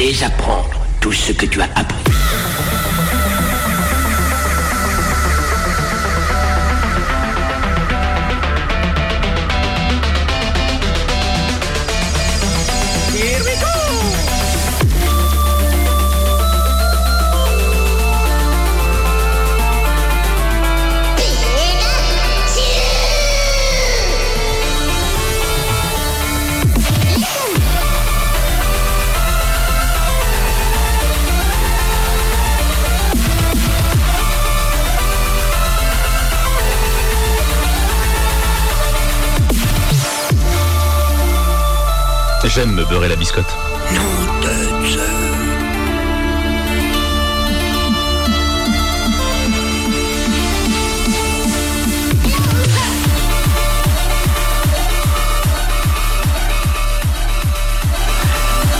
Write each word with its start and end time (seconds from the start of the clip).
désapprendre 0.00 0.80
tout 0.98 1.12
ce 1.12 1.30
que 1.30 1.44
tu 1.44 1.60
as 1.60 1.68
appris. 1.74 2.49
J'aime 42.52 42.72
me 42.72 42.84
beurrer 42.84 43.06
la 43.06 43.14
biscotte. 43.14 43.46
Nom 43.94 44.02
de 44.40 44.88
Dieu. 44.88 45.00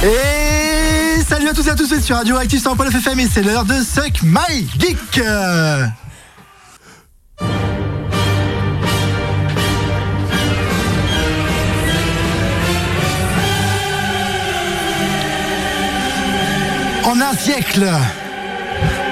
Et 0.03 1.23
salut 1.23 1.49
à 1.49 1.53
tous 1.55 1.69
et 1.69 1.71
à 1.71 1.75
tous, 1.77 2.01
sur 2.01 2.17
Radio 2.17 2.37
Active 2.39 2.61
100.9 2.61 2.97
FM 2.97 3.21
et 3.21 3.29
c'est 3.33 3.43
l'heure 3.43 3.65
de 3.65 3.75
Suck 3.75 4.23
My 4.25 4.67
Geek. 4.81 5.21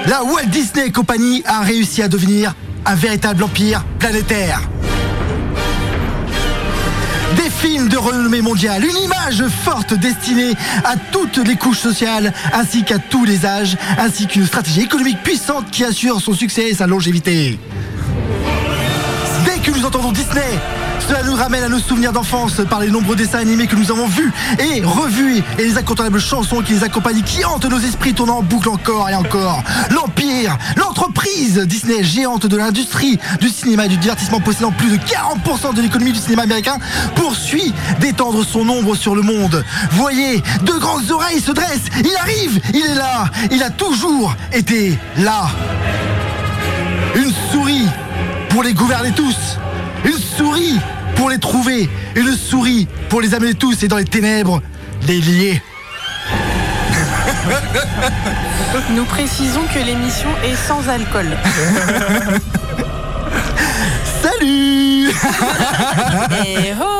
La 0.07 0.23
Walt 0.23 0.45
Disney 0.47 0.91
Company 0.91 1.43
a 1.45 1.59
réussi 1.59 2.01
à 2.01 2.07
devenir 2.07 2.53
un 2.85 2.95
véritable 2.95 3.43
empire 3.43 3.83
planétaire. 3.99 4.61
Des 7.35 7.49
films 7.49 7.89
de 7.89 7.97
renommée 7.97 8.41
mondiale, 8.41 8.85
une 8.85 8.95
image 8.95 9.43
forte 9.63 9.93
destinée 9.93 10.53
à 10.85 10.95
toutes 11.11 11.37
les 11.45 11.57
couches 11.57 11.79
sociales 11.79 12.33
ainsi 12.53 12.83
qu'à 12.85 12.97
tous 12.97 13.25
les 13.25 13.45
âges, 13.45 13.75
ainsi 13.97 14.25
qu'une 14.25 14.45
stratégie 14.45 14.81
économique 14.81 15.21
puissante 15.21 15.69
qui 15.69 15.83
assure 15.83 16.21
son 16.21 16.33
succès 16.33 16.69
et 16.69 16.73
sa 16.73 16.87
longévité. 16.87 17.59
Dès 19.43 19.59
que 19.59 19.77
nous 19.77 19.85
entendons 19.85 20.13
Disney, 20.13 20.59
cela 21.07 21.23
nous 21.23 21.35
ramène 21.35 21.63
à 21.63 21.69
nos 21.69 21.79
souvenirs 21.79 22.11
d'enfance 22.11 22.61
par 22.69 22.79
les 22.79 22.89
nombreux 22.89 23.15
dessins 23.15 23.39
animés 23.39 23.67
que 23.67 23.75
nous 23.75 23.91
avons 23.91 24.07
vus 24.07 24.31
et 24.59 24.81
revus 24.83 25.43
et 25.57 25.63
les 25.63 25.77
incontournables 25.77 26.19
chansons 26.19 26.61
qui 26.61 26.73
les 26.73 26.83
accompagnent, 26.83 27.21
qui 27.21 27.43
hantent 27.45 27.65
nos 27.65 27.79
esprits 27.79 28.13
tournant 28.13 28.37
en 28.37 28.43
boucle 28.43 28.69
encore 28.69 29.09
et 29.09 29.15
encore. 29.15 29.63
L'Empire, 29.91 30.57
l'entreprise 30.75 31.59
Disney 31.59 32.03
géante 32.03 32.45
de 32.45 32.57
l'industrie 32.57 33.19
du 33.39 33.49
cinéma 33.49 33.85
et 33.85 33.89
du 33.89 33.97
divertissement 33.97 34.39
possédant 34.39 34.71
plus 34.71 34.89
de 34.89 34.97
40% 34.97 35.73
de 35.75 35.81
l'économie 35.81 36.11
du 36.11 36.19
cinéma 36.19 36.43
américain 36.43 36.77
poursuit 37.15 37.73
d'étendre 37.99 38.45
son 38.45 38.67
ombre 38.69 38.95
sur 38.95 39.15
le 39.15 39.21
monde. 39.21 39.63
Voyez, 39.91 40.41
deux 40.63 40.79
grandes 40.79 41.09
oreilles 41.11 41.41
se 41.41 41.51
dressent, 41.51 41.89
il 42.03 42.15
arrive, 42.17 42.59
il 42.73 42.85
est 42.91 42.95
là, 42.95 43.25
il 43.51 43.63
a 43.63 43.69
toujours 43.69 44.35
été 44.51 44.97
là. 45.17 45.49
Une 47.15 47.31
souris 47.51 47.87
pour 48.49 48.63
les 48.63 48.73
gouverner 48.73 49.11
tous. 49.11 49.57
Une 50.05 50.17
souris 50.17 50.79
pour 51.15 51.29
les 51.29 51.39
trouver. 51.39 51.89
Une 52.15 52.35
souris 52.35 52.87
pour 53.09 53.21
les 53.21 53.33
amener 53.33 53.53
tous 53.53 53.83
et 53.83 53.87
dans 53.87 53.97
les 53.97 54.05
ténèbres, 54.05 54.61
les 55.07 55.19
lier. 55.19 55.61
Nous 58.91 59.05
précisons 59.05 59.63
que 59.73 59.79
l'émission 59.79 60.29
est 60.43 60.55
sans 60.55 60.87
alcool. 60.89 61.25
Salut 64.21 65.09
Eh 66.45 66.73
oh 66.81 66.98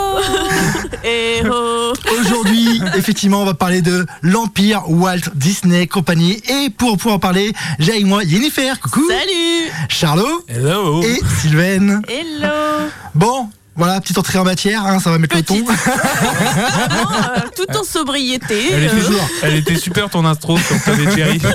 Eh 1.03 1.41
oh 1.49 1.93
Aujourd'hui, 2.19 2.81
effectivement, 2.95 3.41
on 3.41 3.45
va 3.45 3.53
parler 3.53 3.81
de 3.81 4.05
l'Empire 4.21 4.83
Walt 4.87 5.21
Disney 5.33 5.87
Company. 5.87 6.41
Et 6.49 6.69
pour 6.69 6.97
pouvoir 6.97 7.15
en 7.15 7.19
parler, 7.19 7.53
j'ai 7.79 7.93
avec 7.93 8.05
moi 8.05 8.21
Jennifer, 8.25 8.79
coucou. 8.79 9.07
Salut. 9.09 9.71
Charlot. 9.87 10.43
Hello. 10.47 11.01
Et 11.03 11.19
Sylvaine. 11.41 12.01
Hello. 12.07 12.89
Bon, 13.15 13.49
voilà, 13.79 13.99
petite 14.01 14.17
entrée 14.19 14.37
en 14.37 14.43
matière, 14.43 14.85
hein, 14.85 14.99
ça 14.99 15.09
va 15.09 15.17
mettre 15.17 15.35
le 15.35 15.41
ton. 15.43 15.55
Vraiment, 15.65 17.11
euh, 17.35 17.39
tout 17.55 17.77
en 17.77 17.83
sobriété. 17.83 18.71
Elle 18.73 18.83
était, 18.83 18.95
euh, 18.95 19.17
elle 19.43 19.55
était 19.55 19.75
super 19.75 20.09
ton 20.09 20.25
intro 20.25 20.57
sur 20.59 20.83
Tom 20.83 20.99
et 20.99 21.09
Jerry. 21.15 21.39
Donc 21.39 21.53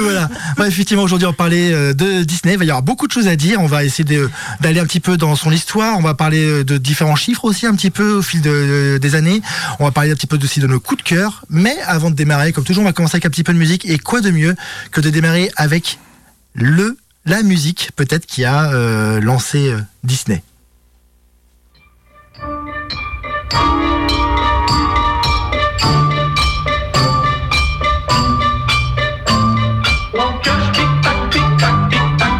voilà. 0.00 0.28
Bah, 0.56 0.66
effectivement, 0.68 1.02
aujourd'hui, 1.02 1.26
on 1.26 1.30
va 1.30 1.36
parler 1.36 1.72
euh, 1.72 1.92
de 1.94 2.22
Disney. 2.22 2.54
Il 2.54 2.58
va 2.58 2.64
y 2.64 2.70
avoir 2.70 2.82
beaucoup 2.82 3.06
de 3.06 3.12
choses 3.12 3.28
à 3.28 3.36
dire. 3.36 3.60
On 3.60 3.66
va 3.66 3.84
essayer 3.84 4.04
d'aller 4.60 4.80
un 4.80 4.84
petit 4.86 5.00
peu 5.00 5.16
dans 5.16 5.34
son 5.36 5.50
histoire. 5.50 5.98
On 5.98 6.02
va 6.02 6.14
parler 6.14 6.64
de 6.64 6.78
différents 6.78 7.16
chiffres 7.16 7.44
aussi, 7.44 7.66
un 7.66 7.74
petit 7.74 7.90
peu 7.90 8.12
au 8.14 8.22
fil 8.22 8.40
de- 8.40 8.98
des 9.00 9.14
années. 9.14 9.42
On 9.80 9.84
va 9.84 9.90
parler 9.90 10.12
un 10.12 10.14
petit 10.14 10.26
peu 10.26 10.38
aussi 10.42 10.60
de 10.60 10.66
nos 10.66 10.80
coups 10.80 11.02
de 11.02 11.08
cœur. 11.08 11.44
Mais 11.50 11.76
avant 11.86 12.10
de 12.10 12.14
démarrer, 12.14 12.52
comme 12.52 12.64
toujours, 12.64 12.82
on 12.82 12.86
va 12.86 12.92
commencer 12.92 13.16
avec 13.16 13.26
un 13.26 13.30
petit 13.30 13.44
peu 13.44 13.52
de 13.52 13.58
musique. 13.58 13.84
Et 13.88 13.98
quoi 13.98 14.20
de 14.20 14.30
mieux 14.30 14.54
que 14.90 15.00
de 15.00 15.10
démarrer 15.10 15.50
avec 15.56 15.98
le 16.54 16.96
la 17.24 17.42
musique, 17.42 17.90
peut-être, 17.96 18.26
qui 18.26 18.44
a 18.44 18.72
euh, 18.72 19.20
lancé 19.20 19.70
euh, 19.70 19.78
Disney. 20.04 20.42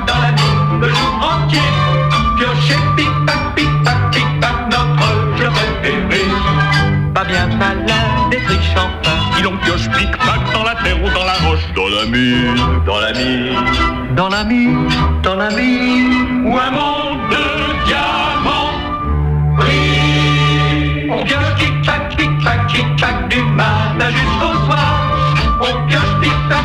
Dans 0.06 0.18
la 0.18 0.32
mine 0.32 0.80
le 0.80 0.88
jour 0.88 1.14
entier. 1.22 1.60
Piocher 2.36 2.80
tic-tac, 2.96 3.54
tic-tac, 3.54 4.10
tic-tac, 4.10 4.56
notre 4.70 5.36
jeu 5.38 5.48
préféré. 5.50 6.24
Pas 7.14 7.24
bien 7.24 7.46
malin 7.56 8.28
des 8.30 8.38
triches 8.38 8.74
enfin. 8.76 9.36
Si 9.36 9.42
l'on 9.42 9.56
pioche 9.58 9.88
tic-tac 9.96 10.52
dans 10.52 10.64
la 10.64 10.74
terre 10.82 11.02
ou 11.02 11.08
dans 11.10 11.24
la 11.24 11.34
roche, 11.34 11.72
dans 11.74 11.88
la 11.88 12.06
mine, 12.06 12.56
dans 14.16 14.28
la 14.28 14.44
mine. 14.44 14.88
Dans 15.22 15.36
la 15.36 15.50
mine, 15.50 16.44
Ou 16.46 16.56
un 16.56 16.70
monde 16.70 17.30
de 17.30 17.86
diamants. 17.86 19.56
brille. 19.56 21.10
On 21.10 21.22
pioche 21.24 21.54
tic-tac, 21.58 22.16
tic-tac, 22.16 22.66
tic-tac 22.68 23.28
du 23.28 23.42
matin 23.44 24.10
jusqu'au 24.10 24.54
soir. 24.66 25.00
On 25.60 25.86
pioche 25.86 26.20
tic-tac, 26.22 26.64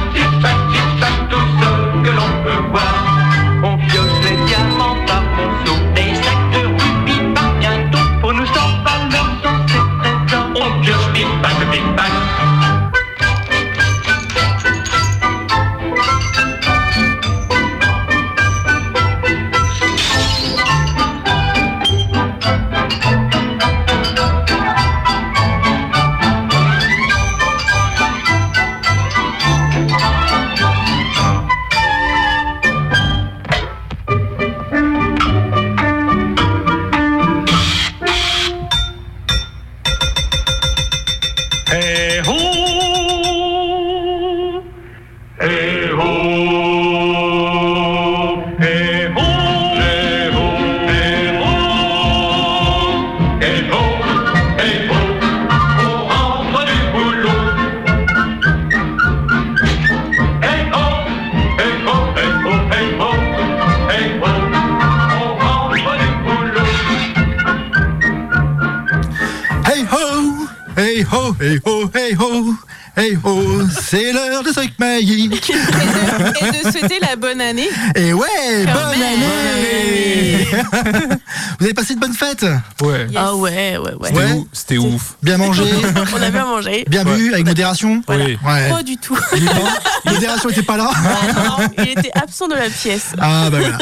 bonne 77.28 77.42
année. 77.42 77.68
Et 77.96 78.14
ouais, 78.14 78.26
Quand 78.66 78.74
bonne 78.74 79.04
année 79.04 80.48
Vous 81.60 81.66
avez 81.66 81.74
passé 81.74 81.96
de 81.96 82.00
bonnes 82.00 82.14
fêtes 82.14 82.46
Ouais. 82.82 83.08
Ah 83.16 83.36
ouais, 83.36 83.78
ouais, 83.78 83.94
ouais. 84.00 84.10
C'était 84.10 84.18
Ouais. 84.18 84.32
ouf, 84.34 84.48
C'était 84.54 84.78
ouf. 84.78 85.16
Bien 85.22 85.38
mangé, 85.38 85.64
On 86.16 86.22
a 86.22 86.30
bien 86.30 86.46
mangé. 86.46 86.86
bien 86.88 87.04
bu, 87.04 87.34
avec 87.34 87.46
modération 87.46 88.02
Voilà. 88.08 88.26
Oui. 88.26 88.38
Ouais. 88.46 88.70
Pas 88.70 88.84
du 88.84 88.96
tout. 88.98 89.18
Il 89.36 89.44
est 89.44 89.48
pas- 89.48 89.80
Modération 90.14 90.50
était 90.50 90.62
pas 90.64 90.78
là 90.78 90.90
Ah 90.96 91.34
non, 91.60 91.68
il 91.80 91.90
était 91.90 92.12
absent 92.16 92.48
de 92.48 92.54
la 92.56 92.70
pièce. 92.70 93.08
Ah 93.20 93.50
bah 93.50 93.60
voilà. 93.60 93.78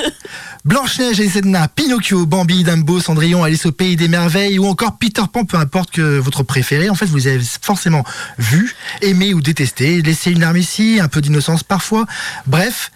Blanche-Neige 0.66 1.20
et 1.20 1.30
Sedna, 1.30 1.68
Pinocchio, 1.68 2.26
Bambi, 2.26 2.64
Dumbo, 2.64 3.00
Cendrillon, 3.00 3.44
Alice 3.44 3.68
au 3.68 3.72
Pays 3.72 3.96
des 3.96 4.08
Merveilles 4.08 4.58
ou 4.58 4.66
encore 4.66 4.98
Peter 4.98 5.22
Pan, 5.32 5.46
peu 5.46 5.58
importe 5.58 5.92
que 5.92 6.18
votre 6.18 6.42
préféré, 6.42 6.90
en 6.90 6.96
fait 6.96 7.06
vous 7.06 7.28
avez 7.28 7.40
forcément 7.62 8.04
vu, 8.40 8.76
aimé 9.02 9.36
ou 9.36 9.42
détesté, 9.42 10.02
laissé 10.02 10.32
une 10.32 10.40
larme 10.40 10.58
ici, 10.58 10.98
un 11.00 11.08
peu 11.08 11.22
d'innocence 11.22 11.62
parfois, 11.64 12.06
bref. 12.48 12.92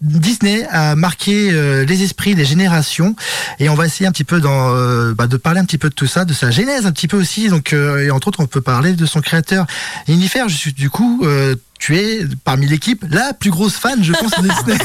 Disney 0.00 0.66
a 0.70 0.96
marqué 0.96 1.50
euh, 1.52 1.84
les 1.84 2.02
esprits 2.02 2.34
des 2.34 2.44
générations 2.44 3.14
et 3.58 3.68
on 3.68 3.74
va 3.74 3.86
essayer 3.86 4.06
un 4.06 4.12
petit 4.12 4.24
peu 4.24 4.40
dans, 4.40 4.74
euh, 4.74 5.14
bah, 5.14 5.26
de 5.26 5.36
parler 5.36 5.60
un 5.60 5.64
petit 5.64 5.78
peu 5.78 5.88
de 5.88 5.94
tout 5.94 6.06
ça, 6.06 6.24
de 6.24 6.32
sa 6.32 6.50
genèse 6.50 6.86
un 6.86 6.92
petit 6.92 7.08
peu 7.08 7.16
aussi. 7.16 7.48
Donc, 7.48 7.72
euh, 7.72 8.04
et 8.04 8.10
entre 8.10 8.28
autres, 8.28 8.40
on 8.40 8.46
peut 8.46 8.60
parler 8.60 8.92
de 8.92 9.06
son 9.06 9.20
créateur. 9.20 9.66
Je 10.06 10.56
suis 10.56 10.72
du 10.72 10.90
coup, 10.90 11.20
euh, 11.24 11.54
tu 11.78 11.96
es 11.98 12.20
parmi 12.44 12.66
l'équipe 12.66 13.04
la 13.10 13.34
plus 13.34 13.50
grosse 13.50 13.74
fan, 13.74 14.02
je 14.02 14.12
pense, 14.12 14.30
de 14.32 14.48
Disney. 14.48 14.78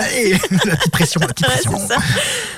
Allez, 0.00 0.32
la 0.64 0.76
petite 0.76 0.90
pression, 0.92 1.20
la 1.20 1.28
petite 1.28 1.46
pression. 1.46 1.78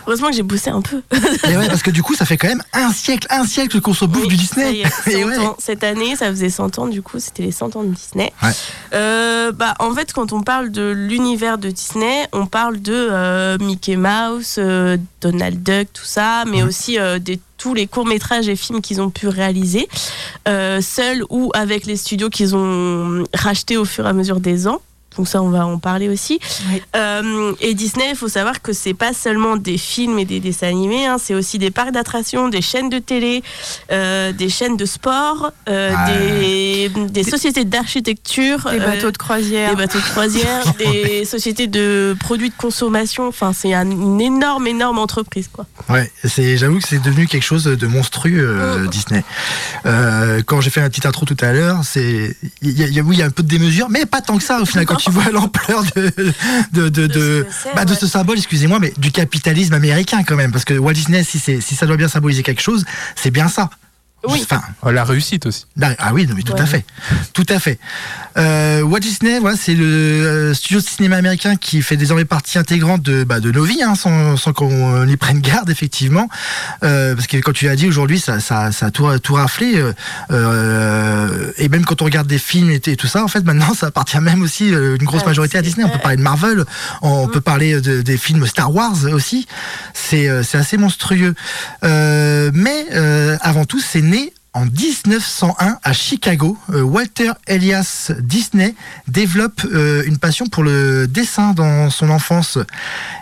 Heureusement 0.06 0.28
que 0.30 0.36
j'ai 0.36 0.42
bossé 0.42 0.70
un 0.70 0.80
peu. 0.80 1.02
Et 1.48 1.56
ouais, 1.56 1.68
parce 1.68 1.82
que 1.82 1.90
du 1.90 2.02
coup, 2.02 2.14
ça 2.14 2.24
fait 2.24 2.36
quand 2.36 2.48
même 2.48 2.62
un 2.72 2.92
siècle, 2.92 3.26
un 3.30 3.44
siècle 3.46 3.80
qu'on 3.80 3.92
se 3.94 4.04
bouffe 4.04 4.22
Oui, 4.22 4.28
du 4.28 4.36
Disney. 4.36 4.78
est, 4.80 5.08
Et 5.12 5.22
100 5.22 5.28
ouais. 5.28 5.38
ans. 5.38 5.56
Cette 5.58 5.84
année, 5.84 6.16
ça 6.16 6.28
faisait 6.30 6.50
100 6.50 6.78
ans, 6.78 6.86
du 6.86 7.02
coup, 7.02 7.18
c'était 7.20 7.42
les 7.42 7.52
100 7.52 7.76
ans 7.76 7.82
de 7.84 7.92
Disney. 7.94 8.32
Ouais. 8.42 8.50
Euh, 8.94 9.52
bah, 9.52 9.74
en 9.80 9.94
fait, 9.94 10.12
quand 10.12 10.32
on 10.32 10.42
parle 10.42 10.70
de 10.70 10.90
l'univers 10.90 11.58
de 11.58 11.70
Disney, 11.70 12.26
on 12.32 12.46
parle 12.46 12.80
de 12.80 12.94
euh, 12.94 13.58
Mickey 13.58 13.96
Mouse, 13.96 14.56
euh, 14.58 14.96
Donald 15.20 15.62
Duck, 15.62 15.88
tout 15.92 16.04
ça, 16.04 16.44
mais 16.46 16.62
aussi 16.62 16.98
euh, 16.98 17.18
de 17.18 17.38
tous 17.60 17.74
les 17.74 17.86
courts-métrages 17.86 18.48
et 18.48 18.56
films 18.56 18.80
qu'ils 18.80 19.02
ont 19.02 19.10
pu 19.10 19.28
réaliser, 19.28 19.86
euh, 20.48 20.80
seuls 20.80 21.22
ou 21.28 21.50
avec 21.54 21.84
les 21.84 21.96
studios 21.96 22.30
qu'ils 22.30 22.56
ont 22.56 23.24
rachetés 23.34 23.76
au 23.76 23.84
fur 23.84 24.06
et 24.06 24.08
à 24.08 24.12
mesure 24.14 24.40
des 24.40 24.66
ans. 24.66 24.80
Donc 25.16 25.26
ça, 25.26 25.42
on 25.42 25.50
va 25.50 25.66
en 25.66 25.78
parler 25.78 26.08
aussi. 26.08 26.38
Oui. 26.70 26.80
Euh, 26.94 27.52
et 27.60 27.74
Disney, 27.74 28.10
il 28.10 28.16
faut 28.16 28.28
savoir 28.28 28.62
que 28.62 28.72
c'est 28.72 28.94
pas 28.94 29.12
seulement 29.12 29.56
des 29.56 29.76
films 29.76 30.18
et 30.20 30.24
des 30.24 30.38
dessins 30.38 30.68
animés, 30.68 31.06
hein, 31.06 31.16
c'est 31.18 31.34
aussi 31.34 31.58
des 31.58 31.70
parcs 31.72 31.90
d'attractions, 31.90 32.48
des 32.48 32.62
chaînes 32.62 32.88
de 32.90 32.98
télé, 33.00 33.42
euh, 33.90 34.32
des 34.32 34.48
chaînes 34.48 34.76
de 34.76 34.84
sport, 34.86 35.50
euh, 35.68 35.92
Ah. 35.96 36.10
des, 36.12 36.90
des 37.10 37.22
sociétés 37.24 37.64
d'architecture, 37.64 38.68
Des 38.70 38.78
bateaux 38.78 39.10
de 39.10 39.16
croisière. 39.18 39.70
des 39.70 39.76
bateaux 39.76 39.98
de 39.98 40.04
croisière, 40.04 40.62
des 40.78 41.24
sociétés 41.24 41.66
de 41.66 42.16
produits 42.20 42.50
de 42.50 42.54
consommation. 42.56 43.26
Enfin, 43.26 43.52
c'est 43.52 43.74
un- 43.74 43.90
une 43.90 44.20
énorme, 44.20 44.68
énorme 44.68 44.98
entreprise, 44.98 45.48
quoi. 45.52 45.66
Ouais, 45.88 46.10
c'est, 46.24 46.56
j'avoue 46.56 46.78
que 46.78 46.86
c'est 46.86 47.02
devenu 47.02 47.26
quelque 47.26 47.42
chose 47.44 47.64
de 47.64 47.86
monstrueux, 47.88 48.80
Mm. 48.84 48.88
Disney. 48.88 49.24
Quand 50.46 50.60
j'ai 50.60 50.70
fait 50.70 50.80
la 50.80 50.88
petite 50.88 51.06
intro 51.06 51.26
tout 51.26 51.36
à 51.40 51.52
l'heure, 51.52 51.80
c'est, 51.84 52.36
il 52.62 52.70
y 52.70 52.82
y 53.16 53.22
a 53.22 53.26
un 53.26 53.30
peu 53.30 53.42
de 53.42 53.48
démesure, 53.48 53.88
mais 53.90 54.06
pas 54.06 54.20
tant 54.20 54.38
que 54.38 54.44
ça 54.44 54.60
au 54.60 54.64
final. 54.66 54.86
Quand 54.86 54.99
tu 55.00 55.10
vois 55.10 55.30
l'ampleur 55.32 55.82
de, 56.74 57.46
bah, 57.74 57.84
de 57.84 57.94
ce 57.94 58.06
symbole, 58.06 58.38
excusez-moi, 58.38 58.78
mais 58.78 58.92
du 58.98 59.10
capitalisme 59.10 59.74
américain 59.74 60.22
quand 60.22 60.36
même, 60.36 60.52
parce 60.52 60.64
que 60.64 60.74
Walt 60.74 60.92
Disney, 60.92 61.24
si 61.24 61.38
c'est, 61.38 61.60
si 61.60 61.74
ça 61.74 61.86
doit 61.86 61.96
bien 61.96 62.08
symboliser 62.08 62.42
quelque 62.42 62.62
chose, 62.62 62.84
c'est 63.16 63.30
bien 63.30 63.48
ça. 63.48 63.70
Oui. 64.28 64.40
Enfin, 64.42 64.60
Oh, 64.82 64.90
La 64.90 65.04
réussite 65.04 65.46
aussi. 65.46 65.64
Ah 65.80 65.90
ah 65.98 66.10
oui, 66.12 66.26
non, 66.26 66.34
mais 66.36 66.42
tout 66.42 66.52
Ouais. 66.52 66.60
à 66.60 66.66
fait, 66.66 66.84
tout 67.32 67.46
à 67.48 67.58
fait. 67.58 67.78
Euh, 68.36 68.82
Walt 68.82 69.00
Disney, 69.00 69.38
voilà, 69.40 69.56
c'est 69.56 69.74
le 69.74 69.84
euh, 69.84 70.54
studio 70.54 70.80
de 70.80 70.84
cinéma 70.86 71.16
américain 71.16 71.56
qui 71.56 71.80
fait 71.82 71.96
désormais 71.96 72.24
partie 72.24 72.58
intégrante 72.58 73.02
de, 73.02 73.24
bah, 73.24 73.40
de 73.40 73.50
nos 73.50 73.64
vies, 73.64 73.82
hein, 73.82 73.94
sans, 73.94 74.36
sans 74.36 74.52
qu'on 74.52 74.94
euh, 74.94 75.06
y 75.06 75.16
prenne 75.16 75.40
garde 75.40 75.70
effectivement, 75.70 76.28
Euh, 76.84 77.14
parce 77.14 77.26
que 77.26 77.38
quand 77.38 77.52
tu 77.52 77.64
l'as 77.66 77.76
dit 77.76 77.88
aujourd'hui, 77.88 78.20
ça, 78.20 78.40
ça, 78.40 78.72
ça 78.72 78.86
a 78.86 78.90
tout, 78.90 79.06
tout 79.20 79.34
raflé, 79.34 79.76
euh, 79.76 79.92
euh, 80.32 81.52
et 81.56 81.68
même 81.68 81.84
quand 81.84 82.02
on 82.02 82.04
regarde 82.04 82.26
des 82.26 82.38
films 82.38 82.70
et, 82.70 82.80
et 82.86 82.96
tout 82.96 83.06
ça, 83.06 83.24
en 83.24 83.28
fait, 83.28 83.44
maintenant, 83.44 83.74
ça 83.74 83.86
appartient 83.86 84.18
même 84.20 84.42
aussi 84.42 84.72
euh, 84.74 84.96
une 84.98 85.04
grosse 85.06 85.20
Ouais, 85.22 85.26
majorité 85.28 85.58
à 85.58 85.62
Disney. 85.62 85.84
On 85.84 85.90
peut 85.90 85.98
parler 85.98 86.16
de 86.16 86.22
Marvel, 86.22 86.64
on 87.02 87.26
Mm. 87.26 87.30
peut 87.30 87.40
parler 87.40 87.80
de- 87.80 88.00
des 88.02 88.16
films 88.16 88.46
Star 88.46 88.74
Wars 88.74 89.04
aussi. 89.12 89.46
C'est 89.92 90.28
euh, 90.28 90.42
c'est 90.42 90.56
assez 90.58 90.76
monstrueux. 90.78 91.34
Euh, 91.84 92.50
mais 92.54 92.86
euh, 92.92 93.36
avant 93.42 93.64
tout, 93.66 93.80
c'est 93.80 94.00
en 94.52 94.64
1901 94.66 95.78
à 95.82 95.92
Chicago. 95.92 96.56
Euh, 96.72 96.82
Walter 96.82 97.30
Elias 97.46 98.10
Disney 98.20 98.74
développe 99.08 99.62
euh, 99.72 100.02
une 100.06 100.18
passion 100.18 100.46
pour 100.46 100.62
le 100.64 101.06
dessin 101.06 101.52
dans 101.52 101.88
son 101.90 102.10
enfance. 102.10 102.58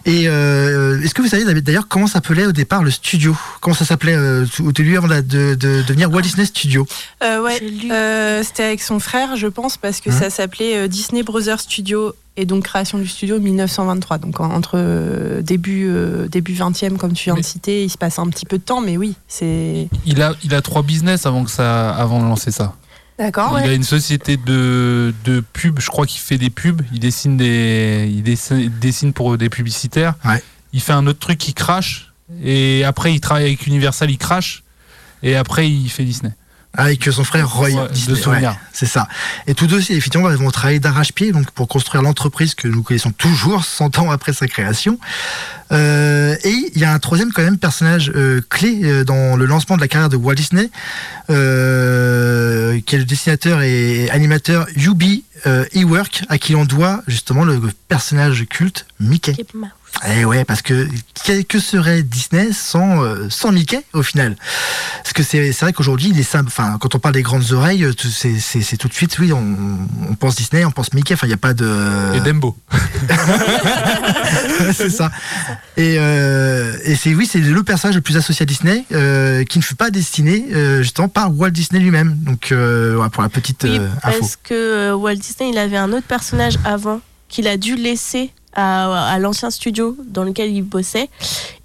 Et 0.06 0.24
euh, 0.26 1.00
est-ce 1.02 1.12
que 1.14 1.22
vous 1.22 1.28
savez 1.28 1.44
d'ailleurs 1.60 1.88
comment 1.88 2.06
s'appelait 2.06 2.46
au 2.46 2.52
départ 2.52 2.82
le 2.82 2.90
studio? 2.90 3.36
Comment 3.60 3.74
ça 3.76 3.84
s'appelait 3.84 4.14
euh, 4.16 4.46
au 4.60 4.72
début 4.72 4.96
avant 4.96 5.08
de, 5.08 5.20
de- 5.20 5.54
de 5.54 5.82
devenir 5.82 6.10
Walt 6.10 6.22
Disney 6.22 6.46
Studio? 6.46 6.86
Euh, 7.22 7.42
ouais, 7.42 7.60
euh, 7.90 8.42
c'était 8.42 8.64
avec 8.64 8.82
son 8.82 8.98
frère, 9.00 9.36
je 9.36 9.46
pense, 9.48 9.76
parce 9.76 10.00
que 10.00 10.08
Hein? 10.10 10.18
ça 10.18 10.30
s'appelait 10.30 10.88
Disney 10.88 11.22
Brothers 11.22 11.60
Studio 11.60 12.14
et 12.40 12.46
donc 12.46 12.64
création 12.64 12.98
du 12.98 13.06
studio 13.08 13.38
1923. 13.40 14.18
Donc 14.18 14.40
en- 14.40 14.50
entre 14.52 14.72
euh, 14.76 15.42
début 15.42 15.88
euh, 15.88 16.28
début 16.28 16.54
20e, 16.54 16.96
comme 16.96 17.12
tu 17.12 17.24
viens 17.24 17.34
Mais- 17.34 17.40
de 17.42 17.46
citer, 17.46 17.84
il 17.84 17.90
se 17.90 17.98
passe 17.98 18.18
un 18.18 18.26
petit 18.28 18.46
peu 18.46 18.58
de 18.58 18.62
temps, 18.62 18.80
mais 18.80 18.96
oui, 18.96 19.14
c'est 19.26 19.88
Il 20.06 20.22
a, 20.22 20.34
il 20.44 20.54
a 20.54 20.62
trois 20.62 20.82
business 20.82 21.26
avant, 21.26 21.44
que 21.44 21.50
ça, 21.50 21.90
avant 21.90 22.20
de 22.22 22.24
lancer 22.26 22.50
ça. 22.52 22.74
d'accord. 23.18 23.58
Il 23.62 23.68
a 23.68 23.74
une 23.74 23.82
société 23.82 24.36
de, 24.36 25.12
de 25.24 25.40
pub, 25.52 25.80
je 25.80 25.88
crois 25.88 26.06
qu'il 26.06 26.20
fait 26.20 26.38
des 26.38 26.50
pubs, 26.50 26.80
il 26.92 27.00
dessine, 27.00 27.36
des, 27.36 28.08
il 28.10 28.22
dessine, 28.22 28.58
il 28.60 28.78
dessine 28.78 29.12
pour 29.12 29.36
des 29.36 29.48
publicitaires. 29.48 30.14
Ouais. 30.24 30.42
Il 30.72 30.80
fait 30.80 30.92
un 30.92 31.06
autre 31.08 31.18
truc 31.18 31.38
qui 31.38 31.54
crache, 31.54 32.12
et 32.44 32.84
après 32.84 33.12
il 33.12 33.20
travaille 33.20 33.46
avec 33.46 33.66
Universal, 33.66 34.10
il 34.10 34.18
crache, 34.18 34.62
et 35.22 35.34
après 35.34 35.68
il 35.68 35.88
fait 35.88 36.04
Disney. 36.04 36.32
Avec 36.78 37.04
son 37.04 37.24
frère 37.24 37.50
Roy 37.50 37.68
Ouais, 37.70 37.88
Disney. 37.92 38.16
de 38.16 38.22
souvenir. 38.22 38.50
Ouais, 38.52 38.56
c'est 38.72 38.86
ça. 38.86 39.08
Et 39.46 39.54
tous 39.54 39.66
deux, 39.66 39.80
effectivement, 39.80 40.28
vont 40.30 40.50
travailler 40.50 40.78
d'arrache-pied 40.80 41.32
donc 41.32 41.50
pour 41.50 41.66
construire 41.68 42.02
l'entreprise 42.02 42.54
que 42.54 42.68
nous 42.68 42.82
connaissons 42.82 43.10
toujours 43.10 43.64
100 43.78 43.98
ans 43.98 44.10
après 44.10 44.32
sa 44.32 44.46
création. 44.46 44.98
Euh, 45.72 46.34
et 46.44 46.70
il 46.74 46.80
y 46.80 46.84
a 46.84 46.92
un 46.94 46.98
troisième 46.98 47.30
quand 47.32 47.42
même 47.42 47.58
personnage 47.58 48.10
euh, 48.14 48.40
clé 48.48 48.80
euh, 48.84 49.04
dans 49.04 49.36
le 49.36 49.44
lancement 49.44 49.76
de 49.76 49.82
la 49.82 49.88
carrière 49.88 50.08
de 50.08 50.16
Walt 50.16 50.34
Disney, 50.36 50.70
euh, 51.30 52.80
qui 52.86 52.94
est 52.94 52.98
le 52.98 53.04
dessinateur 53.04 53.60
et 53.62 54.08
animateur 54.10 54.66
Yubi 54.76 55.24
euh, 55.46 55.64
Ework, 55.74 56.24
à 56.28 56.38
qui 56.38 56.52
l'on 56.52 56.64
doit 56.64 57.02
justement 57.06 57.44
le 57.44 57.60
personnage 57.88 58.46
culte 58.48 58.86
Mickey. 59.00 59.32
Mickey 59.32 59.46
Mouse. 59.54 59.70
Eh 60.08 60.24
ouais, 60.24 60.44
parce 60.44 60.62
que 60.62 60.86
que, 61.26 61.42
que 61.42 61.58
serait 61.58 62.02
Disney 62.02 62.52
sans, 62.52 63.02
euh, 63.02 63.26
sans 63.30 63.50
Mickey 63.52 63.82
au 63.94 64.02
final? 64.02 64.36
Parce 65.02 65.12
que 65.12 65.22
c'est 65.22 65.52
c'est 65.52 65.64
vrai 65.64 65.72
qu'aujourd'hui, 65.72 66.10
il 66.10 66.18
est 66.20 66.22
simple. 66.22 66.46
Enfin, 66.48 66.76
quand 66.80 66.94
on 66.94 66.98
parle 66.98 67.14
des 67.14 67.22
grandes 67.22 67.50
oreilles, 67.52 67.84
euh, 67.84 67.92
c'est 67.98 68.76
tout 68.76 68.86
de 68.88 68.94
suite, 68.94 69.18
oui, 69.18 69.32
on, 69.32 69.44
on 70.08 70.14
pense 70.14 70.36
Disney, 70.36 70.64
on 70.64 70.70
pense 70.70 70.92
Mickey. 70.94 71.14
Enfin, 71.14 71.26
il 71.26 71.30
n'y 71.30 71.34
a 71.34 71.38
pas 71.38 71.54
de. 71.54 72.14
Et 72.14 72.20
Dembo. 72.20 72.56
c'est 74.74 74.90
ça. 74.90 75.10
Et, 75.76 75.96
euh, 75.98 76.76
et 76.84 76.94
c'est 76.94 77.14
oui, 77.14 77.26
c'est 77.30 77.38
le 77.40 77.62
personnage 77.62 77.96
le 77.96 78.00
plus 78.02 78.16
associé 78.16 78.42
à 78.44 78.46
Disney, 78.46 78.84
euh, 78.92 79.44
qui 79.44 79.58
ne 79.58 79.64
fut 79.64 79.74
pas 79.74 79.90
destiné 79.90 80.46
euh, 80.52 80.82
justement 80.82 81.08
par 81.08 81.36
Walt 81.36 81.50
Disney 81.50 81.80
lui-même. 81.80 82.16
Donc, 82.18 82.52
euh, 82.52 82.92
voilà, 82.94 83.10
pour 83.10 83.22
la 83.22 83.28
petite 83.28 83.62
Oui, 83.64 83.80
info. 84.02 84.18
parce 84.20 84.36
que 84.36 84.92
Walt 84.92 85.16
Disney, 85.16 85.50
il 85.50 85.58
avait 85.58 85.76
un 85.76 85.92
autre 85.92 86.06
personnage 86.06 86.58
avant 86.64 87.00
qu'il 87.28 87.46
a 87.48 87.56
dû 87.56 87.74
laisser 87.76 88.30
à, 88.54 89.08
à 89.08 89.18
l'ancien 89.18 89.50
studio 89.50 89.96
dans 90.06 90.24
lequel 90.24 90.50
il 90.52 90.62
bossait. 90.62 91.08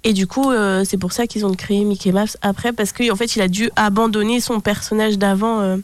Et 0.04 0.12
du 0.12 0.26
coup, 0.26 0.50
euh, 0.50 0.84
c'est 0.88 0.98
pour 0.98 1.12
ça 1.12 1.26
qu'ils 1.26 1.44
ont 1.46 1.54
créé 1.54 1.84
Mickey 1.84 2.12
Mouse 2.12 2.36
après, 2.42 2.72
parce 2.72 2.92
qu'en 2.92 3.12
en 3.12 3.16
fait, 3.16 3.36
il 3.36 3.42
a 3.42 3.48
dû 3.48 3.70
abandonner 3.76 4.40
son 4.40 4.60
personnage 4.60 5.18
d'avant 5.18 5.60
euh, 5.60 5.76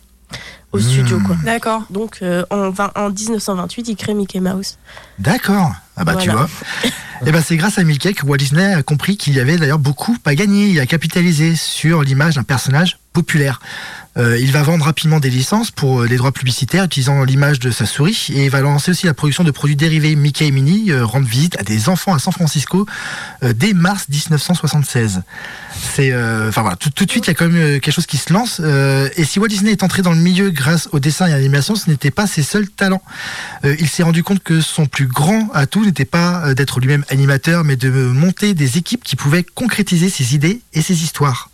au 0.73 0.79
Hmm. 0.79 0.83
studio. 0.83 1.19
Quoi. 1.27 1.37
D'accord. 1.45 1.83
Donc, 1.91 2.19
euh, 2.23 2.45
en, 2.51 2.71
en 2.95 3.11
1928, 3.11 3.89
il 3.89 3.97
crée 3.97 4.15
Mickey 4.15 4.39
Mouse. 4.41 4.77
D'accord. 5.19 5.73
Ah 5.97 6.05
bah 6.05 6.15
tu 6.17 6.31
vois. 6.31 6.49
Et 7.27 7.33
ben 7.33 7.43
c'est 7.45 7.57
grâce 7.59 7.77
à 7.79 7.85
Mickey 7.85 8.15
que 8.15 8.25
Walt 8.25 8.39
Disney 8.39 8.73
a 8.73 8.83
compris 8.83 9.19
qu'il 9.19 9.35
y 9.35 9.41
avait 9.41 9.59
d'ailleurs 9.59 9.79
beaucoup 9.81 10.17
à 10.25 10.35
gagner. 10.35 10.69
Il 10.69 10.81
a 10.81 10.87
capitalisé 10.87 11.55
sur 11.55 12.03
l'image 12.03 12.37
d'un 12.37 12.45
personnage 12.45 12.99
populaire. 13.13 13.61
Euh, 14.17 14.37
il 14.39 14.51
va 14.51 14.63
vendre 14.65 14.85
rapidement 14.85 15.21
des 15.21 15.31
licences 15.31 15.71
pour 15.71 16.01
euh, 16.01 16.07
les 16.07 16.17
droits 16.17 16.33
publicitaires 16.33 16.85
utilisant 16.85 17.23
l'image 17.23 17.61
de 17.61 17.71
sa 17.71 17.87
souris 17.87 18.27
et 18.35 18.47
il 18.47 18.51
va 18.51 18.61
lancer 18.61 18.91
aussi 18.91 19.07
la 19.07 19.15
production 19.15 19.45
de 19.45 19.53
produits 19.53 19.77
dérivés 19.77 20.17
Mickey 20.17 20.49
et 20.49 20.51
Minnie, 20.51 20.91
euh, 20.91 21.07
visite 21.21 21.57
à 21.61 21.63
des 21.63 21.89
enfants 21.89 22.13
à 22.13 22.19
San 22.19 22.33
Francisco 22.33 22.87
dès 23.43 23.75
mars 23.75 24.09
1976. 24.09 25.23
C'est, 25.75 26.15
enfin 26.15 26.63
voilà, 26.63 26.77
tout, 26.77 26.89
de 26.89 27.11
suite 27.11 27.27
il 27.27 27.29
y 27.29 27.31
a 27.31 27.35
quand 27.35 27.49
même 27.49 27.79
quelque 27.81 27.93
chose 27.93 28.07
qui 28.07 28.17
se 28.17 28.33
lance. 28.33 28.61
Et 28.61 29.25
si 29.25 29.39
Walt 29.39 29.49
Disney 29.49 29.73
est 29.73 29.83
entré 29.83 30.01
dans 30.01 30.13
le 30.13 30.19
milieu 30.19 30.51
grâce 30.51 30.89
au 30.93 30.99
dessin 30.99 31.27
et 31.27 31.33
à 31.33 31.37
l'animation, 31.37 31.75
ce 31.75 31.91
n'était 31.91 32.11
pas 32.11 32.27
ses 32.27 32.43
seuls 32.43 32.69
talents. 32.69 33.03
Il 33.65 33.87
s'est 33.87 34.03
rendu 34.03 34.23
compte 34.23 34.43
que 34.43 34.63
son 34.63 34.87
plus 34.87 35.07
grand 35.07 35.51
atout 35.53 35.85
n'était 35.85 36.07
pas 36.07 36.55
d'être 36.55 36.81
lui-même 36.81 37.05
animateur, 37.11 37.65
mais 37.65 37.77
de 37.77 37.91
monter 37.91 38.55
des 38.55 38.79
équipes 38.79 39.05
qui 39.05 39.17
pouvaient 39.17 39.45
concrétiser 39.45 40.09
ses 40.09 40.35
idées 40.35 40.63
et 40.73 40.81
ses 40.81 41.03
histoires. 41.03 41.50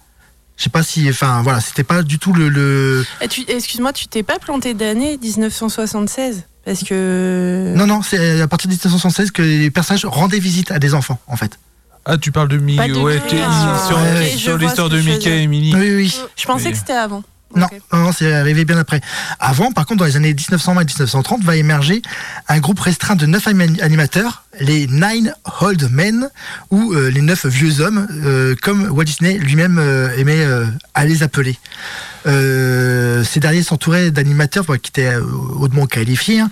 Je 0.56 0.64
sais 0.64 0.70
pas 0.70 0.82
si, 0.82 1.08
enfin 1.10 1.42
voilà, 1.42 1.60
c'était 1.60 1.84
pas 1.84 2.02
du 2.02 2.18
tout 2.18 2.32
le. 2.32 2.48
le... 2.48 3.04
Excuse-moi, 3.48 3.92
tu 3.92 4.06
t'es 4.08 4.22
pas 4.22 4.38
planté 4.38 4.72
d'année 4.72 5.18
1976 5.22 6.44
Parce 6.64 6.82
que. 6.82 7.75
Non, 7.76 7.86
non, 7.86 8.02
c'est 8.02 8.40
à 8.40 8.48
partir 8.48 8.68
de 8.68 8.72
1976 8.72 9.30
que 9.32 9.42
les 9.42 9.70
personnages 9.70 10.06
rendaient 10.06 10.38
visite 10.38 10.70
à 10.70 10.78
des 10.78 10.94
enfants, 10.94 11.20
en 11.26 11.36
fait. 11.36 11.58
Ah, 12.06 12.16
tu 12.16 12.32
parles 12.32 12.48
de 12.48 12.56
Mi. 12.56 12.76
Pas 12.76 12.88
de 12.88 12.94
Ouais, 12.94 13.20
ah, 13.44 13.88
sur, 14.36 14.56
l'histoire 14.56 14.88
de 14.88 15.00
Mickey 15.00 15.42
et 15.42 15.46
Minnie. 15.46 15.75
Oui, 15.75 15.94
oui. 15.96 16.20
Je 16.36 16.46
pensais 16.46 16.70
que 16.70 16.78
c'était 16.78 16.92
avant. 16.92 17.22
Non, 17.54 17.68
non, 17.92 18.12
c'est 18.12 18.32
arrivé 18.34 18.64
bien 18.64 18.76
après. 18.76 19.00
Avant, 19.38 19.70
par 19.72 19.86
contre, 19.86 20.00
dans 20.00 20.04
les 20.04 20.16
années 20.16 20.34
1920 20.34 20.80
et 20.80 20.84
1930, 20.84 21.44
va 21.44 21.56
émerger 21.56 22.02
un 22.48 22.58
groupe 22.58 22.80
restreint 22.80 23.14
de 23.16 23.24
neuf 23.24 23.46
ani- 23.46 23.80
animateurs, 23.80 24.44
les 24.60 24.86
Nine 24.88 25.32
Old 25.60 25.88
Men, 25.90 26.28
ou 26.70 26.92
euh, 26.92 27.08
les 27.10 27.22
neuf 27.22 27.46
vieux 27.46 27.80
hommes, 27.80 28.06
euh, 28.24 28.54
comme 28.62 28.88
Walt 28.90 29.04
Disney 29.04 29.38
lui-même 29.38 29.78
euh, 29.78 30.14
aimait 30.18 30.44
à 30.94 31.04
les 31.06 31.22
appeler. 31.22 31.56
Ces 32.26 33.38
derniers 33.40 33.62
s'entouraient 33.62 34.10
d'animateurs 34.10 34.66
qui 34.82 34.90
étaient 34.90 35.14
hautement 35.16 35.86
qualifiés 35.86 36.40
hein, 36.40 36.50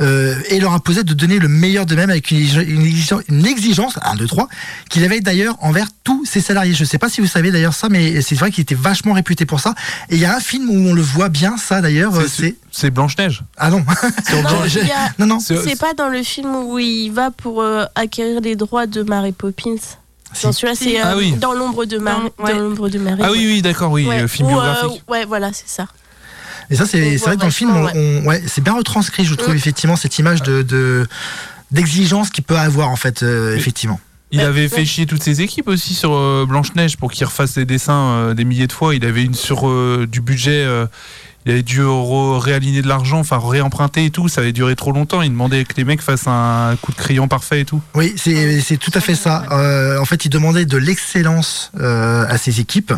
euh, 0.00 0.34
et 0.48 0.60
leur 0.60 0.72
imposaient 0.72 1.04
de 1.04 1.14
donner 1.14 1.38
le 1.38 1.48
meilleur 1.48 1.86
d'eux-mêmes 1.86 2.10
avec 2.10 2.30
une, 2.30 2.38
exige- 2.38 2.64
une 2.68 2.82
exigence, 2.84 3.22
une 3.28 3.46
exigence, 3.46 3.98
1, 4.02 4.16
2, 4.16 4.26
3, 4.26 4.48
qu'il 4.90 5.04
avait 5.04 5.20
d'ailleurs 5.20 5.56
envers 5.60 5.86
tous 6.04 6.24
ses 6.24 6.40
salariés. 6.40 6.74
Je 6.74 6.82
ne 6.82 6.86
sais 6.88 6.98
pas 6.98 7.08
si 7.08 7.20
vous 7.20 7.26
savez 7.26 7.50
d'ailleurs 7.50 7.74
ça, 7.74 7.88
mais 7.88 8.20
c'est 8.22 8.34
vrai 8.34 8.50
qu'il 8.50 8.62
était 8.62 8.74
vachement 8.74 9.12
réputé 9.14 9.46
pour 9.46 9.60
ça. 9.60 9.74
Et 10.10 10.16
il 10.16 10.20
y 10.20 10.24
a 10.24 10.36
un 10.36 10.40
film 10.40 10.68
où 10.70 10.88
on 10.90 10.92
le 10.94 11.02
voit 11.02 11.28
bien, 11.28 11.56
ça 11.56 11.80
d'ailleurs, 11.80 12.14
euh, 12.16 12.26
C'est- 12.28 12.42
c'est... 12.42 12.54
C'est 12.72 12.90
Blanche-Neige. 12.90 13.42
Ah 13.56 13.70
non, 13.70 13.78
Non, 14.32 14.66
Je- 14.66 14.80
a- 14.80 15.12
non, 15.18 15.26
non. 15.26 15.40
C'est- 15.40 15.78
pas 15.80 15.94
dans 15.94 16.08
le 16.08 16.22
film 16.22 16.54
où 16.54 16.78
il 16.78 17.08
va 17.10 17.30
pour 17.30 17.62
euh, 17.62 17.84
acquérir 17.94 18.40
les 18.42 18.54
droits 18.56 18.86
de 18.86 19.02
Mary 19.02 19.32
Poppins. 19.32 19.76
Dans 20.42 20.52
celui-là, 20.52 20.74
c'est 20.74 20.98
Ah 20.98 21.12
euh, 21.12 21.16
oui. 21.18 21.32
dans 21.32 21.54
l'ombre 21.54 21.86
de 21.86 21.96
Mary. 21.98 22.28
Dans- 22.38 22.44
ouais. 22.44 22.52
Dans 22.52 22.58
l'ombre 22.60 22.88
de 22.90 22.98
Mary. 22.98 23.22
Ah 23.24 23.30
oui, 23.32 23.38
oui, 23.46 23.62
d'accord, 23.62 23.92
oui, 23.92 24.06
Ouais. 24.06 24.20
euh, 24.22 24.28
film 24.28 24.48
Ou, 24.48 24.50
euh, 24.58 24.72
biographique. 24.74 25.02
ouais, 25.08 25.24
voilà, 25.24 25.52
c'est 25.54 25.68
ça. 25.68 25.86
Et 26.70 26.76
ça, 26.76 26.86
c'est 26.86 27.16
vrai 27.16 27.36
que 27.36 27.40
dans 27.40 27.46
le 27.46 27.52
film, 27.52 27.70
on, 27.76 27.82
vachement, 27.82 28.00
on- 28.00 28.24
ouais, 28.26 28.42
c'est 28.46 28.62
bien 28.62 28.74
retranscrit, 28.74 29.24
je 29.24 29.34
trouve, 29.34 29.54
Mm. 29.54 29.58
effectivement, 29.58 29.96
cette 29.96 30.18
image 30.18 30.42
de... 30.42 30.62
de 30.62 31.06
d'exigence 31.72 32.30
qu'il 32.30 32.44
peut 32.44 32.56
avoir 32.56 32.90
en 32.90 32.96
fait 32.96 33.24
euh, 33.24 33.56
effectivement 33.56 33.98
Il 34.30 34.38
Ouais, 34.38 34.44
avait 34.44 34.68
fait 34.68 34.84
chier 34.84 35.04
toutes 35.04 35.24
ses 35.24 35.40
équipes 35.40 35.66
aussi 35.66 35.94
sur 35.94 36.12
euh, 36.14 36.46
Blanche-Neige 36.48 36.96
pour 36.96 37.10
qu'il 37.10 37.26
refasse 37.26 37.56
les 37.56 37.64
dessins 37.64 37.92
euh, 38.12 38.34
des 38.34 38.44
milliers 38.44 38.68
de 38.68 38.72
fois. 38.72 38.94
Il 38.94 39.04
avait 39.04 39.24
une 39.24 39.34
sur 39.34 39.68
euh, 39.68 40.06
du 40.08 40.20
budget. 40.20 40.64
Il 41.46 41.52
avait 41.52 41.62
dû 41.62 41.80
réaligner 41.84 42.82
de 42.82 42.88
l'argent, 42.88 43.20
enfin 43.20 43.38
réemprunter 43.38 44.06
et 44.06 44.10
tout. 44.10 44.26
Ça 44.26 44.40
avait 44.40 44.52
duré 44.52 44.74
trop 44.74 44.90
longtemps. 44.90 45.22
Il 45.22 45.30
demandait 45.30 45.64
que 45.64 45.74
les 45.76 45.84
mecs 45.84 46.02
fassent 46.02 46.26
un 46.26 46.76
coup 46.82 46.90
de 46.90 46.96
crayon 46.96 47.28
parfait 47.28 47.60
et 47.60 47.64
tout. 47.64 47.80
Oui, 47.94 48.14
c'est 48.16 48.76
tout 48.78 48.90
à 48.94 49.00
fait 49.00 49.14
ça. 49.14 49.44
Euh, 49.52 50.00
en 50.00 50.04
fait, 50.04 50.24
il 50.24 50.28
demandait 50.28 50.66
de 50.66 50.76
l'excellence 50.76 51.70
euh, 51.78 52.26
à 52.28 52.36
ses 52.36 52.58
équipes. 52.58 52.92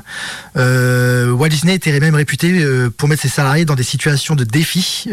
Euh, 0.57 1.31
Walt 1.31 1.51
Disney 1.51 1.75
était 1.75 2.01
même 2.01 2.15
réputé 2.15 2.63
euh, 2.63 2.89
pour 2.89 3.11
mettre 3.11 3.21
ses 3.21 3.29
salariés 3.29 3.67
dans 3.67 3.75
des 3.75 3.83
situations 3.83 4.35
de 4.35 4.45
défi 4.45 5.11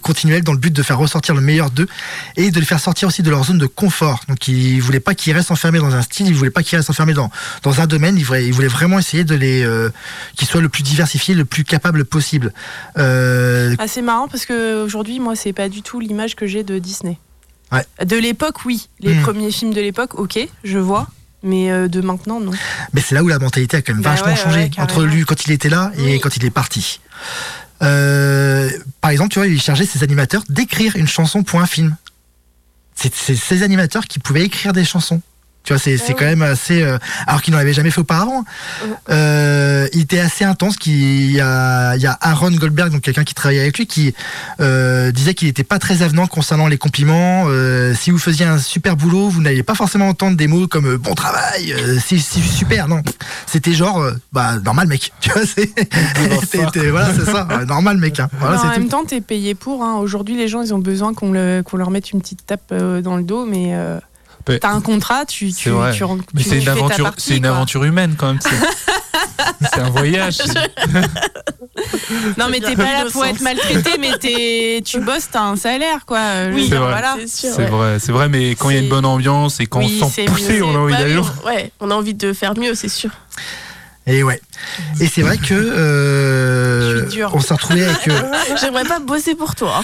continuels 0.00 0.44
dans 0.44 0.52
le 0.52 0.58
but 0.58 0.72
de 0.72 0.82
faire 0.84 0.98
ressortir 0.98 1.34
le 1.34 1.40
meilleur 1.40 1.70
d'eux 1.70 1.88
et 2.36 2.52
de 2.52 2.60
les 2.60 2.66
faire 2.66 2.78
sortir 2.78 3.08
aussi 3.08 3.22
de 3.22 3.30
leur 3.30 3.44
zone 3.44 3.58
de 3.58 3.66
confort. 3.66 4.20
Donc, 4.28 4.46
il 4.46 4.80
voulait 4.80 5.00
pas 5.00 5.16
qu'ils 5.16 5.32
restent 5.32 5.50
enfermés 5.50 5.80
dans 5.80 5.96
un 5.96 6.02
style, 6.02 6.28
il 6.28 6.34
voulait 6.34 6.50
pas 6.50 6.62
qu'ils 6.62 6.76
restent 6.76 6.90
enfermés 6.90 7.14
dans 7.14 7.30
un 7.80 7.86
domaine. 7.88 8.16
Il 8.16 8.24
voulait, 8.24 8.46
il 8.46 8.52
voulait 8.52 8.68
vraiment 8.68 9.00
essayer 9.00 9.24
de 9.24 9.34
les 9.34 9.66
qu'ils 10.36 10.46
soient 10.46 10.60
le 10.60 10.68
plus 10.68 10.84
diversifiés, 10.84 11.34
le 11.34 11.44
plus 11.44 11.64
capable 11.64 12.04
possible. 12.04 12.51
Euh, 12.98 13.74
Ah, 13.78 13.88
c'est 13.88 14.02
marrant 14.02 14.28
parce 14.28 14.44
que 14.46 14.82
aujourd'hui, 14.84 15.20
moi, 15.20 15.36
c'est 15.36 15.52
pas 15.52 15.68
du 15.68 15.82
tout 15.82 16.00
l'image 16.00 16.36
que 16.36 16.46
j'ai 16.46 16.62
de 16.64 16.78
Disney. 16.78 17.18
Ouais. 17.70 17.84
De 18.04 18.16
l'époque, 18.16 18.64
oui. 18.66 18.88
Les 19.00 19.14
Mm. 19.14 19.22
premiers 19.22 19.50
films 19.50 19.72
de 19.74 19.80
l'époque, 19.80 20.18
ok, 20.18 20.38
je 20.64 20.78
vois. 20.78 21.06
Mais 21.42 21.72
euh, 21.72 21.88
de 21.88 22.00
maintenant, 22.00 22.38
non. 22.38 22.52
Mais 22.92 23.00
c'est 23.00 23.14
là 23.16 23.22
où 23.24 23.28
la 23.28 23.38
mentalité 23.40 23.78
a 23.78 23.82
quand 23.82 23.94
même 23.94 24.02
Bah 24.02 24.10
vachement 24.10 24.28
ouais, 24.28 24.36
changé 24.36 24.60
ouais, 24.60 24.70
entre 24.80 25.02
lui 25.04 25.24
quand 25.24 25.44
il 25.46 25.50
était 25.52 25.68
là 25.70 25.90
et 25.98 26.02
Oui. 26.14 26.20
quand 26.20 26.36
il 26.36 26.44
est 26.44 26.50
parti. 26.50 27.00
Euh, 27.82 28.70
par 29.00 29.10
exemple, 29.10 29.30
tu 29.32 29.38
vois, 29.40 29.48
il 29.48 29.60
chargeait 29.60 29.86
ses 29.86 30.04
animateurs 30.04 30.44
d'écrire 30.48 30.94
une 30.96 31.08
chanson 31.08 31.42
pour 31.42 31.60
un 31.60 31.66
film. 31.66 31.96
C'est 32.94 33.12
c'est 33.14 33.34
ces 33.34 33.62
animateurs 33.64 34.04
qui 34.04 34.18
pouvaient 34.20 34.42
écrire 34.44 34.72
des 34.72 34.84
chansons. 34.84 35.20
Tu 35.64 35.72
vois, 35.72 35.78
c'est 35.80 35.96
c'est 35.96 36.10
Ah 36.10 36.14
quand 36.18 36.24
oui. 36.24 36.30
même 36.30 36.42
assez. 36.42 36.82
euh, 36.82 36.98
alors 37.26 37.40
qu'il 37.42 37.52
n'en 37.54 37.60
avait 37.60 37.72
jamais 37.72 37.90
fait 37.90 38.00
auparavant. 38.00 38.44
Euh, 39.10 39.86
il 39.92 40.00
était 40.02 40.18
assez 40.18 40.44
intense. 40.44 40.74
Il 40.86 41.30
y 41.30 41.40
a, 41.40 41.94
il 41.96 42.02
y 42.02 42.06
a 42.06 42.16
Aaron 42.20 42.50
Goldberg, 42.50 42.90
donc 42.90 43.02
quelqu'un 43.02 43.24
qui 43.24 43.34
travaillait 43.34 43.60
avec 43.62 43.78
lui, 43.78 43.86
qui 43.86 44.14
euh, 44.60 45.10
disait 45.12 45.34
qu'il 45.34 45.48
n'était 45.48 45.64
pas 45.64 45.78
très 45.78 46.02
avenant 46.02 46.26
concernant 46.26 46.66
les 46.66 46.78
compliments. 46.78 47.44
Euh, 47.48 47.94
si 47.94 48.10
vous 48.10 48.18
faisiez 48.18 48.46
un 48.46 48.58
super 48.58 48.96
boulot, 48.96 49.28
vous 49.28 49.40
n'alliez 49.40 49.62
pas 49.62 49.74
forcément 49.74 50.08
entendre 50.08 50.36
des 50.36 50.46
mots 50.48 50.66
comme 50.68 50.96
bon 50.96 51.14
travail, 51.14 51.72
euh, 51.72 51.98
c'est 52.04 52.18
super. 52.18 52.88
Non, 52.88 53.02
c'était 53.46 53.72
genre 53.72 54.00
euh, 54.00 54.12
bah 54.32 54.58
normal 54.64 54.88
mec. 54.88 55.12
Tu 55.20 55.30
vois, 55.30 55.42
c'est 55.46 55.70
voilà, 56.90 57.12
c'est 57.14 57.24
ça, 57.30 57.46
normal 57.66 57.98
mec. 57.98 58.18
hein. 58.20 58.28
Voilà, 58.38 58.56
en 58.58 58.62
c'est 58.62 58.68
même 58.70 58.82
tout. 58.84 58.88
temps, 58.90 59.04
t'es 59.04 59.20
payé 59.20 59.54
pour. 59.54 59.82
hein. 59.84 59.96
Aujourd'hui, 59.96 60.36
les 60.36 60.48
gens, 60.48 60.62
ils 60.62 60.74
ont 60.74 60.78
besoin 60.78 61.14
qu'on 61.14 61.32
le- 61.32 61.62
qu'on 61.64 61.76
leur 61.76 61.90
mette 61.90 62.10
une 62.10 62.20
petite 62.20 62.44
tape 62.46 62.62
euh, 62.72 63.00
dans 63.00 63.16
le 63.16 63.22
dos, 63.22 63.44
mais 63.46 63.74
euh, 63.74 63.98
Ouais. 64.48 64.58
t'as 64.58 64.70
un 64.70 64.80
contrat, 64.80 65.24
tu, 65.24 65.52
tu, 65.52 65.70
tu, 65.94 66.04
rentres- 66.04 66.24
Mais 66.34 66.42
tu 66.42 66.48
c'est 66.48 66.58
une 66.60 66.68
aventure, 66.68 67.04
partie, 67.04 67.28
c'est 67.28 67.36
une 67.36 67.46
aventure 67.46 67.84
humaine 67.84 68.14
quand 68.18 68.28
même. 68.28 68.38
C'est 69.60 69.80
un 69.80 69.90
voyage. 69.90 70.38
Non, 72.38 72.46
mais 72.50 72.60
t'es 72.60 72.76
pas 72.76 72.84
là 72.92 73.04
pour 73.10 73.24
être 73.24 73.40
maltraité, 73.40 73.92
mais 73.98 74.16
t'es- 74.18 74.82
tu 74.84 75.00
bosses, 75.00 75.28
t'as 75.32 75.42
un 75.42 75.56
salaire, 75.56 76.04
quoi. 76.06 76.18
Euh, 76.18 76.50
Oui, 76.52 76.64
c'est 76.64 76.68
dire, 76.70 76.80
vrai. 76.82 76.90
voilà. 76.92 77.16
C'est 77.20 77.28
sûr. 77.46 77.50
C'est 77.54 77.62
ouais. 77.62 77.68
vrai, 77.70 77.98
c'est 77.98 78.12
vrai, 78.12 78.28
mais 78.28 78.50
quand 78.50 78.70
il 78.70 78.76
y 78.76 78.78
a 78.78 78.82
une 78.82 78.88
bonne 78.88 79.04
ambiance 79.06 79.58
et 79.60 79.66
quand 79.66 79.80
Oui, 79.80 79.98
on 80.02 80.06
pousser, 80.26 80.58
mieux. 80.58 80.64
on 80.64 80.74
a 80.74 80.78
envie 80.78 80.92
Bah 80.92 80.98
d'aller 81.00 81.16
Ouais, 81.46 81.72
on 81.80 81.90
a 81.90 81.94
envie 81.94 82.14
de 82.14 82.32
faire 82.32 82.56
mieux, 82.56 82.74
c'est 82.74 82.88
sûr. 82.90 83.10
Et 84.06 84.22
ouais. 84.24 84.40
Et 85.00 85.06
c'est 85.06 85.22
vrai 85.22 85.38
que 85.38 85.54
euh, 85.54 87.08
on 87.32 87.40
s'est 87.40 87.54
retrouvé 87.54 87.84
avec. 87.84 88.08
euh, 88.08 88.20
J'aimerais 88.60 88.84
pas 88.84 88.98
bosser 88.98 89.36
pour 89.36 89.54
toi. 89.54 89.80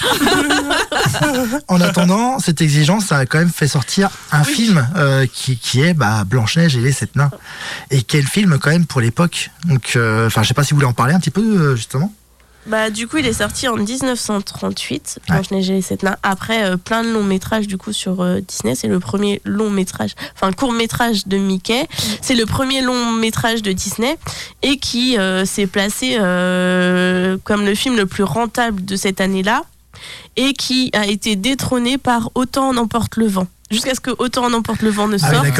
en 1.69 1.81
attendant, 1.81 2.41
cette 2.41 2.61
exigence 2.61 3.07
ça 3.07 3.19
a 3.19 3.27
quand 3.27 3.39
même 3.39 3.53
fait 3.53 3.69
sortir 3.69 4.11
un 4.33 4.43
film 4.43 4.87
euh, 4.97 5.27
qui, 5.33 5.57
qui 5.57 5.83
est 5.83 5.95
bah, 5.95 6.25
Blanche 6.25 6.57
Neige 6.57 6.77
et 6.77 6.81
les 6.81 6.93
sept 6.93 7.15
nains. 7.15 7.31
Et 7.91 8.03
quel 8.03 8.27
film 8.27 8.59
quand 8.59 8.71
même 8.71 8.87
pour 8.87 9.01
l'époque. 9.01 9.51
Donc, 9.67 9.93
euh, 9.95 10.27
enfin, 10.27 10.43
je 10.43 10.49
sais 10.49 10.55
pas 10.55 10.65
si 10.65 10.71
vous 10.71 10.79
voulez 10.79 10.89
en 10.89 10.93
parler 10.93 11.15
un 11.15 11.21
petit 11.21 11.31
peu 11.31 11.77
justement. 11.77 12.13
Bah, 12.69 12.91
du 12.91 13.09
coup, 13.09 13.17
il 13.17 13.27
est 13.27 13.33
sorti 13.33 13.67
en 13.67 13.77
1938, 13.77 15.21
Blanche-Neige 15.29 15.71
et 15.71 15.75
les 15.75 15.83
Sept 15.83 16.03
Nains. 16.03 16.17
Après 16.23 16.65
euh, 16.65 16.77
plein 16.77 17.03
de 17.03 17.09
longs 17.09 17.23
métrages, 17.25 17.67
du 17.67 17.79
coup, 17.79 17.93
sur 17.93 18.21
euh, 18.21 18.41
Disney. 18.41 18.75
C'est 18.75 18.89
le 18.89 19.01
premier 19.01 19.41
long 19.45 19.71
métrage, 19.71 20.13
enfin, 20.35 20.53
court 20.53 20.73
métrage 20.73 21.27
de 21.27 21.39
Mickey. 21.39 21.89
C'est 22.21 22.35
le 22.35 22.47
premier 22.47 22.83
long 22.83 23.13
métrage 23.13 23.63
de 23.63 23.73
Disney 23.73 24.17
et 24.63 24.77
qui 24.79 25.19
euh, 25.19 25.45
s'est 25.45 25.67
placé 25.67 26.17
euh, 26.19 27.39
comme 27.45 27.65
le 27.65 27.75
film 27.75 27.97
le 27.97 28.07
plus 28.07 28.25
rentable 28.25 28.85
de 28.85 28.97
cette 28.97 29.21
année-là 29.21 29.63
et 30.37 30.53
qui 30.53 30.91
a 30.93 31.07
été 31.07 31.37
détrôné 31.37 31.99
par 31.99 32.31
Autant 32.35 32.69
en 32.69 32.77
emporte 32.77 33.17
le 33.17 33.27
vent. 33.27 33.47
Jusqu'à 33.71 33.95
ce 33.95 34.01
que 34.01 34.11
Autant 34.19 34.45
en 34.45 34.53
emporte 34.53 34.83
le 34.83 34.91
vent 34.91 35.09
ne 35.09 35.17
Ah 35.21 35.33
sorte, 35.33 35.47
oui, 35.47 35.53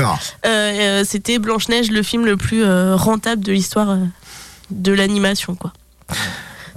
euh, 0.47 0.47
euh, 0.47 1.05
c'était 1.07 1.39
Blanche-Neige, 1.39 1.91
le 1.91 2.03
film 2.03 2.25
le 2.25 2.37
plus 2.37 2.65
euh, 2.65 2.97
rentable 2.97 3.43
de 3.43 3.53
l'histoire 3.53 3.91
euh, 3.91 3.99
de 4.71 4.93
l'animation, 4.93 5.55
quoi. 5.55 5.73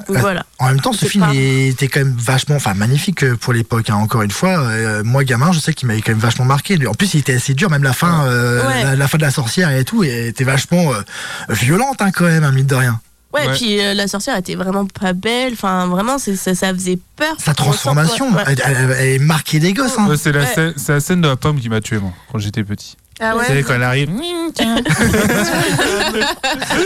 Donc 0.07 0.17
Euh, 0.17 0.19
voilà. 0.21 0.45
En 0.59 0.67
même 0.67 0.79
temps, 0.81 0.93
ce 0.93 1.05
film 1.05 1.25
pas- 1.25 1.33
était 1.33 1.87
quand 1.87 1.99
même 2.01 2.15
vachement, 2.17 2.55
enfin 2.55 2.73
magnifique 2.73 3.23
euh, 3.23 3.35
pour 3.35 3.53
l'époque. 3.53 3.89
hein. 3.89 3.95
Encore 3.95 4.21
une 4.21 4.31
fois, 4.31 4.59
euh, 4.59 5.03
moi 5.03 5.23
gamin, 5.23 5.51
je 5.51 5.59
sais 5.59 5.73
qu'il 5.73 5.87
m'avait 5.87 6.01
quand 6.01 6.11
même 6.11 6.19
vachement 6.19 6.45
marqué. 6.45 6.77
En 6.87 6.93
plus, 6.93 7.13
il 7.13 7.19
était 7.19 7.33
assez 7.35 7.53
dur, 7.53 7.69
même 7.69 7.83
la 7.83 7.93
fin, 7.93 8.25
euh, 8.25 8.67
Ouais. 8.67 8.83
la, 8.83 8.95
la 8.95 9.07
fin 9.07 9.17
de 9.17 9.23
la 9.23 9.31
sorcière 9.31 9.69
et 9.71 9.83
tout, 9.83 10.03
et 10.03 10.27
était 10.27 10.43
vachement 10.43 10.93
euh, 10.93 11.01
violente 11.49 12.01
hein, 12.01 12.11
quand 12.11 12.25
même, 12.25 12.43
hein, 12.43 12.51
mine 12.51 12.67
de 12.67 12.75
rien. 12.75 12.99
Ouais, 13.33 13.47
Ouais. 13.47 13.53
et 13.53 13.57
puis 13.57 13.79
euh, 13.79 13.93
la 13.93 14.07
sorcière 14.09 14.35
était 14.37 14.55
vraiment 14.55 14.85
pas 14.85 15.13
belle. 15.13 15.53
Enfin, 15.53 15.87
vraiment, 15.87 16.17
c'est- 16.17 16.35
ça, 16.35 16.53
ça 16.53 16.73
faisait 16.73 16.99
peur. 17.15 17.33
Sa 17.39 17.53
transformation, 17.53 18.29
ouais. 18.33 18.43
elle, 18.45 18.61
elle- 18.65 18.95
elle 18.99 19.07
est 19.07 19.19
marquée 19.19 19.59
des 19.59 19.73
gosses. 19.73 19.97
hein. 19.97 20.07
Ouais, 20.09 20.17
c'est 20.17 20.33
la, 20.33 20.41
Ouais. 20.41 20.53
scène- 20.53 20.73
c'est 20.75 20.91
la 20.93 20.99
scène 20.99 21.21
de 21.21 21.27
la 21.29 21.37
pomme 21.37 21.59
qui 21.59 21.69
m'a 21.69 21.79
tué, 21.79 21.97
moi, 21.99 22.11
quand 22.31 22.39
j'étais 22.39 22.63
petit. 22.63 22.97
Ah 23.23 23.33
Vous 23.35 23.43
savez, 23.43 23.61
quand 23.63 23.75
elle 23.75 23.83
arrive. 23.83 24.09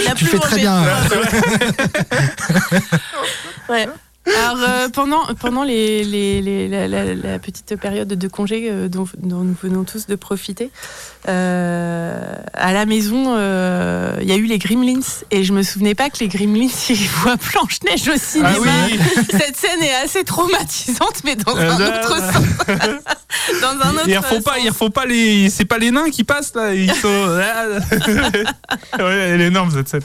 La 0.06 0.12
Tu 0.16 0.26
plus 0.26 0.26
fais 0.26 0.40
très 0.40 0.50
mangée. 0.50 0.62
bien. 0.62 0.84
Ouais. 3.70 3.88
Alors 4.28 4.58
euh, 4.68 4.90
pendant 4.90 5.24
pendant 5.40 5.64
les, 5.64 6.04
les, 6.04 6.42
les- 6.42 6.68
la, 6.68 6.88
la- 6.88 7.14
la 7.14 7.40
petite 7.40 7.76
période 7.76 8.08
de 8.08 8.28
congé 8.28 8.70
euh, 8.72 8.88
dont, 8.88 9.08
dont 9.20 9.42
nous 9.42 9.56
venons 9.62 9.84
tous 9.84 10.08
de 10.08 10.16
profiter, 10.16 10.72
euh, 11.28 12.34
à 12.54 12.74
la 12.74 12.86
maison 12.86 13.36
il 14.20 14.28
y 14.28 14.32
a 14.32 14.36
eu 14.36 14.46
les 14.46 14.58
Gremlins 14.58 15.00
et 15.32 15.44
je 15.44 15.54
me 15.54 15.62
souvenais 15.64 15.94
pas 15.96 16.10
que 16.10 16.18
les 16.20 16.28
Gremlins 16.28 16.68
ils 16.90 17.08
voient 17.10 17.36
Blanche 17.52 17.80
Neige 17.84 18.08
au 18.10 18.18
cinéma. 18.18 18.50
Ah 18.56 18.88
oui 18.90 19.00
Cette 19.30 19.56
scène 19.58 19.82
est 19.84 19.94
assez 20.04 20.24
traumatisante 20.24 21.22
mais 21.24 21.36
dans 21.36 21.56
un 21.56 21.76
autre 21.76 22.18
sens. 22.18 22.46
dans 23.62 23.88
un 23.88 23.92
autre 23.94 24.08
Ils 24.08 24.18
refont 24.18 24.42
pas, 24.42 24.54
sens. 24.56 24.64
ils 24.64 24.70
refont 24.70 24.90
pas 24.90 25.06
les. 25.06 25.50
C'est 25.50 25.66
pas 25.66 25.78
les 25.78 25.92
nains 25.92 26.10
qui 26.10 26.24
passent 26.24 26.56
là. 26.56 26.74
Ils 26.74 26.94
sont. 26.94 27.08
ouais, 29.00 29.14
elle 29.14 29.42
est 29.42 29.48
énorme 29.48 29.72
cette 29.72 29.88
scène. 29.90 30.02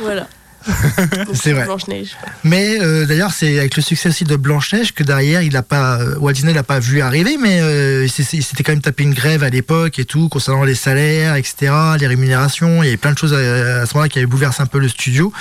Voilà. 0.00 0.26
C'est 1.34 1.52
vrai. 1.52 1.64
Blanche-Neige. 1.64 2.16
Mais 2.44 2.80
euh, 2.80 3.06
d'ailleurs, 3.06 3.32
c'est 3.32 3.58
avec 3.58 3.76
le 3.76 3.82
succès 3.82 4.08
aussi 4.08 4.24
de 4.24 4.36
Blanche-Neige 4.36 4.92
que 4.92 5.02
derrière, 5.02 5.42
il 5.42 5.56
a 5.56 5.62
pas, 5.62 6.00
euh, 6.00 6.16
Walt 6.18 6.32
Disney 6.32 6.52
l'a 6.52 6.62
pas 6.62 6.78
vu 6.78 7.00
arriver, 7.00 7.36
mais 7.40 7.60
euh, 7.60 8.06
il 8.06 8.42
s'était 8.42 8.62
quand 8.62 8.72
même 8.72 8.80
tapé 8.80 9.04
une 9.04 9.14
grève 9.14 9.42
à 9.42 9.50
l'époque 9.50 9.98
et 9.98 10.04
tout, 10.04 10.28
concernant 10.28 10.64
les 10.64 10.74
salaires, 10.74 11.36
etc., 11.36 11.72
les 11.98 12.06
rémunérations. 12.06 12.82
Il 12.82 12.86
y 12.86 12.88
avait 12.88 12.96
plein 12.96 13.12
de 13.12 13.18
choses 13.18 13.34
à, 13.34 13.36
à 13.82 13.86
ce 13.86 13.94
moment-là 13.94 14.08
qui 14.08 14.18
avaient 14.18 14.26
bouleversé 14.26 14.62
un 14.62 14.66
peu 14.66 14.78
le 14.78 14.88
studio. 14.88 15.32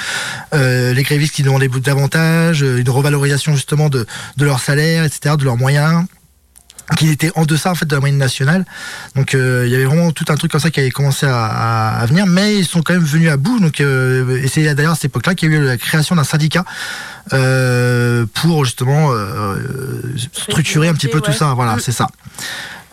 Euh, 0.53 0.93
les 0.93 1.03
grévistes 1.03 1.35
qui 1.35 1.43
demandaient 1.43 1.69
davantage, 1.69 2.61
une 2.61 2.89
revalorisation 2.89 3.55
justement 3.55 3.89
de, 3.89 4.05
de 4.37 4.45
leurs 4.45 4.59
salaires, 4.59 5.03
etc., 5.03 5.35
de 5.37 5.43
leurs 5.43 5.57
moyens 5.57 6.05
qui 6.98 7.10
était 7.10 7.31
en 7.36 7.45
deçà 7.45 7.71
en 7.71 7.75
fait 7.75 7.86
de 7.86 7.93
la 7.95 8.00
moyenne 8.00 8.17
nationale. 8.17 8.65
Donc 9.15 9.33
euh, 9.33 9.63
il 9.65 9.71
y 9.71 9.75
avait 9.75 9.86
vraiment 9.86 10.12
tout 10.12 10.25
un 10.29 10.36
truc 10.36 10.51
comme 10.51 10.60
ça 10.62 10.69
qui 10.71 10.79
avait 10.79 10.91
commencé 10.91 11.25
à, 11.25 11.45
à- 11.45 12.00
à 12.01 12.05
venir, 12.05 12.25
mais 12.25 12.57
ils 12.57 12.65
sont 12.65 12.81
quand 12.81 12.93
même 12.93 13.03
venus 13.03 13.29
à 13.29 13.38
bout. 13.38 13.60
Donc 13.60 13.79
euh, 13.81 14.41
et 14.43 14.48
c'est 14.48 14.74
d'ailleurs 14.75 14.91
à 14.93 14.95
cette 14.95 15.05
époque-là 15.05 15.36
qu'il 15.36 15.51
y 15.51 15.55
a 15.55 15.60
eu 15.60 15.63
la 15.65 15.77
création 15.77 16.15
d'un 16.15 16.24
syndicat 16.24 16.65
euh, 17.33 18.25
pour 18.33 18.65
justement 18.65 19.12
euh, 19.12 19.55
structurer 20.33 20.88
un 20.89 20.93
petit 20.93 21.07
peu 21.07 21.21
tout 21.21 21.31
ça. 21.33 21.53
Voilà, 21.53 21.75
Mm. 21.75 21.79
c'est 21.79 21.91
ça. 21.93 22.07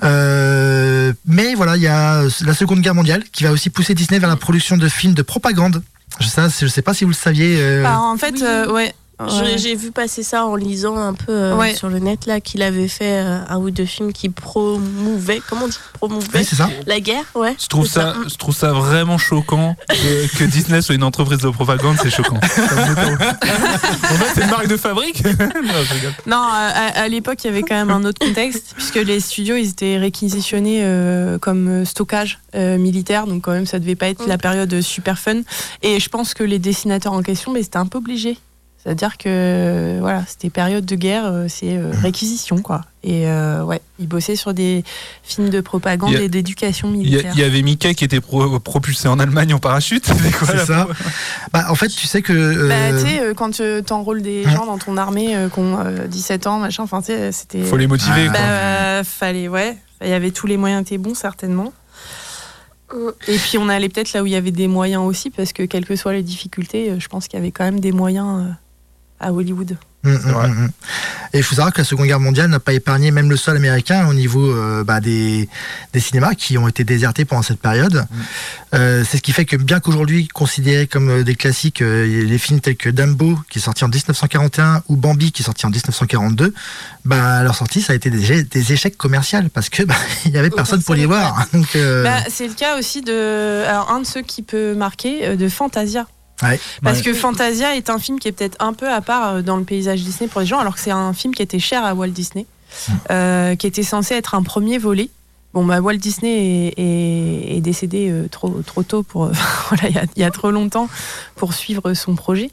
Euh, 0.04 1.12
mais 1.26 1.54
voilà, 1.54 1.76
il 1.76 1.82
y 1.82 1.88
a 1.88 2.22
la 2.44 2.54
Seconde 2.54 2.80
Guerre 2.80 2.94
mondiale 2.94 3.24
qui 3.32 3.44
va 3.44 3.50
aussi 3.52 3.68
pousser 3.70 3.94
Disney 3.94 4.20
vers 4.20 4.28
la 4.28 4.36
production 4.36 4.76
de 4.76 4.88
films 4.88 5.14
de 5.14 5.22
propagande. 5.22 5.82
Je 6.20 6.26
sais, 6.28 6.42
je 6.60 6.66
sais 6.68 6.82
pas 6.82 6.94
si 6.94 7.04
vous 7.04 7.10
le 7.10 7.16
saviez. 7.16 7.56
euh, 7.60 7.82
Bah, 7.82 7.98
en 7.98 8.16
fait, 8.16 8.34
Oui. 8.34 8.42
euh, 8.44 8.72
ouais. 8.72 8.94
J'ai- 9.26 9.40
Ouais. 9.42 9.58
J'ai 9.58 9.74
vu 9.74 9.90
passer 9.90 10.22
ça 10.22 10.46
en 10.46 10.54
lisant 10.54 10.96
un 10.96 11.12
peu 11.12 11.32
euh, 11.32 11.56
Ouais. 11.56 11.74
sur 11.74 11.88
le 11.88 11.98
net 11.98 12.26
là 12.26 12.40
qu'il 12.40 12.62
avait 12.62 12.86
fait 12.86 13.20
euh, 13.24 13.38
un 13.48 13.56
ou 13.58 13.70
deux 13.70 13.84
films 13.84 14.12
qui 14.12 14.28
promouvaient, 14.28 15.40
comment 15.48 15.64
on 15.64 15.68
dit, 15.68 15.78
promouvaient 15.94 16.26
oui, 16.38 16.44
c'est 16.44 16.54
ça. 16.56 16.70
la 16.86 17.00
guerre, 17.00 17.24
ouais. 17.34 17.56
Je 17.60 17.66
trouve 17.66 17.86
ça, 17.86 18.14
je 18.30 18.36
trouve 18.36 18.54
ça 18.54 18.72
vraiment 18.72 19.18
choquant 19.18 19.74
que, 19.88 20.38
que 20.38 20.44
Disney 20.44 20.80
soit 20.82 20.94
une 20.94 21.02
entreprise 21.02 21.38
de 21.40 21.48
propagande, 21.50 21.96
c'est 22.00 22.10
choquant. 22.10 22.36
en 22.36 22.40
fait, 22.40 24.26
c'est 24.34 24.42
une 24.44 24.50
marque 24.50 24.68
de 24.68 24.76
fabrique. 24.76 25.22
Non, 26.26 26.36
à, 26.36 26.68
à- 26.68 27.00
à 27.02 27.08
l'époque, 27.08 27.38
il 27.44 27.46
y 27.48 27.50
avait 27.50 27.62
quand 27.62 27.74
même 27.74 27.90
un 27.90 28.04
autre 28.04 28.24
contexte, 28.24 28.72
puisque 28.76 28.96
les 28.96 29.20
studios, 29.20 29.56
ils 29.56 29.70
étaient 29.70 29.98
réquisitionnés 29.98 30.80
euh, 30.82 31.38
comme 31.38 31.84
stockage 31.84 32.38
euh, 32.54 32.78
militaire, 32.78 33.26
donc 33.26 33.42
quand 33.42 33.52
même, 33.52 33.66
ça 33.66 33.78
devait 33.78 33.94
pas 33.96 34.08
être 34.08 34.26
la 34.26 34.38
période 34.38 34.80
super 34.80 35.18
fun. 35.18 35.40
Et 35.82 35.98
je 36.00 36.08
pense 36.08 36.34
que 36.34 36.44
les 36.44 36.58
dessinateurs 36.58 37.12
en 37.12 37.22
question, 37.22 37.52
mais 37.52 37.62
c'était 37.62 37.78
un 37.78 37.86
peu 37.86 37.98
obligé. 37.98 38.38
C'est-à-dire 38.82 39.18
que 39.18 39.98
voilà, 40.00 40.24
c'était 40.26 40.50
période 40.50 40.86
de 40.86 40.94
guerre, 40.94 41.26
euh, 41.26 41.46
c'est 41.48 41.76
euh, 41.76 41.90
réquisition 42.00 42.58
quoi. 42.62 42.82
Et 43.02 43.26
euh, 43.28 43.62
ouais, 43.64 43.80
ils 43.98 44.06
bossaient 44.08 44.36
sur 44.36 44.54
des 44.54 44.84
films 45.24 45.50
de 45.50 45.60
propagande 45.60 46.12
Il 46.12 46.16
a- 46.16 46.22
et 46.22 46.28
d'éducation 46.28 46.88
Il 46.94 46.98
militaire. 46.98 47.32
il 47.34 47.40
y 47.40 47.44
avait 47.44 47.60
Mickey 47.62 47.94
qui 47.94 48.04
était 48.04 48.20
pro- 48.20 48.58
propulsé 48.60 49.08
en 49.08 49.18
Allemagne 49.18 49.52
en 49.52 49.58
parachute. 49.58 50.06
C'est 50.46 50.64
ça. 50.64 50.86
Bah, 51.52 51.66
en 51.70 51.74
fait, 51.74 51.88
tu 51.88 52.06
sais 52.06 52.22
que. 52.22 52.32
euh, 52.32 52.68
Bah, 52.68 52.98
tu 52.98 53.06
sais, 53.06 53.34
quand 53.34 53.50
tu 53.50 53.62
t'enrôles 53.84 54.22
des 54.22 54.46
Mm. 54.46 54.50
gens 54.50 54.66
dans 54.66 54.78
ton 54.78 54.96
armée 54.96 55.34
euh, 55.36 55.48
qui 55.48 55.58
ont 55.58 55.78
euh, 55.84 56.06
17 56.06 56.46
ans, 56.46 56.58
machin, 56.60 56.84
enfin, 56.84 57.00
tu 57.00 57.06
sais, 57.06 57.32
c'était. 57.32 57.62
Faut 57.64 57.76
les 57.76 57.88
motiver. 57.88 58.28
Ah. 58.34 59.00
Quoi. 59.00 59.04
fallait, 59.04 59.48
ouais. 59.48 59.76
Il 60.02 60.08
y 60.08 60.12
avait 60.12 60.30
tous 60.30 60.46
les 60.46 60.56
moyens 60.56 60.82
étaient 60.82 60.98
bons, 60.98 61.14
certainement. 61.14 61.72
Et 63.26 63.36
puis 63.36 63.58
on 63.58 63.68
allait 63.68 63.90
peut-être 63.90 64.14
là 64.14 64.22
où 64.22 64.26
il 64.26 64.32
y 64.32 64.36
avait 64.36 64.50
des 64.50 64.66
moyens 64.68 65.02
aussi, 65.02 65.28
parce 65.28 65.52
que 65.52 65.62
quelles 65.64 65.84
que 65.84 65.94
soient 65.94 66.14
les 66.14 66.22
difficultés, 66.22 66.94
je 66.98 67.08
pense 67.08 67.28
qu'il 67.28 67.38
y 67.38 67.42
avait 67.42 67.50
quand 67.50 67.64
même 67.64 67.80
des 67.80 67.92
moyens 67.92 68.46
euh, 68.46 68.50
à 69.20 69.32
Hollywood. 69.32 69.76
Vrai. 70.04 70.48
mm, 70.48 70.64
mm. 70.64 70.70
Et 71.34 71.38
il 71.38 71.42
faut 71.42 71.56
savoir 71.56 71.72
que 71.72 71.78
la 71.78 71.84
Seconde 71.84 72.06
Guerre 72.06 72.20
mondiale 72.20 72.48
n'a 72.48 72.60
pas 72.60 72.72
épargné 72.72 73.10
même 73.10 73.28
le 73.28 73.36
sol 73.36 73.56
américain 73.56 74.06
au 74.06 74.14
niveau 74.14 74.48
euh, 74.50 74.84
bah, 74.84 75.00
des, 75.00 75.48
des 75.92 76.00
cinémas 76.00 76.34
qui 76.34 76.56
ont 76.56 76.68
été 76.68 76.84
désertés 76.84 77.24
pendant 77.24 77.42
cette 77.42 77.60
période. 77.60 78.06
Euh, 78.74 79.04
c'est 79.06 79.18
ce 79.18 79.22
qui 79.22 79.32
fait 79.32 79.44
que 79.44 79.56
bien 79.56 79.80
qu'aujourd'hui 79.80 80.28
considérés 80.28 80.86
comme 80.86 81.10
euh, 81.10 81.24
des 81.24 81.34
classiques, 81.34 81.82
euh, 81.82 82.24
les 82.24 82.38
films 82.38 82.60
tels 82.60 82.76
que 82.76 82.88
Dumbo 82.88 83.38
qui 83.50 83.58
est 83.58 83.62
sorti 83.62 83.84
en 83.84 83.88
1941 83.88 84.82
ou 84.88 84.96
Bambi 84.96 85.32
qui 85.32 85.42
est 85.42 85.44
sorti 85.44 85.66
en 85.66 85.70
1942, 85.70 86.54
bah, 87.04 87.38
à 87.38 87.42
leur 87.42 87.56
sortie 87.56 87.82
ça 87.82 87.92
a 87.92 87.96
été 87.96 88.08
des, 88.08 88.44
des 88.44 88.72
échecs 88.72 88.96
commerciaux 88.96 89.40
parce 89.52 89.68
que 89.68 89.82
bah, 89.84 89.96
il 90.24 90.30
y 90.30 90.38
avait 90.38 90.50
personne 90.50 90.82
pour 90.82 90.94
les 90.94 91.06
voir. 91.06 91.44
Donc, 91.52 91.74
euh, 91.76 92.04
Bah, 92.04 92.20
c'est 92.30 92.46
le 92.46 92.54
cas 92.54 92.78
aussi 92.78 93.02
de. 93.02 93.64
Alors, 93.66 93.90
un 93.90 94.00
de 94.00 94.06
ceux 94.06 94.22
qui 94.22 94.42
peut 94.42 94.74
marquer, 94.74 95.36
de 95.36 95.48
Fantasia. 95.48 96.06
Ouais. 96.42 96.60
Parce 96.82 96.98
Ouais. 96.98 97.04
que 97.04 97.14
Fantasia 97.14 97.76
est 97.76 97.90
un 97.90 97.98
film 97.98 98.18
qui 98.20 98.28
est 98.28 98.32
peut-être 98.32 98.56
un 98.60 98.72
peu 98.72 98.88
à 98.88 99.00
part 99.00 99.34
euh, 99.34 99.42
dans 99.42 99.56
le 99.56 99.64
paysage 99.64 100.02
Disney 100.02 100.28
pour 100.28 100.40
les 100.40 100.46
gens, 100.46 100.58
alors 100.60 100.74
que 100.74 100.80
c'est 100.80 100.90
un 100.92 101.12
film 101.12 101.34
qui 101.34 101.42
était 101.42 101.58
cher 101.58 101.84
à 101.84 101.94
Walt 101.94 102.08
Disney, 102.08 102.46
euh, 103.10 103.56
qui 103.56 103.66
était 103.66 103.82
censé 103.82 104.14
être 104.14 104.34
un 104.34 104.42
premier 104.42 104.78
volet. 104.78 105.10
Bon, 105.54 105.64
bah, 105.64 105.80
Walt 105.80 105.96
Disney 105.96 106.68
est, 106.76 106.80
est- 106.80 107.56
est 107.56 107.60
décédé 107.60 108.08
euh, 108.10 108.28
trop, 108.28 108.50
trop 108.64 108.82
tôt, 108.82 109.02
pour, 109.02 109.24
euh, 109.24 109.32
voilà, 109.70 109.88
il 109.88 110.08
y 110.16 110.20
y, 110.20 110.24
a 110.24 110.30
trop 110.30 110.50
longtemps 110.50 110.88
pour 111.36 111.54
suivre 111.54 111.94
son 111.94 112.14
projet. 112.14 112.50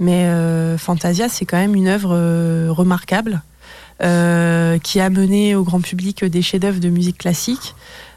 Mais 0.00 0.28
Fantasia, 0.76 1.28
c'est 1.28 1.46
quand 1.46 1.56
même 1.58 1.74
une 1.76 1.88
œuvre 1.88 2.68
remarquable 2.70 3.42
qui 4.00 5.00
a 5.00 5.10
mené 5.10 5.54
au 5.54 5.62
grand 5.62 5.80
public 5.80 6.24
des 6.24 6.42
chefs-d'œuvre 6.42 6.80
de 6.80 6.88
musique 6.88 7.18
classique. 7.18 7.74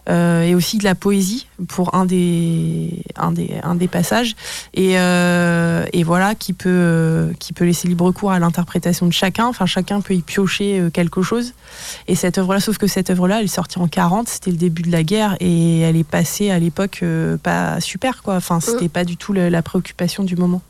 Euh, 0.10 0.44
et 0.44 0.56
aussi 0.56 0.78
de 0.78 0.84
la 0.84 0.96
poésie 0.96 1.48
pour 1.68 1.96
un 1.96 2.06
des, 2.06 3.04
un 3.16 3.32
des, 3.32 3.56
un 3.64 3.76
des 3.76 3.88
passages. 3.88 4.36
Et, 4.74 5.00
euh, 5.00 5.86
et 5.94 6.04
voilà 6.04 6.36
qui 6.36 6.54
peut, 6.54 6.70
euh, 6.70 7.34
qui 7.40 7.54
peut 7.54 7.66
laisser 7.66 7.88
libre 7.88 8.12
cours 8.12 8.32
à 8.32 8.40
l'interprétation 8.40 9.08
de 9.08 9.14
chacun. 9.14 9.46
Enfin 9.48 9.66
chacun 9.66 10.02
peut 10.02 10.14
y 10.14 10.22
piocher 10.22 10.80
euh, 10.80 10.90
quelque 10.90 11.22
chose. 11.22 11.54
Et 12.08 12.16
cette 12.16 12.38
œuvre 12.38 12.54
là 12.54 12.60
sauf 12.60 12.78
que 12.78 12.88
cette 12.88 13.10
œuvre 13.10 13.28
là 13.28 13.40
elle 13.40 13.46
est 13.46 13.48
sortie 13.48 13.80
en 13.80 13.88
40 13.88 14.28
c'était 14.28 14.52
le 14.52 14.58
début 14.58 14.84
de 14.84 14.92
la 14.92 15.04
guerre 15.04 15.38
et 15.40 15.82
elle 15.82 15.96
est 15.96 16.08
passée 16.08 16.52
à 16.52 16.60
l'époque 16.60 17.00
euh, 17.04 17.38
pas 17.38 17.80
super 17.82 18.22
quoi. 18.22 18.36
Enfin 18.36 18.60
c'était 18.60 18.90
pas 18.90 19.04
du 19.06 19.18
tout 19.18 19.34
la 19.34 19.62
préoccupation 19.62 20.24
du 20.24 20.36
moment. 20.36 20.62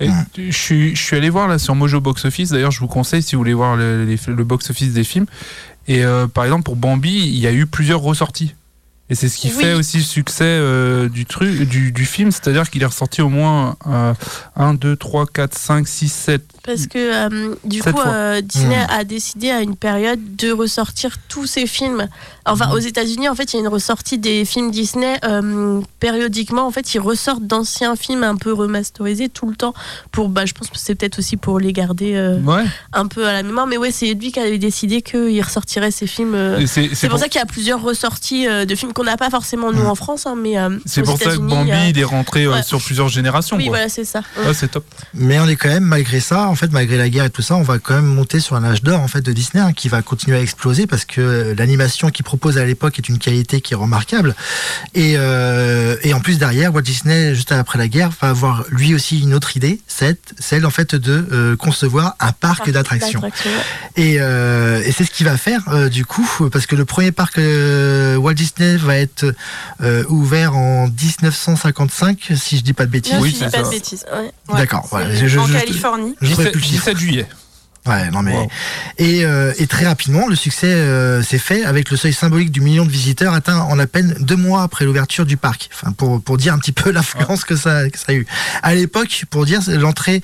Et 0.00 0.08
je, 0.36 0.56
suis, 0.56 0.94
je 0.94 1.02
suis 1.02 1.16
allé 1.16 1.28
voir 1.28 1.48
là 1.48 1.58
sur 1.58 1.74
Mojo 1.74 2.00
Box 2.00 2.24
Office. 2.24 2.50
D'ailleurs, 2.50 2.70
je 2.70 2.78
vous 2.78 2.86
conseille 2.86 3.20
si 3.20 3.34
vous 3.34 3.40
voulez 3.40 3.54
voir 3.54 3.76
le 3.76 4.44
box 4.44 4.70
office 4.70 4.92
des 4.92 5.02
films. 5.02 5.26
Et 5.88 6.04
euh, 6.04 6.26
par 6.28 6.44
exemple, 6.44 6.64
pour 6.64 6.76
Bambi, 6.76 7.10
il 7.10 7.38
y 7.38 7.46
a 7.46 7.52
eu 7.52 7.66
plusieurs 7.66 8.00
ressorties. 8.00 8.54
Et 9.10 9.14
c'est 9.14 9.30
ce 9.30 9.38
qui 9.38 9.46
Oui. 9.48 9.54
fait 9.64 9.72
aussi 9.72 9.96
le 9.96 10.02
succès 10.02 10.44
euh, 10.44 11.08
du, 11.08 11.24
truc, 11.24 11.62
du, 11.62 11.92
du 11.92 12.04
film, 12.04 12.30
c'est-à-dire 12.30 12.68
qu'il 12.68 12.82
est 12.82 12.86
ressorti 12.86 13.22
au 13.22 13.30
moins 13.30 13.74
euh, 13.86 14.12
1, 14.54 14.74
2, 14.74 14.96
3, 14.96 15.24
4, 15.32 15.56
5, 15.56 15.88
6, 15.88 16.08
7. 16.12 16.42
Parce 16.62 16.86
que 16.86 16.98
euh, 16.98 17.54
du 17.64 17.82
coup, 17.82 17.98
euh, 18.06 18.42
Disney 18.42 18.76
Mm. 18.76 18.90
a 18.90 19.04
décidé 19.04 19.48
à 19.50 19.62
une 19.62 19.76
période 19.76 20.36
de 20.36 20.52
ressortir 20.52 21.16
tous 21.28 21.46
ses 21.46 21.66
films. 21.66 22.06
Enfin, 22.52 22.70
aux 22.72 22.78
États-Unis, 22.78 23.28
en 23.28 23.34
fait, 23.34 23.52
il 23.52 23.56
y 23.56 23.58
a 23.58 23.60
une 23.62 23.68
ressortie 23.68 24.18
des 24.18 24.44
films 24.44 24.70
Disney 24.70 25.18
euh, 25.24 25.80
périodiquement. 26.00 26.66
En 26.66 26.70
fait, 26.70 26.94
ils 26.94 27.00
ressortent 27.00 27.46
d'anciens 27.46 27.96
films 27.96 28.22
un 28.24 28.36
peu 28.36 28.52
remasterisés 28.52 29.28
tout 29.28 29.48
le 29.48 29.56
temps. 29.56 29.74
Pour, 30.12 30.28
bah, 30.28 30.46
je 30.46 30.52
pense 30.54 30.68
que 30.68 30.78
c'est 30.78 30.94
peut-être 30.94 31.18
aussi 31.18 31.36
pour 31.36 31.58
les 31.58 31.72
garder 31.72 32.14
euh, 32.14 32.38
Ouais. 32.40 32.64
un 32.92 33.06
peu 33.06 33.26
à 33.26 33.32
la 33.32 33.42
mémoire. 33.42 33.66
Mais 33.66 33.76
ouais, 33.76 33.90
c'est 33.90 34.14
lui 34.14 34.32
qui 34.32 34.40
avait 34.40 34.58
décidé 34.58 35.02
qu'il 35.02 35.40
ressortirait 35.42 35.90
ces 35.90 36.06
films. 36.06 36.34
euh, 36.34 36.64
C'est 36.66 36.88
pour, 37.02 37.10
pour, 37.10 37.18
ça 37.18 37.28
qu'il 37.28 37.38
y 37.38 37.42
a 37.42 37.46
plusieurs 37.46 37.82
ressorties 37.82 38.46
euh, 38.46 38.64
de 38.64 38.74
films 38.74 38.92
qu'on 38.92 39.04
n'a 39.04 39.16
pas 39.16 39.30
forcément 39.30 39.72
nous 39.72 39.84
en 39.84 39.94
France, 39.94 40.26
hein, 40.26 40.34
mais 40.36 40.58
euh, 40.58 40.78
c'est 40.86 41.02
pour 41.02 41.18
ça 41.18 41.30
que 41.32 41.38
Bambi, 41.38 41.70
il 41.90 41.98
est 41.98 42.04
rentré 42.04 42.44
euh, 42.44 42.52
ouais. 42.52 42.62
sur 42.62 42.80
plusieurs 42.82 43.08
générations. 43.08 43.56
Oui, 43.56 43.64
quoi. 43.64 43.76
voilà, 43.76 43.88
c'est 43.88 44.04
ça. 44.04 44.22
Ouais, 44.44 44.54
c'est 44.54 44.68
top. 44.68 44.84
Mais 45.14 45.38
on 45.40 45.46
est 45.46 45.56
quand 45.56 45.68
même, 45.68 45.84
malgré 45.84 46.20
ça, 46.20 46.48
en 46.48 46.54
fait, 46.54 46.72
malgré 46.72 46.96
la 46.96 47.08
guerre 47.08 47.24
et 47.24 47.30
tout 47.30 47.42
ça, 47.42 47.56
on 47.56 47.62
va 47.62 47.78
quand 47.78 47.94
même 47.94 48.06
monter 48.06 48.40
sur 48.40 48.56
un 48.56 48.64
âge 48.64 48.82
d'or 48.82 49.00
en 49.00 49.08
fait 49.08 49.20
de 49.20 49.32
Disney 49.32 49.62
hein, 49.62 49.72
qui 49.72 49.88
va 49.88 50.02
continuer 50.02 50.36
à 50.36 50.40
exploser 50.40 50.86
parce 50.86 51.04
que 51.04 51.54
l'animation 51.56 52.10
qu'il 52.10 52.24
propose 52.24 52.37
à 52.58 52.64
l'époque 52.64 52.98
est 52.98 53.08
une 53.08 53.18
qualité 53.18 53.60
qui 53.60 53.74
est 53.74 53.76
remarquable. 53.76 54.34
Et, 54.94 55.14
euh, 55.16 55.96
et 56.02 56.14
en 56.14 56.20
plus 56.20 56.38
derrière, 56.38 56.72
Walt 56.74 56.82
Disney, 56.82 57.34
juste 57.34 57.52
après 57.52 57.78
la 57.78 57.88
guerre, 57.88 58.10
va 58.20 58.30
avoir 58.30 58.64
lui 58.70 58.94
aussi 58.94 59.20
une 59.20 59.34
autre 59.34 59.56
idée, 59.56 59.80
c'est 59.86 60.18
celle 60.38 60.64
en 60.66 60.70
fait 60.70 60.94
de 60.94 61.26
euh, 61.32 61.56
concevoir 61.56 62.14
un 62.20 62.32
parc 62.32 62.70
d'attractions. 62.70 63.20
D'attractions. 63.20 63.50
Et, 63.96 64.16
euh, 64.20 64.82
et 64.84 64.92
c'est 64.92 65.04
ce 65.04 65.10
qu'il 65.10 65.26
va 65.26 65.36
faire 65.36 65.62
euh, 65.68 65.88
du 65.88 66.04
coup, 66.04 66.28
parce 66.52 66.66
que 66.66 66.76
le 66.76 66.84
premier 66.84 67.12
parc 67.12 67.38
euh, 67.38 68.16
Walt 68.16 68.34
Disney 68.34 68.76
va 68.76 68.96
être 68.96 69.34
euh, 69.82 70.04
ouvert 70.08 70.56
en 70.56 70.88
1955, 70.88 72.32
si 72.36 72.58
je 72.58 72.62
dis 72.62 72.72
pas 72.72 72.86
de 72.86 72.90
bêtises. 72.90 73.14
Non, 73.14 73.20
Oui, 73.20 73.30
je 73.30 73.34
dis 73.44 73.50
pas 73.50 73.50
ça. 73.50 73.62
de 73.62 73.70
bêtises 73.70 74.04
Ouais. 74.12 74.30
Ouais. 74.48 74.56
D'accord, 74.60 74.86
voilà. 74.90 75.06
En 75.08 75.26
je- 75.46 75.52
Californie 75.52 76.14
Je 76.20 76.32
trouvais 76.32 76.50
17, 76.50 76.52
plus 76.52 76.60
le 76.60 76.66
chiffre. 76.66 76.84
17 76.84 76.98
juillet. 76.98 77.26
Ouais, 77.88 78.10
non 78.10 78.22
mais 78.22 78.34
Wow. 78.34 78.48
et, 78.98 79.24
euh, 79.24 79.52
et 79.58 79.66
très 79.66 79.86
rapidement, 79.86 80.26
le 80.28 80.36
succès 80.36 80.66
euh, 80.66 81.22
s'est 81.22 81.38
fait 81.38 81.64
avec 81.64 81.90
le 81.90 81.96
seuil 81.96 82.12
symbolique 82.12 82.50
du 82.50 82.60
million 82.60 82.84
de 82.84 82.90
visiteurs 82.90 83.32
atteint 83.32 83.60
en 83.60 83.78
à 83.78 83.86
peine 83.86 84.14
deux 84.20 84.36
mois 84.36 84.62
après 84.62 84.84
l'ouverture 84.84 85.24
du 85.26 85.36
parc. 85.36 85.70
Enfin, 85.72 85.92
pour, 85.92 86.20
pour 86.22 86.36
dire 86.36 86.52
un 86.54 86.58
petit 86.58 86.72
peu 86.72 86.90
l'influence 86.92 87.44
que, 87.44 87.56
ça, 87.56 87.88
que 87.88 87.98
ça 87.98 88.06
a 88.08 88.12
eu. 88.12 88.26
À 88.62 88.74
l'époque, 88.74 89.24
pour 89.30 89.46
dire, 89.46 89.60
l'entrée, 89.68 90.22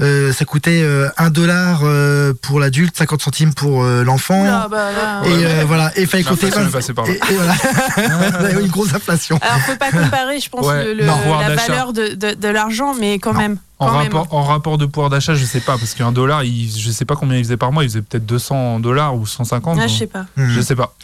euh, 0.00 0.32
ça 0.32 0.44
coûtait 0.44 0.82
euh, 0.82 1.08
un 1.16 1.30
dollar 1.30 1.80
euh, 1.84 2.32
pour 2.42 2.60
l'adulte, 2.60 2.96
50 2.96 3.22
centimes 3.22 3.54
pour 3.54 3.82
euh, 3.84 4.04
l'enfant. 4.04 4.44
Bah, 4.70 4.90
Et 5.24 5.28
ouais. 5.30 5.44
euh, 5.44 5.64
voilà, 5.66 5.92
et 5.96 6.02
il 6.02 6.06
fallait 6.06 6.24
compter. 6.24 6.50
Par 6.50 6.62
là. 6.62 6.68
Et, 7.08 7.12
et 7.12 7.36
voilà, 7.36 7.54
On 8.40 8.44
a 8.44 8.50
eu 8.52 8.60
une 8.60 8.68
grosse 8.68 8.94
inflation. 8.94 9.38
Alors, 9.42 9.58
faut 9.60 9.76
pas 9.76 9.90
comparer, 9.90 10.38
je 10.40 10.48
pense, 10.50 10.66
Ouais, 10.66 10.84
le- 10.84 10.94
le- 10.94 11.04
non, 11.06 11.16
pouvoir 11.18 11.48
la 11.48 11.54
valeur 11.56 11.92
de, 11.92 12.08
de, 12.14 12.34
de 12.34 12.48
l'argent, 12.48 12.94
mais 12.98 13.18
quand 13.18 13.32
Non. 13.32 13.40
même. 13.40 13.56
En 13.78 13.88
rapport, 13.88 14.26
en 14.30 14.42
rapport 14.42 14.78
de 14.78 14.86
pouvoir 14.86 15.10
d'achat, 15.10 15.34
je 15.34 15.44
sais 15.44 15.60
pas, 15.60 15.76
parce 15.76 15.92
qu'un 15.92 16.10
dollar, 16.10 16.44
il, 16.44 16.70
je 16.70 16.90
sais 16.90 17.04
pas 17.04 17.14
combien 17.14 17.36
il 17.36 17.44
faisait 17.44 17.58
par 17.58 17.72
mois, 17.72 17.84
il 17.84 17.90
faisait 17.90 18.00
peut-être 18.00 18.24
200 18.24 18.80
dollars 18.80 19.14
ou 19.14 19.26
150. 19.26 19.78
Ah, 19.78 19.86
je 19.86 19.94
sais 19.94 20.06
pas. 20.06 20.24
Hmm. 20.36 20.48
je 20.48 20.60
sais 20.62 20.74
pas. 20.74 20.94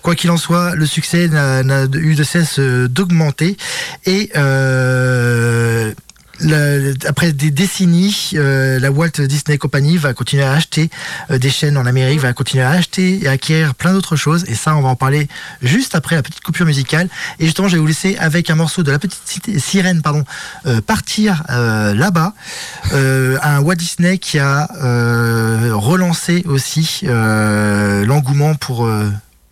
Quoi 0.00 0.14
qu'il 0.14 0.30
en 0.30 0.38
soit, 0.38 0.74
le 0.74 0.86
succès 0.86 1.28
n'a 1.28 1.62
n'a 1.62 1.84
eu 1.84 2.14
de 2.14 2.22
cesse 2.22 2.58
euh, 2.58 2.88
d'augmenter 2.88 3.58
et 4.06 4.30
euh, 4.36 5.92
après 7.06 7.32
des 7.32 7.50
décennies, 7.50 8.30
euh, 8.34 8.78
la 8.78 8.90
Walt 8.90 9.20
Disney 9.20 9.58
Company 9.58 9.96
va 9.96 10.14
continuer 10.14 10.42
à 10.42 10.52
acheter 10.52 10.90
euh, 11.30 11.38
des 11.38 11.50
chaînes 11.50 11.76
en 11.76 11.86
Amérique, 11.86 12.20
va 12.20 12.32
continuer 12.32 12.62
à 12.64 12.70
acheter 12.70 13.22
et 13.22 13.28
acquérir 13.28 13.74
plein 13.74 13.92
d'autres 13.92 14.16
choses. 14.16 14.44
Et 14.48 14.54
ça, 14.54 14.76
on 14.76 14.82
va 14.82 14.88
en 14.88 14.96
parler 14.96 15.28
juste 15.62 15.94
après 15.94 16.16
la 16.16 16.22
petite 16.22 16.42
coupure 16.42 16.66
musicale. 16.66 17.08
Et 17.38 17.46
justement, 17.46 17.68
je 17.68 17.76
vais 17.76 17.80
vous 17.80 17.86
laisser 17.86 18.16
avec 18.18 18.50
un 18.50 18.54
morceau 18.54 18.82
de 18.82 18.90
la 18.90 18.98
petite 18.98 19.58
sirène, 19.58 20.02
pardon, 20.02 20.24
euh, 20.66 20.80
partir 20.80 21.42
là-bas. 21.48 22.34
Un 22.92 23.60
Walt 23.60 23.76
Disney 23.76 24.18
qui 24.18 24.38
a 24.38 24.68
relancé 25.72 26.42
aussi 26.46 27.02
l'engouement 27.04 28.54
pour 28.54 28.88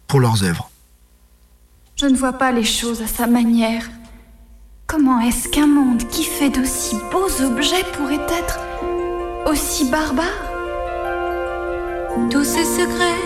pour 0.06 0.20
leurs 0.20 0.44
œuvres. 0.44 0.70
Je 1.96 2.06
ne 2.06 2.16
vois 2.16 2.32
pas 2.32 2.52
les 2.52 2.64
choses 2.64 3.00
à 3.02 3.06
sa 3.06 3.26
manière. 3.26 3.84
Comment 4.92 5.20
est-ce 5.20 5.48
qu'un 5.48 5.68
monde 5.68 6.06
qui 6.10 6.22
fait 6.22 6.50
d'aussi 6.50 6.98
beaux 7.10 7.42
objets 7.42 7.82
pourrait 7.94 8.26
être 8.38 8.58
aussi 9.46 9.86
barbare? 9.86 10.26
Tous 12.30 12.44
ces 12.44 12.66
secrets 12.66 13.22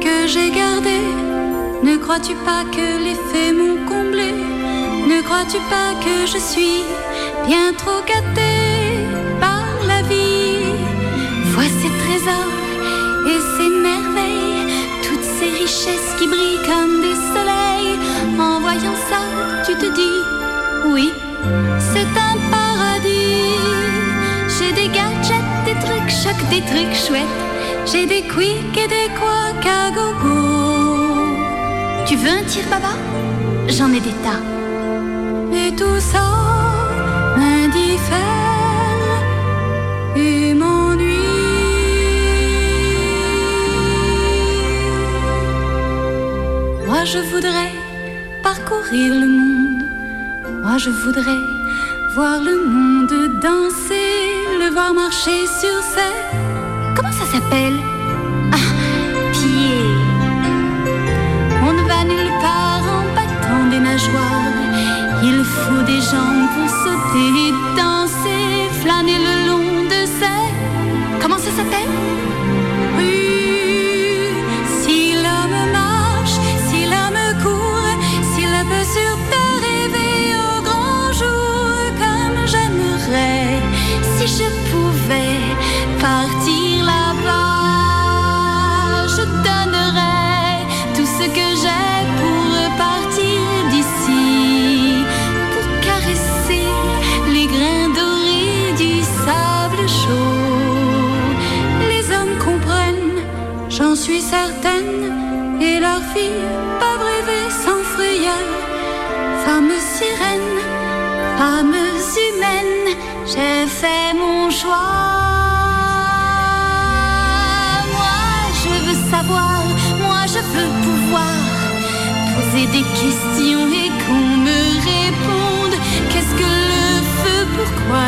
que 0.00 0.26
j'ai 0.26 0.48
gardés, 0.48 1.04
ne 1.82 1.98
crois-tu 1.98 2.32
pas 2.36 2.64
que 2.72 3.04
les 3.04 3.16
faits 3.28 3.54
m'ont 3.54 3.84
comblé? 3.86 4.32
Ne 4.32 5.20
crois-tu 5.20 5.58
pas 5.68 5.92
que 6.02 6.26
je 6.26 6.38
suis 6.38 6.80
bien 7.46 7.74
trop 7.76 8.00
gâtée 8.06 9.04
par 9.38 9.62
la 9.86 10.00
vie? 10.08 10.72
Vois 11.52 11.64
ces 11.64 11.92
trésors 12.02 12.56
et 13.28 13.40
ces 13.58 13.68
merveilles, 13.68 14.72
toutes 15.02 15.22
ces 15.22 15.50
richesses 15.50 16.14
qui 16.18 16.26
brillent 16.28 16.64
comme 16.64 17.02
des 17.02 17.18
soleils. 17.34 17.98
En 18.40 18.58
voyant 18.60 18.96
ça, 19.10 19.20
tu 19.66 19.74
te 19.74 19.94
dis, 19.94 20.13
oui, 20.94 21.12
c'est 21.90 22.12
un 22.28 22.36
paradis. 22.54 23.50
J'ai 24.54 24.72
des 24.80 24.88
gadgets, 24.96 25.50
des 25.68 25.76
trucs 25.84 26.12
chocs, 26.22 26.44
des 26.54 26.62
trucs 26.70 26.96
chouettes. 27.04 27.40
J'ai 27.90 28.06
des 28.06 28.22
quicks 28.32 28.78
et 28.84 28.88
des 28.96 29.08
couacs 29.18 29.70
à 29.80 29.90
gogo. 29.96 30.38
Tu 32.06 32.14
veux 32.16 32.30
un 32.38 32.44
tir, 32.44 32.64
baba? 32.70 32.94
J'en 33.66 33.90
ai 33.92 34.00
des 34.08 34.16
tas. 34.24 34.42
Et 35.60 35.74
tout 35.74 35.98
ça 36.12 36.26
m'indiffère 37.38 39.22
et 40.14 40.54
m'ennuie. 40.54 41.28
Moi 46.86 47.04
je 47.04 47.18
voudrais 47.30 47.72
parcourir 48.42 49.14
le 49.22 49.26
monde. 49.26 49.63
Moi 50.64 50.78
je 50.78 50.88
voudrais 50.88 51.44
voir 52.14 52.40
le 52.40 52.56
monde 52.66 53.38
danser, 53.38 54.32
le 54.58 54.72
voir 54.72 54.94
marcher 54.94 55.46
sur 55.46 55.78
ses. 55.82 56.16
Comment 56.96 57.12
ça 57.12 57.26
s'appelle? 57.26 57.78
Ah, 58.50 58.70
pieds. 59.30 59.92
On 61.62 61.72
ne 61.74 61.82
va 61.86 62.04
nulle 62.04 62.32
part 62.40 62.82
en 62.96 63.04
battant 63.14 63.66
des 63.70 63.78
nageoires. 63.78 64.54
Il 65.22 65.44
faut 65.44 65.82
des 65.82 66.00
jambes 66.00 66.48
pour 66.54 66.70
sauter 66.82 67.52
danser, 67.76 68.70
flâner 68.80 69.18
le 69.18 69.46
long 69.48 69.84
de 69.84 70.00
ces. 70.18 70.44
Comment 71.20 71.36
ça 71.36 71.50
s'appelle? 71.50 72.13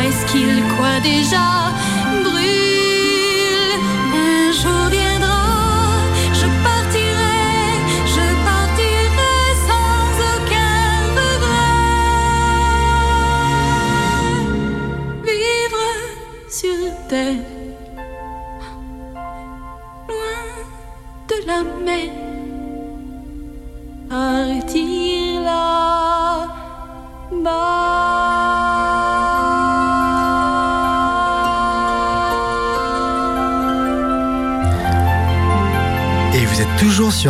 Est-ce 0.07 0.25
qu'il 0.27 0.63
quoi 0.77 1.01
déjà 1.01 1.73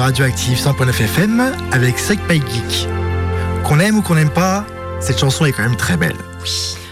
Radioactive 0.06 0.56
100.9 0.56 1.02
FM 1.02 1.52
avec 1.72 1.96
Psych 1.96 2.20
Geek. 2.30 2.86
Qu'on 3.64 3.80
aime 3.80 3.98
ou 3.98 4.02
qu'on 4.02 4.14
n'aime 4.14 4.30
pas, 4.30 4.64
cette 5.00 5.18
chanson 5.18 5.44
est 5.46 5.50
quand 5.50 5.64
même 5.64 5.74
très 5.74 5.96
belle. 5.96 6.14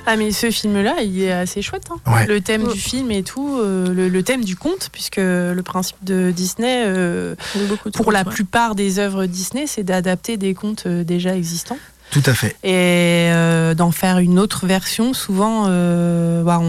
Ah 0.05 0.17
mais 0.17 0.33
ce 0.33 0.51
film-là, 0.51 0.97
il 1.01 1.23
est 1.23 1.31
assez 1.31 1.63
chouette. 1.63 1.85
hein. 1.93 2.13
Ouais. 2.13 2.27
Le 2.27 2.41
thème 2.41 2.67
du 2.67 2.77
film 2.77 3.13
et 3.13 3.23
tout, 3.23 3.61
euh, 3.63 3.95
le, 3.95 4.09
le 4.09 4.23
thème 4.25 4.43
du 4.43 4.57
conte, 4.57 4.89
puisque 4.91 5.19
le 5.19 5.61
principe 5.65 5.99
de 6.03 6.33
Disney, 6.33 6.83
euh, 6.89 7.37
de 7.55 7.67
pour 7.93 8.07
contes, 8.07 8.13
la 8.15 8.25
ouais. 8.25 8.33
plupart 8.33 8.75
des 8.75 8.99
œuvres 8.99 9.27
Disney, 9.27 9.69
c'est 9.69 9.85
d'adapter 9.85 10.37
des 10.37 10.53
contes 10.55 10.83
euh, 10.87 11.05
déjà 11.05 11.37
existants 11.37 11.79
Tout 12.11 12.23
à 12.27 12.35
fait. 12.35 12.57
et 12.65 13.31
euh, 13.33 13.75
d'en 13.75 13.93
faire 13.93 14.19
une 14.19 14.41
autre 14.41 14.67
version. 14.67 15.15
Souvent, 15.15 15.67
euh, 15.69 16.43
bah, 16.43 16.59
on, 16.61 16.65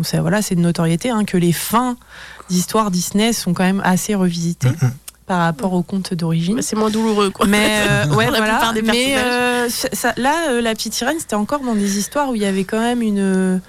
on- 0.00 0.02
c'est 0.02 0.18
voilà, 0.18 0.42
c'est 0.42 0.54
de 0.54 0.60
notoriété 0.60 1.08
hein, 1.08 1.24
que 1.24 1.38
les 1.38 1.52
fins 1.52 1.96
d'histoires 2.50 2.90
Disney 2.90 3.32
sont 3.32 3.54
quand 3.54 3.64
même 3.64 3.80
assez 3.86 4.14
revisitées. 4.14 4.68
Par 5.32 5.40
rapport 5.40 5.72
aux 5.72 5.82
contes 5.82 6.12
d'origine. 6.12 6.56
Bah, 6.56 6.62
c'est 6.62 6.76
moins 6.76 6.90
douloureux, 6.90 7.30
quoi. 7.30 7.46
Mais 7.46 7.66
euh, 7.88 8.06
ouais, 8.16 8.26
voilà. 8.28 8.72
des 8.74 8.82
Mais 8.82 9.14
euh, 9.16 9.66
ça- 9.70 10.12
là, 10.18 10.50
euh, 10.50 10.60
la 10.60 10.74
petite 10.74 10.92
sirène, 10.92 11.16
c'était 11.18 11.36
encore 11.36 11.60
dans 11.60 11.74
des 11.74 11.96
histoires 11.96 12.28
où 12.28 12.34
il 12.34 12.42
y 12.42 12.44
avait 12.44 12.64
quand 12.64 12.78
même 12.80 13.00
une, 13.00 13.62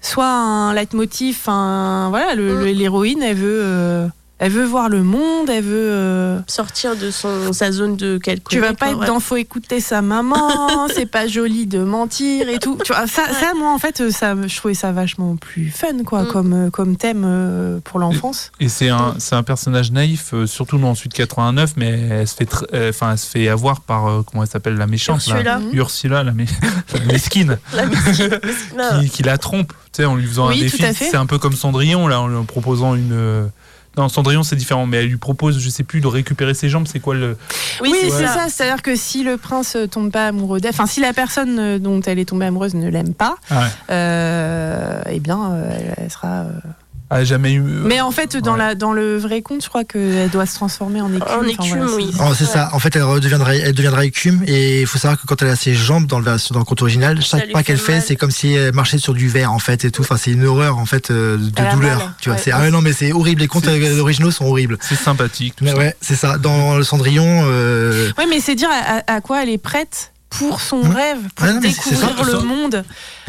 soit 0.00 0.26
un 0.26 0.74
leitmotiv, 0.74 1.38
un 1.46 2.08
voilà, 2.10 2.34
Mm. 2.34 2.64
l'héroïne, 2.74 3.22
elle 3.22 3.36
veut, 3.36 3.60
euh, 3.62 4.08
elle 4.42 4.50
veut 4.52 4.64
voir 4.64 4.88
le 4.88 5.02
monde, 5.02 5.48
elle 5.50 5.62
veut. 5.62 5.90
euh, 5.92 6.40
Sortir 6.48 6.96
de 6.96 7.10
son, 7.10 7.52
sa 7.52 7.70
zone 7.72 7.96
de 7.96 8.18
quelque 8.18 8.48
tu 8.48 8.58
vas 8.58 8.72
pas 8.74 8.90
être 8.90 9.04
dans 9.04 9.20
faut 9.20 9.36
écouter 9.36 9.80
sa 9.80 10.00
maman, 10.02 10.88
c'est 10.94 11.06
pas 11.06 11.26
joli 11.28 11.66
de 11.66 11.84
mentir 11.84 12.48
et 12.48 12.58
tout. 12.58 12.76
Tu 12.84 12.92
vois, 12.92 13.06
ça, 13.06 13.22
ça, 13.32 13.52
moi 13.54 13.70
en 13.72 13.78
fait, 13.78 14.10
ça, 14.10 14.34
me- 14.34 14.48
je 14.48 14.56
trouvais 14.56 14.74
ça 14.74 14.90
vachement 14.92 15.36
plus 15.36 15.68
fun 15.70 16.02
quoi, 16.06 16.22
Mm. 16.22 16.26
comme, 16.28 16.52
euh, 16.54 16.70
comme 16.70 16.96
thème 16.96 17.22
euh, 17.26 17.78
pour 17.84 17.98
l'enfance. 18.00 18.50
Et 18.60 18.68
c'est 18.68 18.88
un, 18.88 19.14
c'est 19.18 19.34
un 19.34 19.42
personnage 19.42 19.92
naïf, 19.92 20.32
euh, 20.32 20.46
surtout 20.46 20.78
dans 20.78 20.94
Suite 20.94 21.12
89, 21.12 21.74
mais 21.76 21.90
elle 22.10 22.26
se 22.26 22.34
fait, 22.34 22.50
tr- 22.50 22.64
euh, 22.72 22.88
enfin, 22.90 23.12
elle 23.12 23.18
se 23.18 23.26
fait 23.28 23.48
avoir 23.48 23.82
par, 23.82 24.06
euh, 24.08 24.22
comment 24.22 24.42
elle 24.42 24.48
s'appelle, 24.48 24.74
la 24.76 24.86
méchante. 24.86 25.18
Ursula. 25.26 25.58
Mhm. 25.58 25.70
Ursula, 25.74 26.22
la, 26.24 26.32
mé- 26.32 26.48
la 26.94 27.12
mesquine, 27.12 27.58
La 27.74 27.84
mesquine. 27.86 28.40
Non. 28.76 29.00
qui, 29.02 29.10
qui 29.10 29.22
la 29.22 29.36
trompe, 29.36 29.72
tu 29.92 30.02
sais, 30.02 30.04
en 30.06 30.14
lui 30.16 30.26
faisant 30.26 30.48
Oui, 30.48 30.58
un 30.58 30.62
défi. 30.62 30.82
C'est 30.94 31.16
un 31.16 31.26
peu 31.26 31.38
comme 31.38 31.52
Cendrillon, 31.54 32.08
là, 32.08 32.20
en 32.22 32.28
lui 32.28 32.42
proposant 32.46 32.94
une. 32.94 33.50
Non, 33.96 34.08
Cendrillon, 34.08 34.42
c'est 34.44 34.54
différent, 34.56 34.86
mais 34.86 34.98
elle 34.98 35.08
lui 35.08 35.16
propose, 35.16 35.58
je 35.58 35.68
sais 35.68 35.82
plus, 35.82 36.00
de 36.00 36.06
récupérer 36.06 36.54
ses 36.54 36.68
jambes. 36.68 36.86
C'est 36.86 37.00
quoi 37.00 37.14
le. 37.16 37.36
Oui, 37.82 37.92
c'est 38.00 38.10
c'est 38.10 38.26
ça. 38.26 38.34
ça. 38.34 38.48
C'est-à-dire 38.48 38.82
que 38.82 38.94
si 38.94 39.24
le 39.24 39.36
prince 39.36 39.74
euh, 39.76 39.86
tombe 39.88 40.12
pas 40.12 40.28
amoureux 40.28 40.60
d'elle, 40.60 40.70
enfin 40.70 40.86
si 40.86 41.00
la 41.00 41.12
personne 41.12 41.58
euh, 41.58 41.78
dont 41.80 42.00
elle 42.02 42.18
est 42.20 42.24
tombée 42.24 42.46
amoureuse 42.46 42.74
ne 42.74 42.88
l'aime 42.88 43.14
pas, 43.14 43.36
Ah 43.50 43.60
ouais. 43.62 43.66
euh, 43.90 45.02
eh 45.10 45.18
bien, 45.18 45.52
euh, 45.52 45.70
elle, 45.76 45.94
elle 46.04 46.10
sera, 46.10 46.28
euh, 46.42 46.50
a 47.10 47.24
jamais 47.24 47.52
eu. 47.54 47.60
Mais 47.60 48.00
en 48.00 48.10
fait, 48.12 48.36
dans, 48.36 48.54
la, 48.56 48.74
dans 48.76 48.92
le 48.92 49.18
vrai 49.18 49.42
conte, 49.42 49.62
je 49.64 49.68
crois 49.68 49.82
qu'elle 49.84 50.30
doit 50.30 50.46
se 50.46 50.54
transformer 50.54 51.00
en 51.00 51.08
écume. 51.12 51.22
En 51.22 51.38
Enfin, 51.40 51.46
écume, 51.48 51.78
voilà, 51.78 51.92
oui. 51.96 52.10
Oh, 52.20 52.32
c'est 52.36 52.44
ça. 52.44 52.70
En 52.72 52.78
fait, 52.78 52.94
elle 52.94 53.02
redeviendra, 53.02 53.54
elle 53.56 53.74
deviendra 53.74 54.04
écume. 54.04 54.42
Et 54.46 54.82
il 54.82 54.86
faut 54.86 54.98
savoir 54.98 55.20
que 55.20 55.26
quand 55.26 55.42
elle 55.42 55.48
a 55.48 55.56
ses 55.56 55.74
jambes 55.74 56.06
dans 56.06 56.18
le, 56.18 56.24
version- 56.24 56.52
dans 56.52 56.60
le 56.60 56.64
conte 56.64 56.82
original, 56.82 57.20
chaque 57.20 57.50
pas 57.50 57.62
qu'elle 57.62 57.78
fait, 57.78 58.00
c'est 58.00 58.16
comme 58.16 58.30
si 58.30 58.52
elle 58.54 58.72
marchait 58.74 58.98
sur 58.98 59.12
du 59.14 59.28
verre, 59.28 59.52
en 59.52 59.58
fait, 59.58 59.84
et 59.84 59.90
tout. 59.90 60.02
Enfin, 60.02 60.16
c'est 60.16 60.30
une 60.30 60.44
horreur, 60.46 60.78
en 60.78 60.86
fait, 60.86 61.10
euh, 61.10 61.36
de 61.36 61.50
Elle 61.56 61.74
douleur. 61.74 61.98
mal, 61.98 62.12
Tu 62.20 62.28
vois, 62.28 62.36
ouais. 62.36 62.42
c'est, 62.44 62.52
ah 62.52 62.60
ouais, 62.60 62.70
non, 62.70 62.80
mais 62.80 62.92
c'est 62.92 63.12
horrible. 63.12 63.40
Les 63.40 63.48
contes 63.48 63.66
euh, 63.66 63.98
originaux 64.00 64.30
sont 64.30 64.44
horribles. 64.46 64.78
C'est 64.80 64.94
sympathique. 64.94 65.54
tout 65.56 65.64
Mais 65.64 65.72
ça. 65.72 65.76
ouais, 65.78 65.96
c'est 66.00 66.16
ça. 66.16 66.38
Dans 66.38 66.76
le 66.76 66.84
Cendrillon, 66.84 67.42
euh, 67.46 68.10
Ouais, 68.18 68.26
mais 68.28 68.38
c'est 68.40 68.54
dire 68.54 68.68
à, 69.06 69.20
quoi 69.20 69.42
elle 69.42 69.48
est 69.48 69.58
prête 69.58 70.12
pour 70.30 70.60
son 70.60 70.84
Mmh. 70.84 70.94
rêve, 70.94 71.18
pour 71.34 71.46
non, 71.46 71.54
c'est 71.60 71.68
découvrir 71.68 72.16
ça. 72.24 72.32
le 72.32 72.38
monde. 72.40 72.84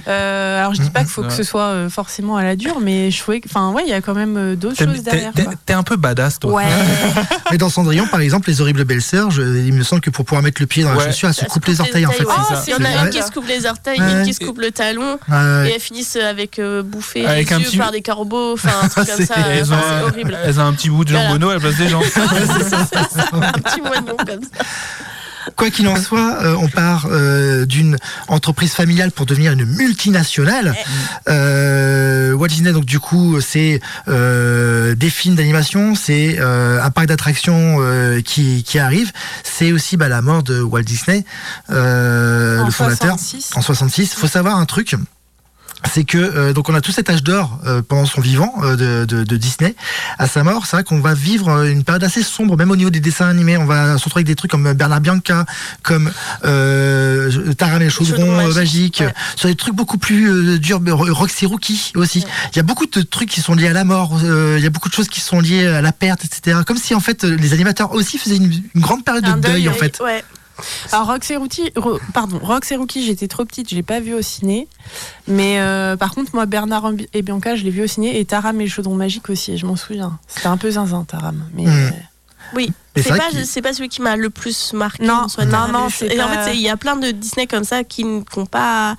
Euh, 0.07 0.59
alors 0.59 0.73
je 0.73 0.81
dis 0.81 0.89
pas 0.89 1.01
qu'il 1.01 1.09
faut 1.09 1.21
ouais. 1.21 1.27
que 1.27 1.33
ce 1.33 1.43
soit 1.43 1.63
euh, 1.67 1.89
forcément 1.89 2.37
à 2.37 2.43
la 2.43 2.55
dure, 2.55 2.79
mais 2.81 3.11
je 3.11 3.19
trouvais 3.21 3.41
enfin 3.45 3.71
ouais, 3.71 3.83
il 3.85 3.89
y 3.89 3.93
a 3.93 4.01
quand 4.01 4.13
même 4.13 4.37
euh, 4.37 4.55
d'autres 4.55 4.77
choses 4.83 5.03
derrière. 5.03 5.31
T'es 5.65 5.73
un 5.73 5.83
peu 5.83 5.95
badass, 5.95 6.39
toi. 6.39 6.51
Ouais. 6.53 6.65
mais 7.51 7.57
dans 7.57 7.69
Cendrillon, 7.69 8.07
par 8.07 8.19
exemple, 8.21 8.49
les 8.49 8.61
horribles 8.61 8.83
belles-sœurs, 8.83 9.31
je- 9.31 9.41
il 9.41 9.73
me 9.73 9.83
semble 9.83 10.01
que 10.01 10.09
pour 10.09 10.25
pouvoir 10.25 10.41
mettre 10.43 10.61
le 10.61 10.67
pied 10.67 10.83
dans 10.83 10.93
la 10.93 11.05
chaussure, 11.05 11.27
elle 11.29 11.33
se 11.33 11.41
Ça 11.41 11.47
se 11.47 11.51
coupe 11.51 11.65
les 11.65 11.81
orteils, 11.81 12.05
en 12.05 12.11
fait. 12.11 12.23
Oh. 12.27 12.31
Il 12.67 12.71
y 12.71 12.75
en 12.75 12.83
a 12.85 13.05
une 13.05 13.09
qui 13.11 13.21
se 13.21 13.31
coupe 13.31 13.47
les 13.47 13.65
orteils, 13.65 13.99
une 13.99 14.23
qui 14.25 14.33
se 14.33 14.39
coupe 14.43 14.59
le 14.59 14.71
talon. 14.71 15.17
Et 15.29 15.71
elles 15.75 15.79
finissent 15.81 16.15
avec 16.15 16.59
bouffer 16.85 17.25
Avec 17.25 17.49
les 17.51 17.57
yeux 17.73 17.79
par 17.79 17.91
des 17.91 18.01
corbeaux, 18.01 18.53
enfin 18.53 18.69
un 18.83 18.87
truc 18.87 19.07
comme 19.07 19.15
C'est- 19.17 19.25
ça. 19.25 19.35
Elles, 19.49 19.65
c'est 19.65 19.73
un, 19.73 20.01
horrible. 20.03 20.37
elles 20.43 20.59
ont 20.59 20.65
un 20.65 20.73
petit 20.73 20.89
bout 20.89 21.05
de 21.05 21.09
jambonneau 21.11 21.49
à 21.49 21.53
la 21.55 21.59
place 21.59 21.75
des 21.77 21.87
jambes. 21.89 22.03
un 22.15 23.51
petit 23.53 23.81
moignon 23.81 24.15
comme 24.17 24.41
ça. 24.43 24.63
Quoi 25.55 25.69
qu'il 25.69 25.87
en 25.87 25.95
soit, 25.95 26.37
euh, 26.43 26.55
on 26.59 26.67
part 26.67 27.07
euh, 27.09 27.65
d'une 27.65 27.97
entreprise 28.27 28.73
familiale 28.73 29.11
pour 29.11 29.25
devenir 29.25 29.53
une 29.53 29.65
multinationale. 29.65 30.75
Euh, 31.27 32.33
Walt 32.33 32.47
Disney, 32.47 32.71
donc 32.71 32.85
du 32.85 32.99
coup, 32.99 33.39
c'est 33.41 33.79
euh, 34.07 34.95
des 34.95 35.09
films 35.09 35.35
d'animation, 35.35 35.95
c'est 35.95 36.37
euh, 36.39 36.81
un 36.81 36.91
parc 36.91 37.07
d'attractions 37.07 37.77
euh, 37.79 38.21
qui, 38.21 38.63
qui 38.63 38.79
arrive. 38.79 39.11
C'est 39.43 39.71
aussi 39.71 39.97
bah, 39.97 40.07
la 40.09 40.21
mort 40.21 40.43
de 40.43 40.61
Walt 40.61 40.83
Disney, 40.83 41.25
euh, 41.69 42.63
le 42.63 42.71
fondateur, 42.71 43.17
66. 43.17 43.51
en 43.55 43.61
66. 43.61 44.13
Faut 44.13 44.27
savoir 44.27 44.57
un 44.57 44.65
truc. 44.65 44.95
C'est 45.89 46.03
que 46.05 46.17
euh, 46.17 46.53
donc 46.53 46.69
on 46.69 46.75
a 46.75 46.81
tout 46.81 46.91
cet 46.91 47.09
âge 47.09 47.23
d'or 47.23 47.59
euh, 47.65 47.81
pendant 47.81 48.05
son 48.05 48.21
vivant 48.21 48.53
euh, 48.63 48.75
de, 48.75 49.05
de, 49.05 49.23
de 49.23 49.37
Disney. 49.37 49.75
À 50.19 50.27
sa 50.27 50.43
mort, 50.43 50.65
c'est 50.65 50.75
vrai 50.77 50.83
qu'on 50.83 50.99
va 51.01 51.13
vivre 51.13 51.63
une 51.65 51.83
période 51.83 52.03
assez 52.03 52.21
sombre, 52.23 52.55
même 52.57 52.71
au 52.71 52.75
niveau 52.75 52.89
des 52.91 52.99
dessins 52.99 53.27
animés. 53.27 53.57
On 53.57 53.65
va 53.65 53.97
se 53.97 54.03
retrouver 54.05 54.19
avec 54.21 54.27
des 54.27 54.35
trucs 54.35 54.51
comme 54.51 54.71
Bernard 54.73 55.01
Bianca, 55.01 55.45
comme 55.83 56.11
euh, 56.45 57.53
Taram 57.53 57.81
et 57.81 57.89
chaudron, 57.89 58.35
magique, 58.35 58.55
magique, 58.55 58.97
ouais. 59.01 59.13
sur 59.35 59.49
des 59.49 59.55
trucs 59.55 59.75
beaucoup 59.75 59.97
plus 59.97 60.29
euh, 60.29 60.59
durs. 60.59 60.79
Roxy 60.87 61.45
Rookie 61.45 61.91
aussi. 61.95 62.23
Il 62.53 62.57
y 62.57 62.59
a 62.59 62.63
beaucoup 62.63 62.85
de 62.85 63.01
trucs 63.01 63.29
qui 63.29 63.41
sont 63.41 63.55
liés 63.55 63.67
à 63.67 63.73
la 63.73 63.83
mort. 63.83 64.19
euh, 64.23 64.55
Il 64.59 64.63
y 64.63 64.67
a 64.67 64.69
beaucoup 64.69 64.89
de 64.89 64.93
choses 64.93 65.09
qui 65.09 65.19
sont 65.19 65.39
liées 65.39 65.65
à 65.67 65.81
la 65.81 65.91
perte, 65.91 66.23
etc. 66.25 66.59
Comme 66.65 66.77
si 66.77 66.93
en 66.93 66.99
fait 66.99 67.23
les 67.23 67.53
animateurs 67.53 67.91
aussi 67.93 68.17
faisaient 68.17 68.37
une, 68.37 68.51
une 68.75 68.81
grande 68.81 69.03
période 69.03 69.25
Un 69.25 69.37
de 69.37 69.41
deuil, 69.41 69.51
deuil, 69.53 69.69
en 69.69 69.73
fait. 69.73 69.99
Ouais. 70.03 70.23
Alors 70.91 71.07
Rox 71.07 71.29
et 71.31 71.37
Rookie, 71.37 71.71
Ro- 71.75 71.99
pardon, 72.13 72.39
Rox 72.41 72.71
et 72.71 72.75
Rookie, 72.75 73.05
j'étais 73.05 73.27
trop 73.27 73.45
petite, 73.45 73.69
je 73.69 73.75
l'ai 73.75 73.83
pas 73.83 73.99
vu 73.99 74.13
au 74.13 74.21
ciné. 74.21 74.67
Mais 75.27 75.59
euh, 75.59 75.95
par 75.97 76.11
contre, 76.13 76.31
moi, 76.33 76.45
Bernard 76.45 76.91
et 77.13 77.21
Bianca, 77.21 77.55
je 77.55 77.63
l'ai 77.63 77.69
vu 77.71 77.83
au 77.83 77.87
ciné 77.87 78.19
et 78.19 78.25
Taram 78.25 78.59
et 78.61 78.65
le 78.65 78.69
chaudron 78.69 78.95
magique 78.95 79.29
aussi, 79.29 79.57
je 79.57 79.65
m'en 79.65 79.75
souviens. 79.75 80.17
C'était 80.27 80.47
un 80.47 80.57
peu 80.57 80.71
zinzin, 80.71 81.03
Taram. 81.05 81.43
Mais 81.53 81.63
Mm. 81.63 81.67
euh, 81.69 81.89
Oui. 82.53 82.73
Mais 82.97 83.03
C'est 83.03 83.09
pas, 83.17 83.29
c'est 83.45 83.61
pas 83.61 83.71
celui 83.71 83.87
qui 83.87 84.01
m'a 84.01 84.17
le 84.17 84.29
plus 84.29 84.73
marqué. 84.73 85.05
Non, 85.05 85.13
en 85.23 85.27
soi, 85.29 85.45
non, 85.45 85.69
non, 85.71 85.87
et 86.01 86.21
en 86.21 86.27
fait, 86.27 86.53
il 86.53 86.59
y 86.59 86.67
a 86.67 86.75
plein 86.75 86.97
de 86.97 87.11
Disney 87.11 87.47
comme 87.47 87.63
ça 87.63 87.85
qui 87.85 88.03
n'ont 88.03 88.23
pas, 88.45 88.97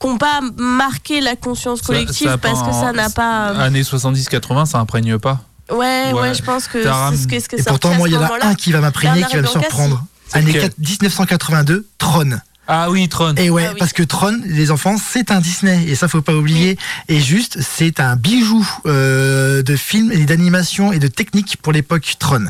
qui 0.00 0.06
ont 0.08 0.18
pas 0.18 0.40
marqué 0.56 1.20
la 1.20 1.36
conscience 1.36 1.82
collective 1.82 2.26
ça 2.26 2.38
parce 2.38 2.60
que 2.64 2.72
ça 2.72 2.90
n'a 2.92 3.08
pas. 3.08 3.50
Années 3.50 3.82
70-80, 3.82 4.66
ça 4.66 4.78
imprègne 4.80 5.18
pas. 5.20 5.38
Ouais, 5.70 5.76
ouais, 5.76 6.12
Ouais. 6.20 6.34
je 6.34 6.42
pense 6.42 6.66
que 6.66 6.82
c'est 6.82 7.16
ce 7.16 7.28
que, 7.28 7.38
ce 7.38 7.48
que 7.48 7.54
Et 7.56 7.62
ça 7.62 7.70
pourtant, 7.70 7.94
moi, 7.94 8.08
il 8.08 8.14
y 8.14 8.16
en 8.16 8.22
a 8.22 8.44
un 8.44 8.54
qui 8.56 8.72
va 8.72 8.80
m'imprégner, 8.80 9.22
qui 9.22 9.36
va 9.36 9.42
me 9.42 9.46
surprendre. 9.46 10.04
Année 10.32 10.52
lequel 10.52 10.70
4 10.70 10.78
1982, 10.78 11.86
Tron. 11.98 12.40
Ah 12.72 12.88
oui, 12.88 13.08
Tron. 13.08 13.34
Et 13.36 13.50
ouais, 13.50 13.66
ah 13.68 13.74
parce 13.76 13.92
que 13.92 14.04
Tron, 14.04 14.38
les 14.44 14.70
enfants, 14.70 14.94
c'est 14.96 15.32
un 15.32 15.40
Disney. 15.40 15.86
Et 15.88 15.96
ça, 15.96 16.06
faut 16.06 16.22
pas 16.22 16.36
oublier. 16.36 16.78
Et 17.08 17.18
juste, 17.18 17.58
c'est 17.60 17.98
un 17.98 18.14
bijou 18.14 18.64
euh, 18.86 19.60
de 19.64 19.74
films 19.74 20.12
et 20.12 20.24
d'animation 20.24 20.92
et 20.92 21.00
de 21.00 21.08
technique 21.08 21.56
pour 21.60 21.72
l'époque 21.72 22.14
Tron. 22.20 22.44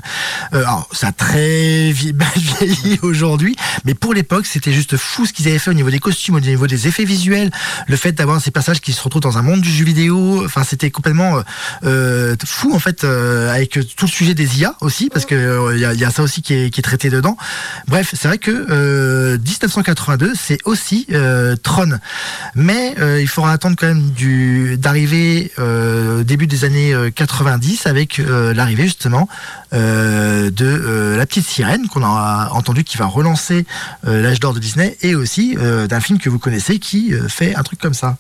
Euh, 0.52 0.61
alors, 0.61 0.87
ça 0.92 1.06
a 1.06 1.12
très 1.12 1.90
vieilli, 1.92 2.98
aujourd'hui, 3.00 3.56
mais 3.87 3.94
pour 3.94 4.12
l'époque, 4.12 4.44
c'était 4.44 4.74
juste 4.74 4.98
fou 4.98 5.24
ce 5.24 5.33
qu'ils 5.33 5.48
avaient 5.48 5.59
fait 5.59 5.70
au 5.70 5.74
niveau 5.74 5.88
des 5.88 6.00
costumes, 6.00 6.35
au 6.35 6.40
niveau 6.40 6.66
des 6.66 6.87
effets 6.87 7.06
visuels, 7.06 7.50
le 7.87 7.96
fait 7.96 8.12
d'avoir 8.12 8.42
ces 8.42 8.50
personnages 8.50 8.83
qui 8.83 8.92
se 8.92 9.02
retrouvent 9.02 9.22
dans 9.22 9.38
un 9.38 9.42
monde 9.42 9.62
du 9.62 9.70
jeu 9.70 9.87
vidéo. 9.87 10.44
Enfin, 10.44 10.64
c'était 10.64 10.90
complètement 10.90 11.38
euh, 11.38 11.42
euh 11.85 12.37
fou, 12.44 12.74
en 12.74 12.78
fait, 12.78 13.04
euh, 13.04 13.50
avec 13.50 13.70
tout 13.96 14.04
le 14.04 14.11
sujet 14.11 14.35
des 14.35 14.61
IA 14.61 14.74
aussi, 14.83 15.09
parce 15.09 15.24
que 15.24 15.35
euh, 15.35 15.76
il 15.76 15.78
y, 15.78 16.00
y, 16.00 16.04
a 16.04 16.11
ça 16.11 16.22
aussi 16.22 16.42
qui 16.42 16.52
est, 16.52 16.70
qui 16.70 16.80
est 16.80 16.83
traité 16.83 17.09
dedans. 17.09 17.38
Bref, 17.88 18.12
c'est 18.14 18.28
vrai 18.28 18.37
que 18.37 19.38
1980, 19.38 20.09
c'est 20.34 20.58
aussi 20.64 21.06
Tron. 21.62 21.98
Mais 22.54 22.94
il 23.20 23.28
faudra 23.28 23.52
attendre 23.52 23.76
quand 23.78 23.86
même 23.86 24.10
du 24.10 24.76
d'arriver 24.78 25.52
euh, 25.58 26.22
début 26.24 26.46
des 26.46 26.64
années 26.64 26.94
90 27.14 27.86
avec 27.86 28.18
l'arrivée 28.18 28.84
justement 28.84 29.28
de 29.72 31.14
la 31.16 31.26
petite 31.26 31.46
sirène 31.46 31.88
qu'on 31.88 32.04
a 32.04 32.50
entendu 32.52 32.84
qui 32.84 32.96
va 32.96 33.06
relancer 33.06 33.66
l'âge 34.04 34.40
d'or 34.40 34.54
de 34.54 34.58
Disney 34.58 34.96
et 35.02 35.14
aussi 35.14 35.56
d'un 35.56 36.00
film 36.00 36.18
que 36.18 36.28
vous 36.28 36.38
connaissez 36.38 36.78
qui 36.78 37.12
fait 37.28 37.54
un 37.54 37.62
truc 37.62 37.80
comme 37.80 37.94
ça. 37.94 38.16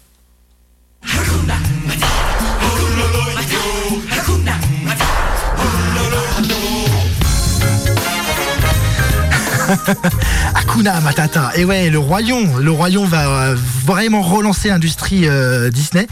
Hakuna 10.54 11.00
Matata. 11.00 11.52
Et 11.56 11.64
ouais, 11.64 11.90
le 11.90 11.98
royaume, 11.98 12.60
le 12.60 12.70
royaume 12.70 13.06
va 13.06 13.28
euh, 13.28 13.56
vraiment 13.84 14.22
relancer 14.22 14.68
l'industrie 14.68 15.28
euh, 15.28 15.70
Disney 15.70 16.06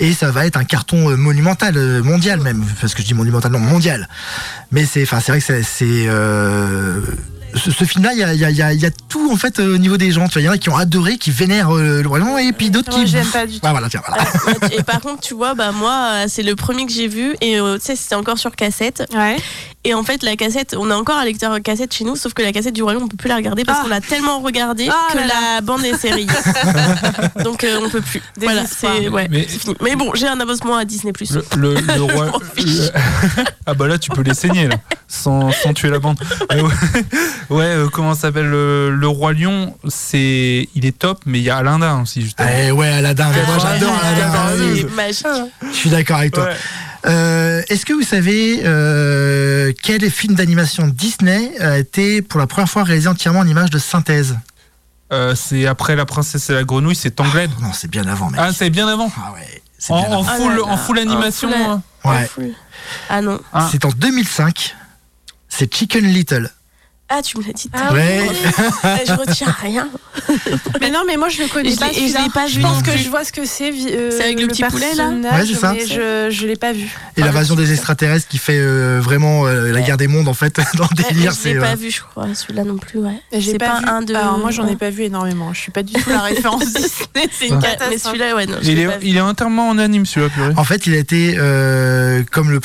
et 0.00 0.12
ça 0.12 0.30
va 0.30 0.46
être 0.46 0.56
un 0.56 0.64
carton 0.64 1.10
euh, 1.10 1.16
monumental, 1.16 1.74
mondial 2.02 2.40
même, 2.40 2.64
parce 2.80 2.94
que 2.94 3.02
je 3.02 3.06
dis 3.06 3.14
monumental, 3.14 3.52
non 3.52 3.58
mondial. 3.58 4.08
Mais 4.72 4.84
c'est, 4.84 5.02
enfin, 5.02 5.20
c'est 5.20 5.32
vrai 5.32 5.40
que 5.40 5.62
c'est, 5.62 6.08
ce, 7.56 7.70
ce 7.70 7.84
film-là, 7.84 8.12
il 8.12 8.18
y 8.18 8.22
a, 8.24 8.34
il 8.34 8.40
y 8.40 8.44
a- 8.44 8.50
il 8.50 8.56
y 8.56 8.62
a- 8.62 8.72
il 8.72 8.80
y 8.80 8.86
a 8.86 8.90
tout 8.90 9.30
en 9.32 9.36
fait 9.36 9.58
euh, 9.60 9.74
au 9.74 9.78
niveau 9.78 9.96
des 9.96 10.10
gens. 10.10 10.26
Tu 10.28 10.34
vois, 10.34 10.42
il 10.42 10.44
y 10.46 10.48
en 10.48 10.52
a 10.52 10.58
qui 10.58 10.68
ont 10.70 10.76
adoré, 10.76 11.18
qui 11.18 11.30
vénèrent 11.30 11.74
euh, 11.74 12.02
le 12.02 12.08
royaume, 12.08 12.38
et 12.38 12.52
puis 12.52 12.70
d'autres 12.70 12.90
Moi, 12.90 13.04
qui. 13.04 13.06
j'aime 13.10 13.26
pas 13.26 13.46
du 13.46 13.60
tout. 13.60 13.66
Voilà, 13.68 13.88
tiens, 13.88 14.02
voilà. 14.06 14.24
et 14.74 14.82
par 14.82 15.00
contre, 15.00 15.20
tu 15.20 15.34
vois, 15.34 15.54
bah 15.54 15.72
moi, 15.72 16.10
euh, 16.12 16.24
c'est 16.28 16.42
le 16.42 16.56
premier 16.56 16.86
que 16.86 16.92
j'ai 16.92 17.08
vu 17.08 17.34
et 17.40 17.58
euh, 17.60 17.76
tu 17.78 17.86
sais, 17.86 17.96
c'était 17.96 18.14
encore 18.14 18.38
sur 18.38 18.54
cassette. 18.56 19.04
Ouais. 19.14 19.36
Et 19.86 19.92
en 19.92 20.02
fait, 20.02 20.22
la 20.22 20.34
cassette, 20.36 20.74
on 20.78 20.90
a 20.90 20.94
encore 20.96 21.18
un 21.18 21.24
lecteur 21.26 21.60
cassette 21.62 21.92
chez 21.92 22.04
nous, 22.04 22.16
sauf 22.16 22.32
que 22.32 22.40
la 22.42 22.52
cassette 22.52 22.74
du 22.74 22.82
royaume, 22.82 23.02
on 23.02 23.08
peut 23.08 23.18
plus 23.18 23.28
la 23.28 23.36
regarder 23.36 23.64
parce 23.64 23.80
Ah. 23.80 23.82
qu'on 23.82 23.90
l'a 23.90 24.00
tellement 24.00 24.40
regardée 24.40 24.88
Ah 24.90 25.12
que 25.12 25.18
là 25.18 25.26
là. 25.26 25.34
la 25.56 25.60
bande 25.60 25.84
est 25.84 25.96
série. 25.98 26.26
Donc 27.44 27.64
euh, 27.64 27.80
on 27.84 27.90
peut 27.90 28.00
plus. 28.00 28.22
Voilà, 28.40 28.62
c'est 28.66 29.08
ouais, 29.08 29.28
Mais- 29.30 29.46
c'est 29.48 29.58
fini. 29.60 29.74
Mais 29.82 29.94
bon, 29.94 30.10
j'ai 30.14 30.26
un 30.26 30.40
abonnement 30.40 30.76
à 30.78 30.84
Disney 30.86 31.12
Plus. 31.12 31.32
Le, 31.32 31.44
le, 31.56 31.74
le 31.80 32.02
roi. 32.14 32.32
le- 32.56 32.90
ah 33.66 33.74
bah 33.74 33.86
là, 33.86 33.98
tu 33.98 34.08
peux 34.10 34.22
les 34.22 34.32
saigner, 34.32 34.68
là, 34.68 34.76
sans, 35.06 35.52
sans 35.52 35.74
tuer 35.74 35.90
la 35.90 35.98
bande. 35.98 36.18
Ouais, 37.50 37.64
euh, 37.64 37.88
comment 37.88 38.14
ça 38.14 38.22
s'appelle 38.22 38.46
le, 38.48 38.94
le 38.94 39.08
roi 39.08 39.32
lion 39.32 39.76
C'est, 39.88 40.68
il 40.74 40.84
est 40.86 40.98
top, 40.98 41.20
mais 41.26 41.38
il 41.40 41.44
y 41.44 41.50
a 41.50 41.56
Aladdin 41.58 42.02
aussi, 42.02 42.22
justement. 42.22 42.48
Eh 42.56 42.70
ouais, 42.70 42.88
Aladdin, 42.88 43.30
mais 43.34 43.44
moi 43.46 43.58
j'adore 43.60 43.94
Aladdin. 44.02 44.76
C'est 44.76 44.94
magique. 44.94 45.26
Je 45.70 45.76
suis 45.76 45.90
d'accord 45.90 46.18
avec 46.18 46.32
toi. 46.32 46.44
Ouais. 46.44 46.56
Euh, 47.06 47.62
Est-ce 47.68 47.84
que 47.84 47.92
vous 47.92 48.02
savez 48.02 48.62
euh, 48.64 49.72
quel 49.82 50.10
film 50.10 50.34
d'animation 50.34 50.86
Disney 50.86 51.52
a 51.60 51.76
été 51.78 52.22
pour 52.22 52.40
la 52.40 52.46
première 52.46 52.68
fois 52.68 52.82
réalisé 52.84 53.08
entièrement 53.08 53.40
en 53.40 53.46
images 53.46 53.70
de 53.70 53.78
synthèse? 53.78 54.36
Euh, 55.12 55.34
c'est 55.34 55.66
après 55.66 55.96
la 55.96 56.06
princesse 56.06 56.48
et 56.48 56.54
la 56.54 56.64
grenouille, 56.64 56.96
c'est 56.96 57.10
Tangled. 57.10 57.50
Non, 57.60 57.72
c'est 57.74 57.88
bien 57.90 58.06
avant, 58.06 58.30
mec. 58.30 58.40
Ah, 58.42 58.52
c'est 58.54 58.70
bien 58.70 58.88
avant. 58.88 59.12
Ah 59.18 59.32
ouais, 59.34 59.62
c'est 59.78 59.92
En, 59.92 60.00
bien 60.00 60.08
en 60.16 60.20
avant. 60.22 60.26
Ah 60.30 60.36
full, 60.36 60.50
là 60.52 60.56
là. 60.56 60.64
en 60.64 60.76
full 60.78 60.98
animation. 60.98 61.48
En 61.50 61.52
full- 61.52 61.62
hein. 61.70 61.82
Ouais. 62.06 62.26
Full. 62.26 62.52
Ah 63.10 63.20
non. 63.20 63.38
Ah. 63.52 63.68
C'est 63.70 63.84
en 63.84 63.90
2005. 63.90 64.74
C'est 65.48 65.72
Chicken 65.72 66.04
Little. 66.06 66.50
Ah, 67.10 67.20
tu 67.22 67.38
me 67.38 67.44
l'as 67.44 67.52
dit. 67.52 67.70
Ah 67.74 67.92
Ouais. 67.92 68.26
Je 69.06 69.12
retiens 69.12 69.54
rien. 69.60 69.88
Mais 70.80 70.90
non, 70.90 71.00
mais 71.06 71.16
moi 71.16 71.28
je 71.28 71.42
le 71.42 71.48
connais 71.48 71.68
Et 71.68 71.74
je 71.74 71.78
pas. 71.78 71.90
et 71.90 72.08
je 72.08 72.16
l'ai 72.22 72.30
pas 72.32 72.46
Je 72.46 72.56
vu 72.56 72.62
pense 72.62 72.78
non 72.78 72.82
que 72.82 72.96
je 72.96 73.08
vois 73.10 73.24
ce 73.24 73.32
que 73.32 73.44
c'est. 73.44 73.70
euh, 73.72 74.10
C'est 74.10 74.24
avec 74.24 74.40
le 74.40 74.46
petit 74.46 74.62
poulet, 74.64 74.94
là 74.94 75.08
Ouais, 75.10 75.44
c'est 75.46 75.54
ça. 75.54 75.72
Mais 75.74 75.86
je 75.86 76.28
je 76.30 76.46
l'ai 76.46 76.56
pas 76.56 76.72
vu. 76.72 76.88
Et 77.16 77.20
l'invasion 77.20 77.56
des 77.56 77.72
extraterrestres 77.72 78.26
qui 78.28 78.38
fait 78.38 78.58
euh, 78.58 79.00
vraiment 79.02 79.46
euh, 79.46 79.70
la 79.70 79.82
guerre 79.82 79.96
des 79.98 80.08
mondes 80.08 80.28
en 80.28 80.34
fait 80.34 80.56
dans 80.76 80.88
le 80.96 81.02
délire. 81.02 81.32
je 81.32 81.36
C'est 81.36 81.54
l'ai 81.54 81.60
pas 81.60 81.74
vu, 81.74 81.90
je 81.90 82.00
crois, 82.02 82.26
celui-là 82.34 82.64
non 82.64 82.78
plus, 82.78 82.98
ouais. 83.00 83.20
J'ai 83.32 83.52
C'est 83.52 83.58
pas, 83.58 83.80
vu. 83.80 83.86
un 83.86 84.00
de. 84.02 84.14
Alors 84.14 84.38
moi 84.38 84.50
j'en 84.50 84.66
ai 84.66 84.76
pas 84.76 84.90
vu 84.90 85.02
énormément. 85.02 85.52
Je 85.52 85.60
suis 85.60 85.72
pas 85.72 85.82
du 85.82 85.92
tout 85.92 86.08
la 86.10 86.20
référence 86.22 86.64
Disney. 86.72 87.28
C'est 87.30 87.48
une 87.48 87.58
catastrophe. 87.60 87.90
mais 87.90 87.98
celui-là, 87.98 88.34
ouais, 88.34 88.46
non. 88.46 88.56
je 88.62 88.70
Il 89.02 89.16
est, 89.16 89.20
entièrement 89.20 89.68
en 89.68 89.78
anime, 89.78 90.06
celui-là, 90.06 90.30
purée. 90.30 90.52
En 90.56 90.64
fait, 90.64 90.86
il 90.86 90.94
a 90.94 90.98
été 90.98 91.34
comme 92.30 92.50
le 92.50 92.60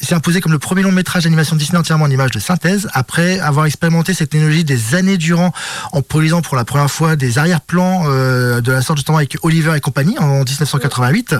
s'est 0.00 0.14
imposé 0.14 0.40
comme 0.40 0.52
le 0.52 0.58
premier 0.60 0.82
long 0.82 0.92
métrage 0.92 1.24
d'animation 1.24 1.56
Disney 1.56 1.78
entièrement 1.78 2.04
en 2.04 2.10
images 2.10 2.30
de 2.30 2.38
synthèse 2.38 2.88
après 2.92 3.40
avoir 3.40 3.66
expérimenté 3.80 4.12
cette 4.12 4.28
technologie 4.28 4.62
des 4.62 4.94
années 4.94 5.16
durant 5.16 5.52
en 5.92 6.02
produisant 6.02 6.42
pour 6.42 6.54
la 6.54 6.66
première 6.66 6.90
fois 6.90 7.16
des 7.16 7.38
arrière-plans 7.38 8.02
euh, 8.08 8.60
de 8.60 8.72
la 8.72 8.82
sorte 8.82 8.98
justement 8.98 9.16
avec 9.16 9.38
Oliver 9.42 9.72
et 9.74 9.80
compagnie 9.80 10.18
en 10.18 10.40
1988. 10.44 11.34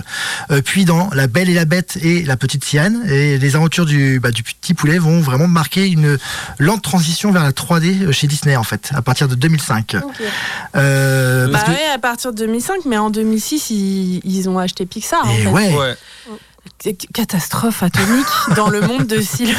Euh, 0.49 0.61
puis 0.65 0.83
dans 0.85 1.11
La 1.13 1.27
Belle 1.27 1.49
et 1.49 1.53
la 1.53 1.65
Bête 1.65 1.99
et 2.01 2.23
La 2.23 2.37
Petite 2.37 2.65
Sienne. 2.65 3.03
Et 3.07 3.37
les 3.37 3.55
aventures 3.55 3.85
du, 3.85 4.19
bah, 4.19 4.31
du 4.31 4.41
petit 4.41 4.73
poulet 4.73 4.97
vont 4.97 5.21
vraiment 5.21 5.47
marquer 5.47 5.87
une 5.87 6.17
lente 6.57 6.81
transition 6.81 7.31
vers 7.31 7.43
la 7.43 7.51
3D 7.51 8.11
chez 8.11 8.25
Disney 8.25 8.55
en 8.55 8.63
fait, 8.63 8.89
à 8.95 9.03
partir 9.03 9.27
de 9.27 9.35
2005. 9.35 9.97
Euh, 10.75 11.45
Bah 11.45 11.59
parce 11.63 11.77
que- 11.77 11.93
à 11.93 11.99
partir 11.99 12.31
de 12.33 12.37
2005, 12.37 12.85
mais 12.87 12.97
en 12.97 13.11
2006, 13.11 13.69
ils, 13.69 14.19
ils 14.23 14.49
ont 14.49 14.57
acheté 14.57 14.87
Pixar. 14.87 15.23
en 15.27 15.31
fait. 15.31 15.47
ouais. 15.47 15.75
Ouais. 15.77 15.95
Catastrophe 17.13 17.83
atomique 17.83 18.25
dans 18.55 18.69
le 18.69 18.81
monde 18.81 19.05
de 19.05 19.21
Sylvain. 19.21 19.53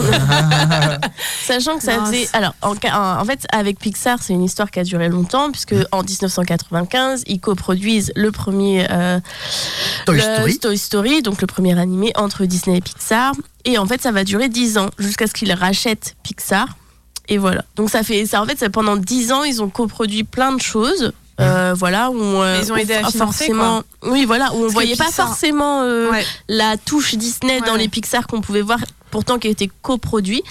Sachant 1.46 1.76
que 1.78 1.82
ça 1.84 1.96
Mince. 1.98 2.08
faisait. 2.10 2.28
Alors, 2.32 2.54
en, 2.62 2.74
ca- 2.74 2.98
en- 2.98 3.20
en 3.20 3.24
fait, 3.24 3.46
avec 3.52 3.78
Pixar, 3.78 4.18
c'est 4.22 4.32
une 4.32 4.42
histoire 4.44 4.70
qui 4.70 4.80
a 4.80 4.84
duré 4.84 5.08
longtemps, 5.08 5.50
puisque 5.50 5.74
en 5.92 6.02
1995, 6.02 7.22
ils 7.26 7.40
coproduisent 7.40 8.12
le 8.16 8.32
premier 8.32 8.86
euh, 8.90 9.20
Toy 10.06 10.16
le 10.16 10.22
Story. 10.22 10.58
Toy 10.58 10.78
Story, 10.78 11.22
donc 11.22 11.40
le 11.40 11.46
premier 11.46 11.78
animé 11.78 12.12
entre 12.16 12.44
Disney 12.44 12.78
et 12.78 12.80
Pixar. 12.80 13.32
Et 13.64 13.78
en 13.78 13.86
fait, 13.86 14.02
ça 14.02 14.12
va 14.12 14.24
durer 14.24 14.48
10 14.48 14.78
ans, 14.78 14.90
jusqu'à 14.98 15.26
ce 15.26 15.32
qu'ils 15.32 15.52
rachètent 15.52 16.16
Pixar. 16.22 16.68
Et 17.28 17.38
voilà. 17.38 17.64
Donc, 17.76 17.90
ça 17.90 18.02
fait. 18.02 18.26
Ça, 18.26 18.40
en 18.42 18.46
fait, 18.46 18.58
ça, 18.58 18.70
pendant 18.70 18.96
10 18.96 19.32
ans, 19.32 19.42
ils 19.44 19.62
ont 19.62 19.68
coproduit 19.68 20.24
plein 20.24 20.52
de 20.52 20.60
choses. 20.60 21.12
Euh, 21.38 21.74
voilà, 21.76 22.10
où 22.10 22.16
on, 22.18 22.40
euh, 22.42 22.58
ils 22.62 22.72
ont 22.72 22.76
aidé 22.76 22.94
à 22.94 22.98
financer, 23.00 23.18
forcément, 23.18 23.82
oui, 24.04 24.24
voilà, 24.24 24.54
où 24.54 24.56
on 24.56 24.60
Parce 24.62 24.72
voyait 24.72 24.96
pas 24.96 25.04
Pixar- 25.04 25.26
forcément 25.26 25.82
euh, 25.82 26.10
Ouais. 26.10 26.24
la 26.48 26.78
touche 26.78 27.14
Disney 27.14 27.60
dans 27.60 27.74
les 27.74 27.88
Pixar 27.88 28.26
qu'on 28.26 28.40
pouvait 28.40 28.62
voir, 28.62 28.78
pourtant 29.16 29.38
qui 29.38 29.48
était 29.48 29.70
coproduit. 29.80 30.42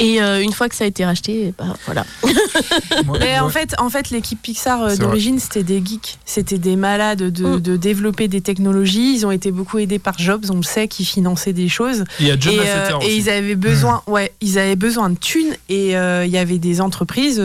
Et 0.00 0.20
euh, 0.20 0.42
une 0.42 0.52
fois 0.52 0.68
que 0.68 0.74
ça 0.74 0.82
a 0.82 0.86
été 0.88 1.04
racheté, 1.04 1.54
bah, 1.56 1.76
voilà. 1.84 2.04
Mais 3.20 3.38
en 3.38 3.50
fait, 3.50 3.74
en 3.78 3.88
fait 3.88 4.10
l'équipe 4.10 4.40
Pixar 4.42 4.82
euh, 4.82 4.96
d'origine, 4.96 5.38
c'était 5.38 5.62
des 5.62 5.80
geeks. 5.84 6.18
C'était 6.24 6.58
des 6.58 6.74
malades 6.74 7.22
de, 7.22 7.46
Mm. 7.46 7.60
de 7.60 7.76
développer 7.76 8.26
des 8.26 8.40
technologies. 8.40 9.14
Ils 9.14 9.26
ont 9.26 9.30
été 9.30 9.52
beaucoup 9.52 9.78
aidés 9.78 10.00
par 10.00 10.18
Jobs, 10.18 10.46
on 10.50 10.56
le 10.56 10.62
sait, 10.64 10.88
qui 10.88 11.04
finançait 11.04 11.52
des 11.52 11.68
choses. 11.68 12.04
Il 12.18 12.26
y 12.26 12.30
a 12.32 12.36
John 12.38 12.54
et, 12.54 12.58
euh, 12.60 12.96
aussi. 12.98 13.06
et 13.08 13.16
ils 13.16 13.30
avaient 13.30 13.54
besoin, 13.54 14.02
ouais, 14.08 14.32
ils 14.40 14.58
avaient 14.58 14.74
besoin 14.74 15.08
de 15.10 15.16
thunes 15.18 15.54
et 15.68 15.96
euh, 15.96 16.24
il 16.24 16.32
y 16.32 16.38
avait 16.38 16.58
des 16.58 16.80
entreprises 16.80 17.40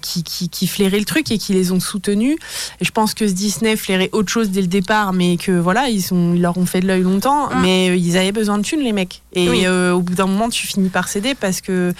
qui, 0.00 0.22
qui, 0.22 0.48
qui 0.48 0.66
flairaient 0.66 0.98
le 0.98 1.04
truc 1.04 1.30
et 1.30 1.38
qui 1.38 1.52
les 1.52 1.72
ont 1.72 1.80
soutenus. 1.80 2.36
Et 2.80 2.84
je 2.84 2.90
pense 2.90 3.14
que 3.14 3.24
Disney 3.24 3.76
flairait 3.76 4.10
autre 4.12 4.30
chose 4.30 4.50
dès 4.50 4.60
le 4.60 4.66
départ, 4.66 5.12
mais 5.12 5.36
que 5.36 5.52
voilà, 5.52 5.88
ils, 5.88 6.02
sont, 6.02 6.34
ils 6.34 6.42
leur 6.42 6.56
ont 6.58 6.66
fait 6.66 6.80
de 6.80 6.86
l'œil 6.86 7.02
longtemps, 7.02 7.48
Mm. 7.50 7.60
mais 7.62 7.90
euh, 7.90 7.96
ils 7.96 8.16
avaient 8.16 8.32
besoin 8.32 8.58
de 8.58 8.62
thunes, 8.64 8.80
les 8.82 8.92
mecs. 8.92 9.22
Et 9.32 9.48
Oui. 9.48 9.62
euh, 9.66 9.92
au 9.92 10.00
bout 10.00 10.14
d'un 10.14 10.26
moment, 10.26 10.48
tu 10.48 10.66
finis 10.66 10.88
par 10.88 11.08
céder 11.08 11.34
parce 11.34 11.60
que 11.60 11.92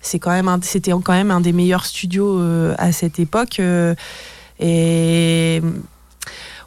c'est 0.00 0.18
quand 0.18 0.30
même 0.30 0.48
un- 0.48 0.60
c'était 0.62 0.92
quand 0.92 1.12
même 1.12 1.30
un 1.30 1.40
des 1.40 1.52
meilleurs 1.52 1.84
studios 1.86 2.38
euh, 2.38 2.74
à 2.78 2.92
cette 2.92 3.18
époque. 3.18 3.58
euh, 3.60 3.94
et 4.60 5.60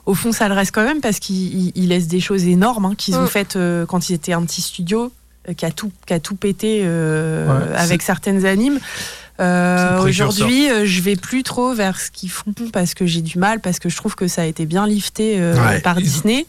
au 0.05 0.13
fond, 0.13 0.31
ça 0.31 0.47
le 0.47 0.53
reste 0.53 0.71
quand 0.73 0.83
même 0.83 1.01
parce 1.01 1.19
qu'ils 1.19 1.67
ils- 1.67 1.71
ils 1.75 1.87
laissent 1.87 2.07
des 2.07 2.19
choses 2.19 2.43
énormes 2.45 2.85
hein, 2.85 2.93
qu'ils 2.97 3.15
ont 3.15 3.23
Mm. 3.23 3.27
faites 3.27 3.55
euh, 3.55 3.85
quand 3.85 4.09
ils 4.09 4.13
étaient 4.13 4.33
un 4.33 4.43
petit 4.43 4.61
studio 4.61 5.11
euh, 5.49 5.53
qui 5.53 5.65
a 5.65 5.71
tout, 5.71 5.91
qui 6.05 6.13
a 6.13 6.19
tout 6.19 6.35
pété 6.35 6.81
euh, 6.83 7.47
Ouais, 7.69 7.75
avec 7.75 8.01
certaines 8.01 8.45
animes. 8.45 8.79
Euh. 9.39 10.01
Aujourd'hui, 10.01 10.69
euh, 10.69 10.85
je 10.85 11.01
vais 11.01 11.15
plus 11.15 11.43
trop 11.43 11.73
vers 11.73 11.99
ce 11.99 12.09
qu'ils 12.11 12.29
font 12.31 12.53
parce 12.71 12.93
que 12.93 13.05
j'ai 13.05 13.21
du 13.21 13.37
mal, 13.37 13.59
parce 13.59 13.79
que 13.79 13.89
je 13.89 13.95
trouve 13.97 14.15
que 14.15 14.27
ça 14.27 14.43
a 14.43 14.45
été 14.45 14.65
bien 14.65 14.87
lifté 14.87 15.35
euh, 15.39 15.55
Ouais. 15.55 15.79
par 15.81 15.95
Disney. 15.95 16.45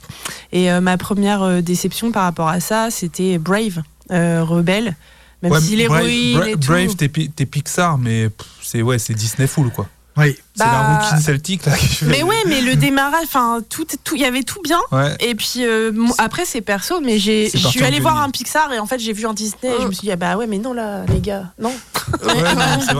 Et 0.53 0.71
euh, 0.71 0.81
ma 0.81 0.97
première 0.97 1.63
déception 1.63 2.13
par 2.13 2.23
rapport 2.25 2.49
à 2.49 2.61
ça, 2.61 2.89
c'était 2.91 3.39
Brave, 3.39 3.83
euh, 4.13 4.43
Rebelle. 4.45 4.95
Même 5.43 5.53
Ouais, 5.53 5.61
si 5.61 5.77
Brave- 5.87 6.01
l'héroïne 6.07 6.39
Bra- 6.39 6.49
et 6.49 6.53
tout. 6.53 6.59
Brave, 6.73 6.97
t'es 6.97 7.09
Pi- 7.09 7.31
t'es 7.31 7.45
Pixar, 7.47 7.99
mais 7.99 8.29
c'est 8.63 8.83
ouais, 8.83 8.99
c'est 8.99 9.15
Disney 9.15 9.47
full 9.47 9.71
quoi. 9.71 9.87
Oui. 10.19 10.35
C'est 10.55 10.65
la 10.65 10.71
Bah, 10.71 10.99
rouquine 11.03 11.21
celtique 11.21 11.67
là. 11.67 11.73
Mais 12.07 12.23
ouais, 12.23 12.43
mais 12.47 12.63
le 12.63 12.75
démarrage, 12.77 13.25
enfin, 13.25 13.59
tout, 13.69 13.85
tout, 14.03 14.15
il 14.15 14.23
y 14.23 14.25
avait 14.25 14.45
tout 14.45 14.63
bien. 14.63 14.79
Ouais. 14.91 15.15
Et 15.21 15.35
puis 15.35 15.57
euh, 15.67 15.93
après 16.17 16.47
c'est 16.47 16.63
perso, 16.63 17.03
mais 17.03 17.19
j'ai, 17.19 17.51
je 17.53 17.59
suis 17.69 17.83
allée 17.85 18.01
voir 18.01 18.15
2000. 18.15 18.29
un 18.29 18.31
Pixar 18.31 18.73
et 18.73 18.79
en 18.79 18.87
fait 18.87 18.99
j'ai 18.99 19.13
vu 19.13 19.27
un 19.27 19.35
Disney 19.35 19.71
et 19.79 19.83
je 19.83 19.87
me 19.87 19.93
suis 19.93 20.07
dit 20.07 20.13
ah 20.13 20.17
bah 20.17 20.39
ouais 20.39 20.47
mais 20.47 20.57
non 20.57 20.73
là 20.73 21.05
les 21.13 21.21
gars 21.21 21.53
non, 21.61 21.71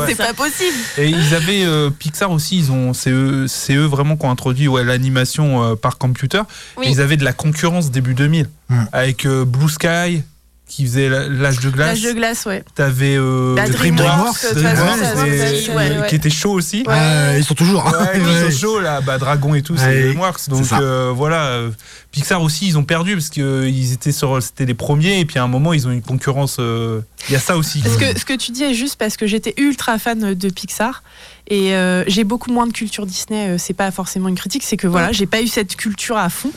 c'est 0.07 0.15
pas 0.17 0.35
possible. 0.35 0.77
Et 0.99 1.09
ils 1.09 1.35
avaient 1.35 1.65
euh, 1.65 1.91
Pixar 1.91 2.31
aussi, 2.31 2.59
ils 2.59 2.73
ont 2.73 2.93
c'est 2.95 3.11
eux, 3.11 3.47
c'est 3.49 3.75
eux 3.75 3.85
vraiment 3.87 4.17
qui 4.17 4.27
ont 4.27 4.31
introduit 4.31 4.69
ouais, 4.69 4.85
l'animation 4.85 5.63
euh, 5.63 5.75
par 5.77 5.99
computer. 5.99 6.43
Oui. 6.77 6.87
Et 6.87 6.91
ils 6.91 7.01
avaient 7.01 7.17
de 7.17 7.25
la 7.25 7.33
concurrence 7.33 7.91
début 7.91 8.15
2000 8.15 8.49
Mm. 8.69 8.85
avec 8.93 9.27
euh, 9.27 9.45
Blue 9.45 9.69
Sky 9.69 10.23
qui 10.69 10.85
faisait 10.85 11.09
l'âge 11.09 11.61
de 11.61 11.71
glace. 11.71 11.89
L'âge 11.89 12.03
de 12.03 12.13
glace 12.13 12.45
ouais. 12.47 12.65
T'avais 12.75 13.17
euh, 13.17 13.55
DreamWorks, 13.55 14.47
qui 16.09 16.15
était 16.17 16.31
chaud 16.31 16.53
aussi. 16.53 16.83
Ouais. 16.87 16.95
Euh, 16.97 17.35
ils 17.39 17.45
sont 17.45 17.55
toujours. 17.55 17.87
hein. 17.87 17.93
Ouais, 17.93 18.21
Ouais. 18.21 18.47
ils 18.47 18.53
sont 18.53 18.59
chauds 18.67 18.81
là, 18.81 19.01
bah, 19.01 19.19
Dragon 19.19 19.55
et 19.55 19.63
tout, 19.63 19.77
c'est 19.77 20.03
DreamWorks. 20.03 20.49
Donc 20.49 20.65
euh, 20.73 21.13
voilà, 21.15 21.47
euh, 21.47 21.71
Pixar 22.11 22.43
aussi, 22.43 22.67
ils 22.67 22.79
ont 22.79 22.85
perdu 22.85 23.15
parce 23.15 23.31
que 23.31 23.41
euh, 23.41 23.69
ils 23.69 23.93
étaient 23.93 24.13
sur, 24.13 24.43
c'était 24.43 24.67
les 24.67 24.75
premiers 24.75 25.21
et 25.21 25.25
puis 25.25 25.39
à 25.39 25.45
un 25.45 25.49
moment 25.49 25.73
ils 25.73 25.87
ont 25.87 25.91
une 25.93 26.03
concurrence. 26.03 26.57
euh, 26.59 27.01
Il 27.29 27.33
y 27.33 27.37
a 27.37 27.41
ça 27.41 27.57
aussi. 27.57 27.83
Ce 27.83 27.97
que, 27.99 28.19
ce 28.19 28.25
que 28.25 28.35
tu 28.37 28.51
dis 28.53 28.65
est 28.65 28.75
juste 28.75 28.97
parce 28.97 29.17
que 29.17 29.27
j'étais 29.27 29.55
ultra 29.59 29.99
fan 29.99 30.35
de 30.35 30.49
Pixar 30.51 31.03
et 31.49 31.75
euh, 31.75 32.03
j'ai 32.09 32.25
beaucoup 32.25 32.51
moins 32.51 32.67
de 32.67 32.73
culture 32.73 33.07
Disney. 33.07 33.51
euh, 33.51 33.59
c'est 33.59 33.75
pas 33.75 33.91
forcément 33.93 34.29
une 34.29 34.35
critique, 34.35 34.65
c'est 34.65 34.77
que 34.77 34.89
voilà, 34.89 35.13
j'ai 35.13 35.27
pas 35.27 35.41
eu 35.43 35.47
cette 35.49 35.77
culture 35.77 36.17
à 36.17 36.29
fond, 36.29 36.51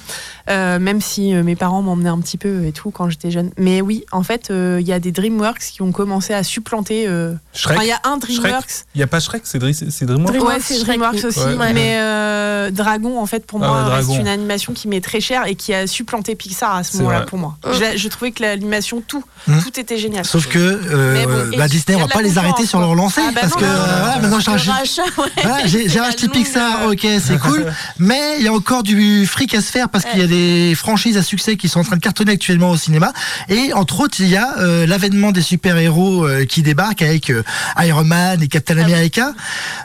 euh, 0.50 0.80
même 0.80 1.02
si 1.02 1.34
euh, 1.34 1.44
mes 1.44 1.56
parents 1.56 1.82
m'emmenaient 1.82 2.10
un 2.10 2.20
petit 2.20 2.38
peu 2.38 2.66
et 2.66 2.72
tout 2.72 2.92
quand 2.92 3.10
j'étais 3.10 3.32
jeune. 3.32 3.52
Mais 3.58 3.82
oui, 3.82 4.04
en 4.12 4.24
fait, 4.24 4.50
euh, 4.52 4.78
il 4.82 4.88
y 4.88 4.94
a 4.94 5.00
des 5.00 5.12
DreamWorks 5.12 5.60
qui 5.72 5.82
ont 5.82 5.92
commencé 5.92 6.34
à 6.34 6.44
supplanter. 6.44 7.06
euh, 7.08 7.34
Shrek. 7.54 7.78
enfin, 7.78 7.86
il 7.86 7.90
y 7.90 7.92
a 7.92 8.00
un 8.04 8.18
DreamWorks. 8.18 8.86
Il 8.96 9.00
y 9.02 9.04
a 9.04 9.08
pas 9.08 9.20
Shrek, 9.20 9.42
c'est 9.46 9.60
c'est 9.74 10.06
DreamWorks. 10.06 10.34
Dream- 10.36 10.48
Ouais, 10.48 10.58
c'est 10.62 10.80
DreamWorks 10.84 11.24
aussi. 11.26 11.40
Ouais. 11.40 11.74
Mais 11.74 11.98
euh, 12.00 12.72
Dragon, 12.72 13.20
en 13.22 13.26
fait, 13.26 13.46
pour 13.46 13.64
Ah 13.64 13.68
moi, 13.68 13.78
ouais, 13.84 13.86
Dragon. 13.90 14.20
une 14.20 14.28
animation 14.28 14.74
qui 14.74 14.88
m'est 14.88 15.02
très 15.02 15.20
chère 15.22 15.46
et 15.48 15.56
qui 15.56 15.74
a 15.74 15.86
supplanté 15.88 16.36
Pixar 16.36 16.76
à 16.76 16.84
ce 16.84 16.94
C'est 16.94 16.98
moment-là 17.00 17.22
pour 17.22 17.38
moi. 17.40 17.58
Mm. 17.66 17.70
Je, 17.74 17.98
je 17.98 18.08
trouvais 18.08 18.32
que 18.32 18.42
l'animation, 18.42 19.02
tout, 19.06 19.24
Mm. 19.48 19.60
tout 19.62 19.80
était 19.80 19.98
génial. 19.98 20.26
Sauf 20.26 20.48
que 20.48 20.58
euh, 20.60 21.26
bon, 21.52 21.58
bah, 21.58 21.68
Disney, 21.68 21.96
on 21.96 22.02
va 22.02 22.08
pas 22.08 22.22
les 22.22 22.38
arrêter 22.38 22.66
sur 22.66 22.80
leur 22.80 22.94
lancée 22.96 23.22
Ah 23.26 23.32
bah 23.34 23.42
parce 23.42 23.54
non, 23.54 23.60
que 23.60 23.66
euh, 23.66 23.76
voilà, 24.00 24.20
maintenant 24.20 24.40
j'ai 24.40 25.88
C'est 25.90 26.00
racheté 26.00 26.28
Pixar, 26.28 26.84
euh, 26.84 26.92
ok, 26.92 27.08
c'est 27.22 27.40
cool, 27.40 27.66
mais 28.00 28.36
il 28.40 28.44
y 28.44 28.48
a 28.48 28.54
encore 28.54 28.84
du 28.84 29.26
fric 29.26 29.54
à 29.56 29.62
se 29.62 29.72
faire 29.72 29.90
parce 29.90 30.06
qu'il 30.06 30.20
y 30.20 30.24
a 30.24 30.28
des 30.28 30.38
franchises 30.75 31.17
à 31.17 31.23
succès 31.23 31.56
qui 31.58 31.67
sont 31.69 31.80
en 31.80 31.84
train 31.84 31.95
de 31.95 32.02
cartonner 32.02 32.32
actuellement 32.34 32.71
au 32.71 32.78
cinéma 32.78 33.12
et 33.49 33.73
entre 33.73 33.99
autres 34.02 34.17
il 34.19 34.28
y 34.30 34.36
a 34.38 34.58
euh, 34.60 34.86
l'avènement 34.86 35.32
des 35.32 35.41
super-héros 35.41 36.25
euh, 36.25 36.45
qui 36.45 36.62
débarquent 36.62 37.02
avec 37.02 37.30
euh, 37.30 37.43
Iron 37.80 38.04
Man 38.04 38.41
et 38.41 38.47
Captain 38.47 38.78
Ah. 38.80 38.86
America. 38.86 39.34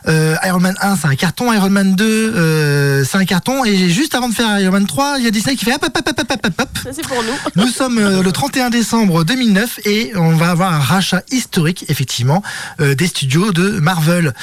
Iron 0.07 0.61
Man 0.61 0.75
1 0.81 0.97
c'est 0.97 1.07
un 1.09 1.15
carton, 1.17 1.53
Iron 1.53 1.71
Man 1.71 1.95
2 1.95 2.05
euh, 2.05 3.05
c'est 3.05 3.19
un 3.19 3.25
carton 3.25 3.65
et 3.65 3.89
juste 3.91 4.15
avant 4.15 4.29
de 4.29 4.35
faire 4.35 4.59
Iron 4.61 4.73
Man 4.73 4.87
3 4.87 5.17
il 5.19 5.25
y 5.25 5.29
a 5.29 5.31
Disney 5.31 5.57
qui 5.57 5.65
fait 5.65 5.75
hop 5.75 5.85
hop 5.85 5.97
hop 5.97 6.09
hop 6.09 6.27
hop 6.31 6.41
hop, 6.45 6.53
hop. 6.61 6.69
Ça, 6.83 6.91
c'est 6.93 7.07
pour 7.07 7.23
nous. 7.23 7.33
Nous 7.63 7.69
sommes 7.69 7.99
le 8.01 8.33
31 8.33 8.71
décembre 8.71 9.25
2009 9.25 9.81
et 9.87 10.13
on 10.17 10.37
va 10.37 10.51
avoir 10.51 10.73
un 10.73 10.79
rachat 10.79 11.23
historique, 11.31 11.85
effectivement, 11.89 12.43
des 12.79 13.07
studios 13.07 13.53
de 13.53 13.81
Marvel. 13.81 14.35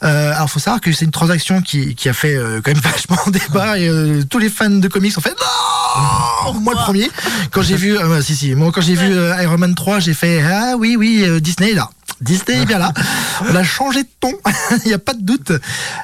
Alors, 0.00 0.50
faut 0.50 0.58
savoir 0.60 0.80
que 0.80 0.92
c'est 0.92 1.04
une 1.04 1.10
transaction 1.10 1.60
qui, 1.62 1.94
qui 1.94 2.08
a 2.08 2.12
fait 2.12 2.36
quand 2.64 2.72
même 2.72 2.80
vachement 2.82 3.18
débat 3.28 3.78
et 3.78 3.90
tous 4.28 4.38
les 4.38 4.48
fans 4.48 4.70
de 4.70 4.88
comics 4.88 5.16
ont 5.16 5.20
fait 5.20 5.30
non 5.30 5.46
Moi 6.62 6.74
le 6.74 6.78
premier, 6.78 7.10
quand 7.52 7.62
j'ai 7.62 7.76
vu, 7.76 7.96
euh, 7.96 8.20
si 8.22 8.34
si, 8.34 8.54
moi 8.54 8.70
quand 8.72 8.80
j'ai 8.80 8.94
vu 8.94 9.12
euh, 9.12 9.42
Iron 9.42 9.58
Man 9.58 9.74
3, 9.74 10.00
j'ai 10.00 10.14
fait 10.14 10.42
ah 10.42 10.74
oui 10.76 10.96
oui 10.96 11.24
euh, 11.24 11.40
Disney 11.40 11.70
est 11.70 11.74
là. 11.74 11.90
Disney 12.20 12.62
est 12.62 12.66
bien 12.66 12.78
là. 12.78 12.92
On 13.50 13.54
a 13.54 13.64
changé 13.64 14.02
de 14.02 14.08
ton, 14.20 14.32
il 14.84 14.88
n'y 14.88 14.92
a 14.92 14.98
pas 14.98 15.14
de 15.14 15.22
doute. 15.22 15.52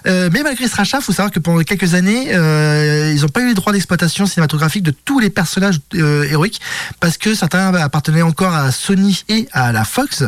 Euh, 0.06 0.30
mais 0.32 0.42
malgré 0.42 0.66
ce 0.66 0.74
rachat, 0.74 0.98
il 0.98 1.04
faut 1.04 1.12
savoir 1.12 1.30
que 1.30 1.38
pendant 1.38 1.60
quelques 1.62 1.94
années, 1.94 2.34
euh, 2.34 3.12
ils 3.14 3.20
n'ont 3.20 3.28
pas 3.28 3.40
eu 3.40 3.48
les 3.48 3.54
droits 3.54 3.72
d'exploitation 3.72 4.26
cinématographique 4.26 4.82
de 4.82 4.92
tous 5.04 5.18
les 5.18 5.28
personnages 5.30 5.80
euh, 5.94 6.24
héroïques 6.24 6.60
parce 7.00 7.18
que 7.18 7.34
certains 7.34 7.74
appartenaient 7.74 8.22
encore 8.22 8.54
à 8.54 8.72
Sony 8.72 9.24
et 9.28 9.48
à 9.52 9.72
la 9.72 9.84
Fox. 9.84 10.24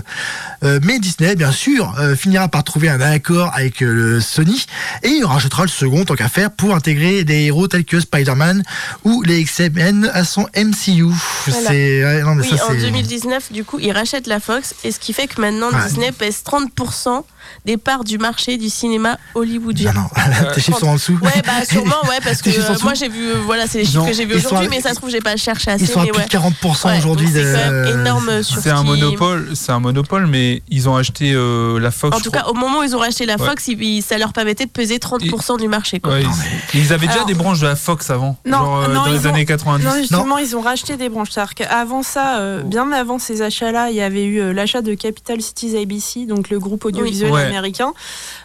Euh, 0.64 0.80
mais 0.82 0.98
Disney, 0.98 1.36
bien 1.36 1.52
sûr, 1.52 1.94
euh, 1.98 2.16
finira 2.16 2.48
par 2.48 2.64
trouver 2.64 2.88
un 2.88 3.00
accord 3.00 3.50
avec 3.54 3.82
euh, 3.82 3.92
le 3.92 4.20
Sony 4.20 4.66
et 5.02 5.08
il 5.08 5.24
rajoutera 5.24 5.62
le 5.62 5.68
second 5.68 6.04
tant 6.04 6.14
qu'à 6.16 6.28
faire 6.28 6.50
pour 6.50 6.74
intégrer 6.74 7.22
des 7.24 7.44
héros 7.44 7.68
tels 7.68 7.84
que 7.84 8.00
Spider-Man 8.00 8.62
ou 9.04 9.22
les 9.22 9.40
X-Men 9.40 10.10
à 10.12 10.24
son 10.24 10.46
MCU. 10.56 11.04
Voilà. 11.46 11.68
C'est 11.68 12.04
ouais, 12.04 12.22
non, 12.22 12.34
mais 12.34 12.42
Oui, 12.42 12.56
ça, 12.58 12.66
en 12.66 12.70
c'est- 12.70 12.80
2019, 12.80 13.52
du 13.52 13.64
coup, 13.64 13.78
ils 13.80 13.92
rachètent 13.92 14.26
la 14.26 14.40
Fox, 14.40 14.74
et 14.84 14.90
ce 14.92 14.98
qui 14.98 15.12
fait 15.12 15.26
que 15.28 15.40
maintenant 15.40 15.68
Ouais. 15.70 15.84
Disney 15.86 16.10
pèse 16.12 16.42
30% 16.44 17.24
des 17.64 17.76
parts 17.76 18.04
du 18.04 18.18
marché 18.18 18.56
du 18.56 18.68
cinéma 18.68 19.18
hollywoodien. 19.34 19.92
Non, 19.92 20.00
non, 20.02 20.50
tes 20.54 20.60
chiffres 20.60 20.78
sont 20.80 20.88
en 20.88 20.94
dessous. 20.94 21.18
Ouais, 21.22 21.42
bah 21.44 21.64
sûrement, 21.68 22.00
ouais, 22.08 22.18
parce 22.22 22.42
que 22.42 22.50
euh, 22.50 22.76
moi 22.82 22.94
j'ai 22.94 23.08
vu, 23.08 23.28
euh, 23.28 23.34
voilà, 23.44 23.66
c'est 23.66 23.78
les 23.78 23.84
chiffres 23.84 24.06
que 24.06 24.12
j'ai 24.12 24.28
sont 24.40 24.46
aujourd'hui, 24.48 24.68
mais 24.70 24.80
ça 24.80 24.90
se 24.90 24.94
trouve, 24.96 25.10
j'ai 25.10 25.20
pas 25.20 25.36
cherché 25.36 25.70
assez. 25.70 25.84
Ils 25.84 25.88
sont 25.90 26.00
à 26.00 26.04
mais 26.04 26.10
plus 26.10 26.20
ouais. 26.20 26.26
de 26.26 26.30
40% 26.30 26.86
Ouais, 26.88 26.98
aujourd'hui. 26.98 27.28
C'est 27.32 27.90
énorme 27.90 28.42
sur 28.42 28.56
C'est 28.60 28.70
ce 28.70 28.74
un 28.74 28.80
qui- 28.82 28.86
monopole, 28.86 29.50
c'est 29.54 29.72
un 29.72 29.80
monopole, 29.80 30.26
mais 30.26 30.62
ils 30.68 30.88
ont 30.88 30.96
acheté 30.96 31.32
euh, 31.34 31.78
la 31.80 31.90
Fox. 31.90 32.16
En 32.16 32.20
tout 32.20 32.30
cas, 32.30 32.44
au 32.48 32.54
moment 32.54 32.80
où 32.80 32.82
ils 32.82 32.94
ont 32.96 33.00
racheté 33.00 33.26
la. 33.26 33.38
Fox, 33.38 33.68
ils- 33.68 34.02
ça 34.02 34.18
leur 34.18 34.32
permettait 34.32 34.64
de 34.66 34.70
peser 34.70 34.98
30% 34.98 35.58
du 35.58 35.68
marché. 35.68 36.00
Quoi. 36.00 36.14
Ouais, 36.14 36.22
ils, 36.74 36.80
ils 36.80 36.92
avaient 36.92 37.06
déjà 37.06 37.14
Alors- 37.18 37.26
des 37.26 37.34
branches 37.34 37.60
de 37.60 37.66
la 37.66 37.76
Fox 37.76 38.10
avant, 38.10 38.36
genre 38.44 38.82
euh, 38.82 38.94
dans 38.94 39.06
les 39.06 39.26
ont- 39.26 39.30
années 39.30 39.44
90. 39.44 39.84
Non, 39.84 39.92
justement, 39.98 40.38
ils 40.38 40.56
ont 40.56 40.60
racheté 40.60 40.96
des 40.96 41.08
branches. 41.08 41.28
C'est-à-dire 41.30 41.54
qu'avant 41.54 42.02
ça, 42.02 42.38
euh, 42.38 42.62
bien 42.62 42.90
avant 42.92 43.18
ces 43.18 43.42
achats-là, 43.42 43.90
il 43.90 43.96
y 43.96 44.00
avait 44.00 44.24
eu 44.24 44.40
euh, 44.40 44.52
l'achat 44.52 44.82
de 44.82 44.94
Capital 44.94 45.40
Cities 45.40 45.76
ABC, 45.76 46.26
donc 46.26 46.50
le 46.50 46.58
groupe 46.58 46.84
audiovisuel 46.84 47.30
Ouais. 47.38 47.46
américain, 47.46 47.92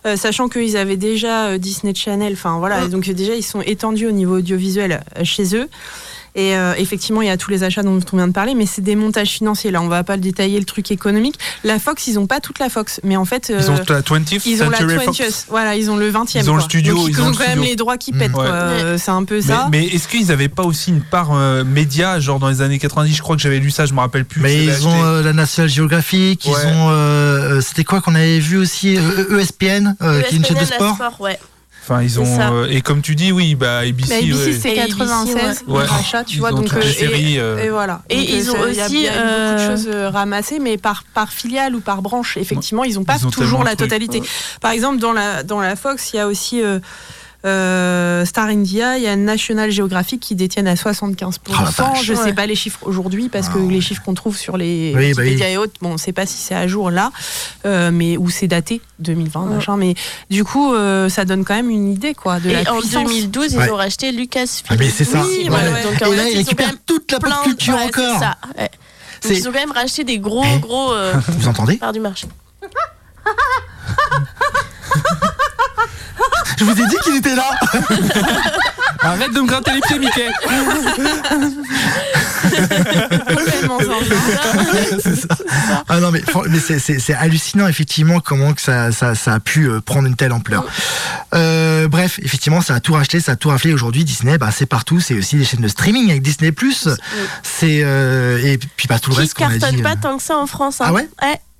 euh, 0.06 0.16
sachant 0.16 0.50
qu'ils 0.50 0.78
avaient 0.78 0.98
déjà 0.98 1.48
euh, 1.48 1.58
Disney 1.58 1.94
Channel. 1.94 2.34
Enfin 2.34 2.58
voilà, 2.60 2.84
et 2.86 2.88
donc 2.88 3.08
euh, 3.08 3.14
déjà 3.14 3.36
ils 3.36 3.44
sont 3.44 3.62
étendus 3.62 4.08
au 4.08 4.12
niveau 4.12 4.38
audiovisuel 4.38 5.04
euh, 5.18 5.24
chez 5.24 5.56
eux. 5.56 5.70
Et 6.36 6.56
euh, 6.58 6.74
effectivement, 6.78 7.22
il 7.22 7.28
y 7.28 7.32
a 7.32 7.38
tous 7.38 7.52
les 7.52 7.64
achats 7.64 7.84
dont 7.84 8.00
on 8.12 8.18
vient 8.18 8.28
de 8.28 8.34
parler, 8.34 8.56
mais 8.56 8.66
c'est 8.66 8.82
des 8.82 8.96
montages 8.96 9.30
financiers. 9.30 9.70
Là, 9.72 9.82
on 9.82 9.88
va 9.88 10.04
pas 10.04 10.16
le 10.16 10.22
détailler 10.22 10.60
le 10.60 10.66
truc 10.66 10.90
économique. 10.92 11.36
La 11.64 11.78
Fox, 11.80 12.08
ils 12.08 12.18
ont 12.18 12.26
pas 12.28 12.40
toute 12.40 12.60
la 12.60 12.70
Fox, 12.70 13.00
mais 13.04 13.16
en 13.16 13.26
fait, 13.26 13.52
Ils 13.56 13.70
ont 13.70 13.76
euh, 13.76 13.84
la 13.90 14.02
20th 14.02 14.42
ils 14.46 14.64
ont 14.64 14.70
la 14.70 14.78
Century 14.80 14.98
20th, 14.98 15.06
Fox. 15.24 15.46
voilà, 15.50 15.76
ils 15.76 15.92
ont 15.92 15.96
le 15.98 16.12
20e. 16.12 16.40
Ils 16.40 16.50
ont 16.50 16.56
le 16.56 16.62
studio, 16.62 16.96
Donc, 16.96 17.08
ils, 17.08 17.12
ils 17.12 17.22
ont 17.22 17.32
quand 17.34 17.48
même 17.48 17.62
les 17.62 17.76
droits 17.76 17.98
qui 17.98 18.14
Mm. 18.14 18.18
pètent. 18.18 18.34
Ouais. 18.36 18.46
Euh, 18.48 18.98
C'est 18.98 19.12
un 19.12 19.24
peu 19.24 19.42
ça. 19.42 19.68
mais 19.72 19.86
est-ce 19.86 20.08
qu'ils 20.08 20.32
avaient 20.32 20.50
pas 20.50 20.64
aussi 20.64 20.90
une 20.92 21.02
part 21.02 21.30
euh, 21.34 21.64
média, 21.64 22.20
genre 22.20 22.40
dans 22.40 22.50
les 22.50 22.62
années 22.62 22.80
90 22.80 23.16
Je 23.16 23.22
crois 23.22 23.36
que 23.36 23.42
j'avais 23.42 23.60
lu 23.60 23.70
ça, 23.72 23.86
je 23.86 23.94
me 23.94 24.00
rappelle 24.00 24.26
plus. 24.26 24.42
Mais 24.42 24.64
ils 24.66 24.88
ont 24.88 25.04
euh, 25.04 25.22
la 25.22 25.34
National 25.34 25.70
Geographic, 25.70 26.46
ils 26.46 26.52
ont. 26.68 27.62
C'était 27.62 27.84
quoi 27.84 28.02
qu'on 28.02 28.16
avait 28.16 28.40
vu 28.40 28.58
aussi? 28.58 28.98
Euh, 28.98 29.40
ESPN, 29.40 29.96
euh, 30.02 30.22
qui 30.24 30.36
est 30.36 30.38
une 30.38 30.46
chaîne 30.46 30.56
de 30.56 30.62
la 30.62 30.66
sport. 30.66 30.98
ouais. 31.20 31.38
Enfin, 31.86 32.02
ils 32.02 32.18
ont. 32.20 32.40
euh, 32.40 32.68
et 32.70 32.80
comme 32.82 33.02
tu 33.02 33.14
dis, 33.14 33.34
oui, 33.34 33.56
bah 33.56 33.80
ABC. 33.80 34.08
Mais 34.10 34.16
ABC, 34.20 34.34
ouais. 34.46 34.58
c'est 34.62 34.74
Et 34.76 34.80
ABC, 34.80 34.98
96, 35.00 35.64
ouais. 35.68 35.82
le 35.82 35.86
rachat, 35.86 36.24
tu 36.24 36.36
Ils 36.36 36.40
vois. 36.40 36.54
ont 36.54 36.56
Donc, 36.56 36.70
toutes 36.70 36.82
les 36.82 36.90
et- 36.90 36.94
séries, 36.94 37.40
euh. 37.40 37.62
et, 37.62 37.70
voilà. 37.70 38.02
Et 38.10 38.16
Donc, 38.16 38.26
ils 38.30 38.50
euh, 38.50 38.54
ont 38.54 38.68
y 38.72 38.80
a- 38.80 38.86
aussi, 38.86 39.02
y 39.02 39.08
a 39.08 39.12
eu 39.12 39.18
beaucoup 39.18 39.28
de 39.28 39.30
euh, 39.30 39.70
choses 39.76 39.90
euh, 39.94 40.10
ramassées, 40.10 40.60
mais 40.60 40.78
par, 40.78 41.04
par 41.14 41.34
filiale 41.34 41.76
ou 41.76 41.82
par 41.82 42.02
branche. 42.02 42.38
Effectivement, 42.38 42.86
ils 42.86 42.96
n'ont 42.96 43.04
pas 43.04 43.18
Ils 43.20 43.28
ont 43.28 43.32
tellement 43.32 43.46
toujours 43.46 43.64
la 43.66 43.76
totalité. 43.76 44.24
Par 44.62 44.72
exemple, 44.72 45.00
dans 45.00 45.12
la, 45.12 45.44
dans 45.44 45.60
la 45.60 45.76
Fox, 45.76 46.12
il 46.14 46.18
y 46.18 46.20
a 46.20 46.28
aussi. 46.28 46.62
Euh, 47.46 48.24
Star 48.26 48.48
India, 48.48 48.98
il 48.98 49.04
y 49.04 49.08
a 49.08 49.16
National 49.16 49.70
Geographic 49.70 50.20
qui 50.22 50.36
détiennent 50.36 50.68
à 50.68 50.76
75%. 50.76 51.40
Oh 51.50 51.52
la 51.52 51.64
vache. 51.70 52.04
je 52.04 52.14
sais 52.14 52.22
Ouais. 52.24 52.34
pas 52.34 52.46
les 52.46 52.56
chiffres 52.56 52.80
aujourd'hui 52.84 53.28
parce 53.30 53.50
que 53.50 53.58
les 53.58 53.82
chiffres 53.82 54.02
qu'on 54.04 54.14
trouve 54.14 54.38
sur 54.38 54.56
les 54.58 54.94
Oui, 54.96 55.14
bah 55.14 55.24
oui. 55.26 55.42
et 55.44 55.58
autres, 55.58 55.74
bon, 55.82 55.94
on 55.94 55.98
sait 55.98 56.14
pas 56.14 56.26
si 56.26 56.38
c'est 56.38 56.56
à 56.56 56.68
jour 56.68 56.90
là, 56.92 57.12
euh, 57.66 57.92
mais 57.92 58.16
où 58.18 58.30
c'est 58.30 58.48
daté 58.48 58.82
2020, 59.00 59.46
machin. 59.48 59.76
Mais 59.78 59.96
du 60.30 60.44
coup, 60.46 60.74
euh, 60.74 61.10
ça 61.10 61.26
donne 61.26 61.44
quand 61.44 61.56
même 61.56 61.70
une 61.70 61.92
idée 61.92 62.14
quoi 62.14 62.40
de 62.40 62.50
Et 62.50 62.54
la 62.64 62.72
en 62.74 62.80
puissance. 62.80 63.04
2012, 63.04 63.56
Ouais. 63.56 63.66
ils 63.68 63.72
ont 63.72 63.76
racheté 63.76 64.12
Lucasfilm. 64.12 64.68
Ah, 64.70 64.76
mais 64.80 64.90
c'est 64.90 65.04
ça. 65.04 65.22
Oui, 65.24 65.50
Ouais. 65.50 65.84
Donc, 65.84 66.02
Et 66.02 66.16
là, 66.16 66.30
ils 66.30 66.38
récupèrent 66.38 66.68
quand 66.68 66.72
même 66.74 66.82
toute 66.86 67.12
la 67.12 67.20
pop 67.20 67.28
plein 67.30 67.40
de- 67.42 67.44
culture 67.50 67.76
ouais, 67.76 67.90
c'est 67.94 68.02
encore. 68.02 68.20
ça, 68.20 68.38
ouais. 68.58 68.70
Donc, 68.70 68.70
C'est- 69.22 69.36
ils 69.38 69.48
ont 69.48 69.52
quand 69.52 69.60
même 69.60 69.72
racheté 69.72 70.04
des 70.04 70.20
gros, 70.20 70.44
Eh. 70.46 70.60
gros 70.60 70.92
euh, 70.94 71.14
Vous 71.28 71.48
entendez? 71.48 71.76
parts 71.78 71.92
du 71.94 72.00
marché. 72.00 72.28
Je 76.58 76.64
vous 76.64 76.72
ai 76.72 76.88
dit 76.88 76.96
qu'il 77.04 77.16
était 77.16 77.36
là 77.36 77.46
Arrête 79.02 79.34
de 79.34 79.42
me 79.42 79.48
gratter 79.48 79.72
les 79.74 79.82
pieds, 79.82 80.00
Mickey 80.00 80.30
C'est 85.02 85.16
ça. 85.16 85.28
Ah 85.90 86.00
non, 86.00 86.12
mais, 86.12 86.22
c'est- 86.80 87.14
hallucinant, 87.14 87.68
effectivement, 87.68 88.20
comment 88.20 88.54
que 88.54 88.62
ça, 88.62 88.92
ça, 88.92 89.16
ça 89.16 89.34
a 89.34 89.40
pu 89.40 89.66
euh, 89.70 89.82
prendre 89.82 90.08
une 90.08 90.16
telle 90.16 90.32
ampleur. 90.32 90.66
Euh, 91.34 91.88
bref, 91.88 92.20
effectivement, 92.24 92.62
ça 92.62 92.76
a 92.76 92.80
tout 92.80 92.94
racheté, 92.94 93.20
ça 93.20 93.34
a 93.34 93.36
tout 93.36 93.50
raflé. 93.50 93.74
Aujourd'hui, 93.74 94.04
Disney, 94.06 94.38
bah, 94.38 94.50
c'est 94.52 94.66
partout. 94.66 95.00
C'est 95.00 95.16
aussi 95.16 95.36
des 95.36 95.46
chaînes 95.46 95.62
de 95.62 95.68
streaming 95.68 96.10
avec 96.10 96.22
Disney+. 96.22 96.54
C'est 97.44 97.82
euh, 97.84 98.40
Et 98.44 98.58
puis, 98.58 98.88
pas 98.88 99.00
tout 99.00 99.10
le 99.12 99.16
Qui 99.16 99.22
reste 99.22 99.34
qu'on 99.36 99.46
a 99.46 99.50
cartonne 99.58 99.76
dit. 99.78 99.82
pas 99.82 99.92
euh. 99.94 99.96
tant 100.02 100.18
que 100.18 100.24
ça 100.24 100.38
en 100.38 100.48
France. 100.48 100.82
hein. 100.82 100.86
Ah 100.88 100.94
ouais 100.94 101.08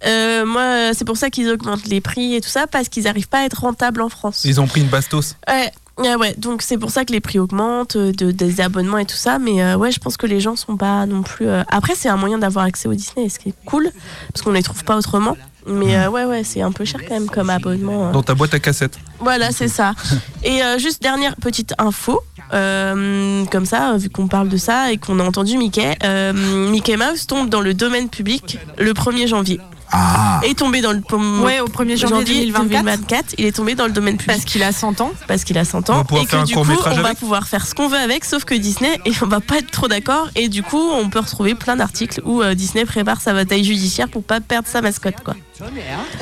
Euh, 0.06 0.46
moi, 0.46 0.94
c'est 0.94 1.06
pour 1.06 1.18
ça 1.18 1.30
qu'ils 1.30 1.50
augmentent 1.50 1.86
les 1.88 2.02
prix 2.02 2.36
et 2.36 2.42
tout 2.42 2.50
ça, 2.50 2.68
parce 2.68 2.90
qu'ils 2.90 3.04
n'arrivent 3.04 3.30
pas 3.30 3.40
à 3.40 3.44
être 3.46 3.62
rentables 3.62 4.02
en 4.02 4.10
France. 4.10 4.42
Ils 4.46 4.60
ont 4.60 4.68
pris 4.68 4.82
une 4.82 4.88
bastos. 4.88 5.36
Ouais, 5.48 5.72
ouais, 5.98 6.16
ouais. 6.16 6.36
donc 6.38 6.62
c'est 6.62 6.78
pour 6.78 6.90
ça 6.92 7.06
que 7.06 7.14
les 7.14 7.22
prix 7.22 7.40
augmentent, 7.40 7.96
euh, 7.96 8.12
de, 8.12 8.32
des 8.32 8.60
abonnements 8.62 8.98
et 8.98 9.06
tout 9.06 9.16
ça. 9.16 9.40
Mais 9.40 9.64
euh, 9.64 9.76
ouais, 9.78 9.92
je 9.92 10.00
pense 10.00 10.18
que 10.18 10.28
les 10.28 10.40
gens 10.42 10.56
sont 10.56 10.76
pas 10.78 11.06
non 11.06 11.24
plus. 11.24 11.48
euh, 11.48 11.64
Après, 11.70 11.94
c'est 11.96 12.10
un 12.10 12.18
moyen 12.18 12.38
d'avoir 12.38 12.66
accès 12.66 12.88
au 12.90 12.94
Disney, 12.94 13.30
ce 13.30 13.40
qui 13.40 13.50
est 13.50 13.56
cool, 13.66 13.90
parce 14.34 14.44
qu'on 14.44 14.52
les 14.52 14.64
trouve 14.64 14.84
pas 14.84 14.98
autrement. 14.98 15.38
Mais 15.66 15.96
euh, 15.96 16.10
ouais, 16.10 16.26
ouais, 16.26 16.44
c'est 16.44 16.62
un 16.62 16.74
peu 16.74 16.84
cher 16.84 17.00
quand 17.08 17.14
même 17.14 17.30
comme 17.30 17.50
abonnement. 17.50 18.08
hein. 18.08 18.12
Dans 18.12 18.22
ta 18.24 18.36
boîte 18.36 18.54
à 18.54 18.60
cassette. 18.60 18.98
Voilà, 19.22 19.52
c'est 19.52 19.70
ça. 19.70 19.94
Et 20.44 20.62
euh, 20.62 20.78
juste 20.78 21.02
dernière 21.02 21.38
petite 21.38 21.74
info, 21.78 22.20
euh, 22.54 23.46
comme 23.46 23.66
ça, 23.66 23.96
vu 23.98 24.10
qu'on 24.10 24.28
parle 24.28 24.50
de 24.50 24.58
ça 24.58 24.92
et 24.92 24.98
qu'on 24.98 25.20
a 25.20 25.24
entendu 25.24 25.58
Mickey, 25.58 25.98
euh, 26.04 26.34
Mickey 26.70 26.98
Mouse 26.98 27.28
tombe 27.28 27.48
dans 27.50 27.62
le 27.62 27.74
domaine 27.74 28.10
public 28.10 28.60
le 28.78 28.92
1er 28.92 29.28
janvier. 29.28 29.62
Ah 29.96 30.42
Est 30.44 30.58
tombé 30.58 30.82
dans 30.82 30.92
le 30.92 31.02
Ouais, 31.44 31.60
au 31.60 31.68
1er 31.68 31.98
janvier 31.98 32.52
2024. 32.52 33.36
il 33.38 33.46
est 33.46 33.52
tombé 33.56 33.76
dans 33.76 33.86
le 33.86 33.92
domaine 33.92 34.18
public 34.18 34.36
Parce 34.38 34.46
qu'il 34.46 34.64
a 34.64 34.72
100 34.72 35.02
ans. 35.02 35.12
parce 35.28 35.44
qu'il 35.44 35.58
a 35.58 35.66
100 35.66 35.90
On 35.90 35.94
va 35.94 36.00
ans 36.00 36.04
et 36.20 36.26
que 36.26 36.46
du 36.46 36.56
coup 36.56 36.62
on 36.62 37.02
va 37.02 37.14
pouvoir 37.14 37.48
faire 37.48 37.68
ce 37.68 37.76
qu'on 37.76 37.88
veut 37.88 37.98
avec 37.98 38.26
sauf 38.26 38.44
que 38.44 38.56
Disney 38.56 39.00
et 39.06 39.12
on 39.22 39.28
va 39.28 39.40
pas 39.40 39.58
être 39.60 39.70
trop 39.72 39.88
d'accord 39.88 40.30
et 40.36 40.50
du 40.50 40.64
coup 40.64 40.82
on 40.94 41.10
peut 41.10 41.20
retrouver 41.20 41.54
plein 41.54 41.76
d'articles 41.76 42.22
où 42.26 42.42
euh, 42.42 42.56
Disney 42.56 42.86
prépare 42.86 43.22
sa 43.22 43.34
bataille 43.34 43.64
judiciaire 43.64 44.10
pour 44.10 44.24
pas 44.24 44.42
perdre 44.42 44.68
sa 44.68 44.82
mascotte 44.82 45.22
quoi. 45.24 45.36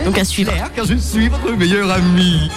Donc 0.04 0.18
à 0.18 0.26
suivre. 0.26 0.52
Car 0.76 0.86
je 0.86 0.96
suis 0.96 1.30
votre 1.30 1.52
meilleur 1.56 1.90
ami. 1.90 2.50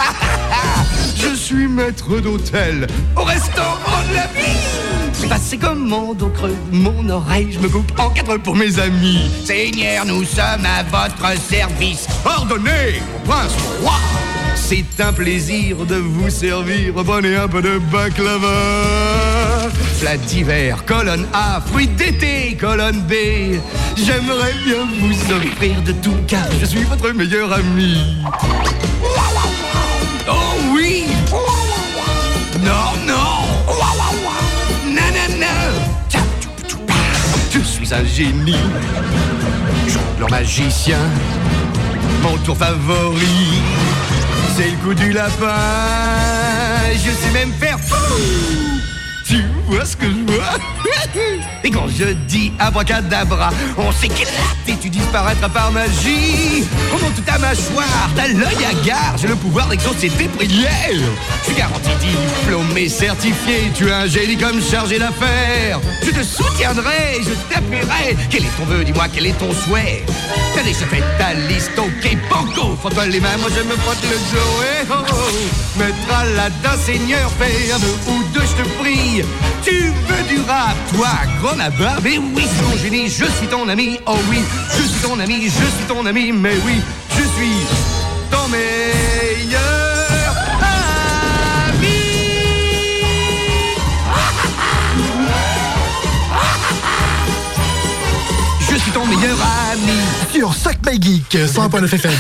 je 1.16 1.34
suis 1.34 1.68
maître 1.68 2.18
d'hôtel 2.20 2.86
au 3.16 3.22
restaurant 3.22 4.02
de 4.10 4.14
la 4.16 4.26
vie. 4.26 4.93
Passez 5.28 5.56
commande 5.56 6.22
au 6.22 6.28
creux 6.28 6.56
de 6.70 6.76
mon 6.76 7.08
oreille, 7.08 7.48
je 7.50 7.58
me 7.58 7.68
coupe 7.68 7.92
en 7.98 8.10
quatre 8.10 8.36
pour 8.38 8.56
mes 8.56 8.78
amis. 8.78 9.30
Seigneur, 9.44 10.04
nous 10.04 10.24
sommes 10.24 10.64
à 10.64 10.82
votre 10.82 11.40
service. 11.40 12.06
Ordonnez, 12.24 13.00
mon 13.12 13.30
prince, 13.30 13.52
mon 13.58 13.86
roi. 13.86 13.94
C'est 14.54 15.00
un 15.00 15.12
plaisir 15.12 15.76
de 15.86 15.96
vous 15.96 16.30
servir. 16.30 16.94
Prenez 16.94 17.36
un 17.36 17.48
peu 17.48 17.60
de 17.62 17.78
baklava. 17.92 19.68
Plat 20.00 20.16
d'hiver, 20.16 20.84
colonne 20.86 21.26
A. 21.32 21.60
Fruits 21.60 21.88
d'été, 21.88 22.56
colonne 22.58 23.00
B. 23.02 23.12
J'aimerais 23.96 24.54
bien 24.64 24.86
vous 25.00 25.32
offrir 25.32 25.82
de 25.82 25.92
tout 25.92 26.16
car 26.26 26.46
je 26.60 26.66
suis 26.66 26.82
votre 26.84 27.10
meilleur 27.12 27.52
ami. 27.52 28.22
Un 37.95 38.05
génie. 38.05 38.57
Magicien 40.30 40.99
Mon 42.22 42.36
tour 42.38 42.57
favori 42.57 43.61
C'est 44.57 44.70
le 44.70 44.76
coup 44.84 44.95
du 44.95 45.12
lapin. 45.12 45.55
Je 46.92 47.11
sais 47.11 47.30
même 47.32 47.53
faire 47.53 47.78
tu 49.26 49.42
vois 49.66 49.86
ce 49.86 49.97
que 49.97 50.05
je 50.05 50.32
vois? 50.32 50.45
Et 51.62 51.70
quand 51.70 51.88
je 51.88 52.12
dis 52.28 52.52
abracadabra, 52.59 53.50
on 53.78 53.92
s'éclate 53.92 54.28
et 54.68 54.76
tu 54.76 54.90
disparaîtras 54.90 55.48
par 55.48 55.72
magie. 55.72 56.64
On 56.92 56.98
monte 57.05 57.24
ta 57.24 57.38
mâchoire, 57.38 58.11
t'as 58.14 58.28
l'œil 58.28 58.64
à 58.64 58.86
gare, 58.86 59.14
j'ai 59.16 59.28
le 59.28 59.36
pouvoir 59.36 59.68
d'exaucer 59.68 60.11
tes 60.11 60.28
prières. 60.28 60.68
Je 61.42 61.44
suis 61.46 61.55
garanti 61.55 61.90
diplômé, 62.00 62.88
certifié, 62.88 63.72
tu 63.74 63.88
es 63.88 63.92
un 63.92 64.07
génie 64.07 64.36
comme 64.36 64.62
chargé 64.62 64.98
d'affaires. 64.98 65.80
Je 66.02 66.11
te 66.11 66.22
soutiendrai, 66.22 67.20
je 67.22 67.55
t'appellerai. 67.55 68.16
Quel 68.30 68.44
est 68.44 68.57
ton 68.59 68.64
vœu, 68.64 68.84
dis-moi, 68.84 69.07
quel 69.12 69.26
est 69.26 69.38
ton 69.38 69.52
souhait? 69.52 70.05
T'as 70.55 70.62
déjà 70.62 70.86
fait 70.86 71.02
ta 71.18 71.34
liste, 71.48 71.72
ok, 71.76 72.16
banco, 72.30 72.76
frotte-toi 72.76 73.07
les 73.07 73.20
mains, 73.20 73.36
moi 73.38 73.48
je 73.55 73.62
me 73.62 73.76
frotte 73.76 74.02
le 74.02 74.16
dos. 74.16 74.62
Eh 74.62 74.86
oh, 74.90 74.94
oh. 75.11 75.78
Maître 75.78 75.96
Aladdin, 76.16 76.78
Seigneur, 76.84 77.30
fais 77.38 77.72
un 77.72 78.12
ou 78.12 78.22
deux, 78.32 78.42
je 78.42 78.62
te 78.62 78.68
prie. 78.80 79.24
Tu 79.62 79.92
veux 80.07 80.22
du 80.28 80.40
rap, 80.46 80.76
toi, 80.97 81.09
gros 81.40 81.57
nabat 81.57 82.01
Mais 82.03 82.18
oui, 82.18 82.47
son 82.61 82.76
génie, 82.78 83.09
je 83.09 83.24
suis 83.24 83.47
ton 83.49 83.68
ami. 83.68 83.99
Oh 84.07 84.16
oui, 84.30 84.38
je 84.70 84.82
suis 84.82 85.01
ton 85.01 85.18
ami, 85.18 85.45
je 85.45 85.51
suis 85.51 85.84
ton 85.88 86.05
ami. 86.07 86.32
Mais 86.32 86.57
oui, 86.64 86.80
je 87.11 87.22
suis 87.22 87.57
ton 88.30 88.49
meilleur 88.49 89.74
ton 98.95 99.05
meilleur 99.07 99.36
ami. 99.72 99.90
Sur 100.32 100.55
Suck 100.55 100.76
My 100.86 101.03
Geek, 101.03 101.34
101.9 101.34 101.92
FM. 101.92 102.12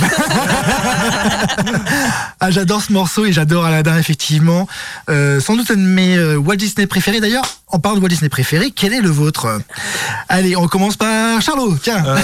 ah, 2.40 2.50
j'adore 2.50 2.82
ce 2.82 2.92
morceau 2.92 3.24
et 3.24 3.32
j'adore 3.32 3.64
Aladdin, 3.64 3.96
effectivement. 3.96 4.66
Euh, 5.08 5.40
sans 5.40 5.54
doute 5.56 5.70
un 5.70 5.76
de 5.76 5.80
mes 5.80 6.16
euh, 6.16 6.36
Walt 6.36 6.56
Disney 6.56 6.88
préférés. 6.88 7.20
D'ailleurs, 7.20 7.44
en 7.68 7.78
parlant 7.78 7.98
de 7.98 8.02
Walt 8.02 8.08
Disney 8.08 8.28
préféré, 8.28 8.72
quel 8.72 8.92
est 8.92 9.00
le 9.00 9.08
vôtre? 9.08 9.60
Allez, 10.28 10.56
on 10.56 10.66
commence 10.66 10.96
par 10.96 11.40
Charlot, 11.40 11.76
tiens. 11.80 12.04
Euh, 12.04 12.16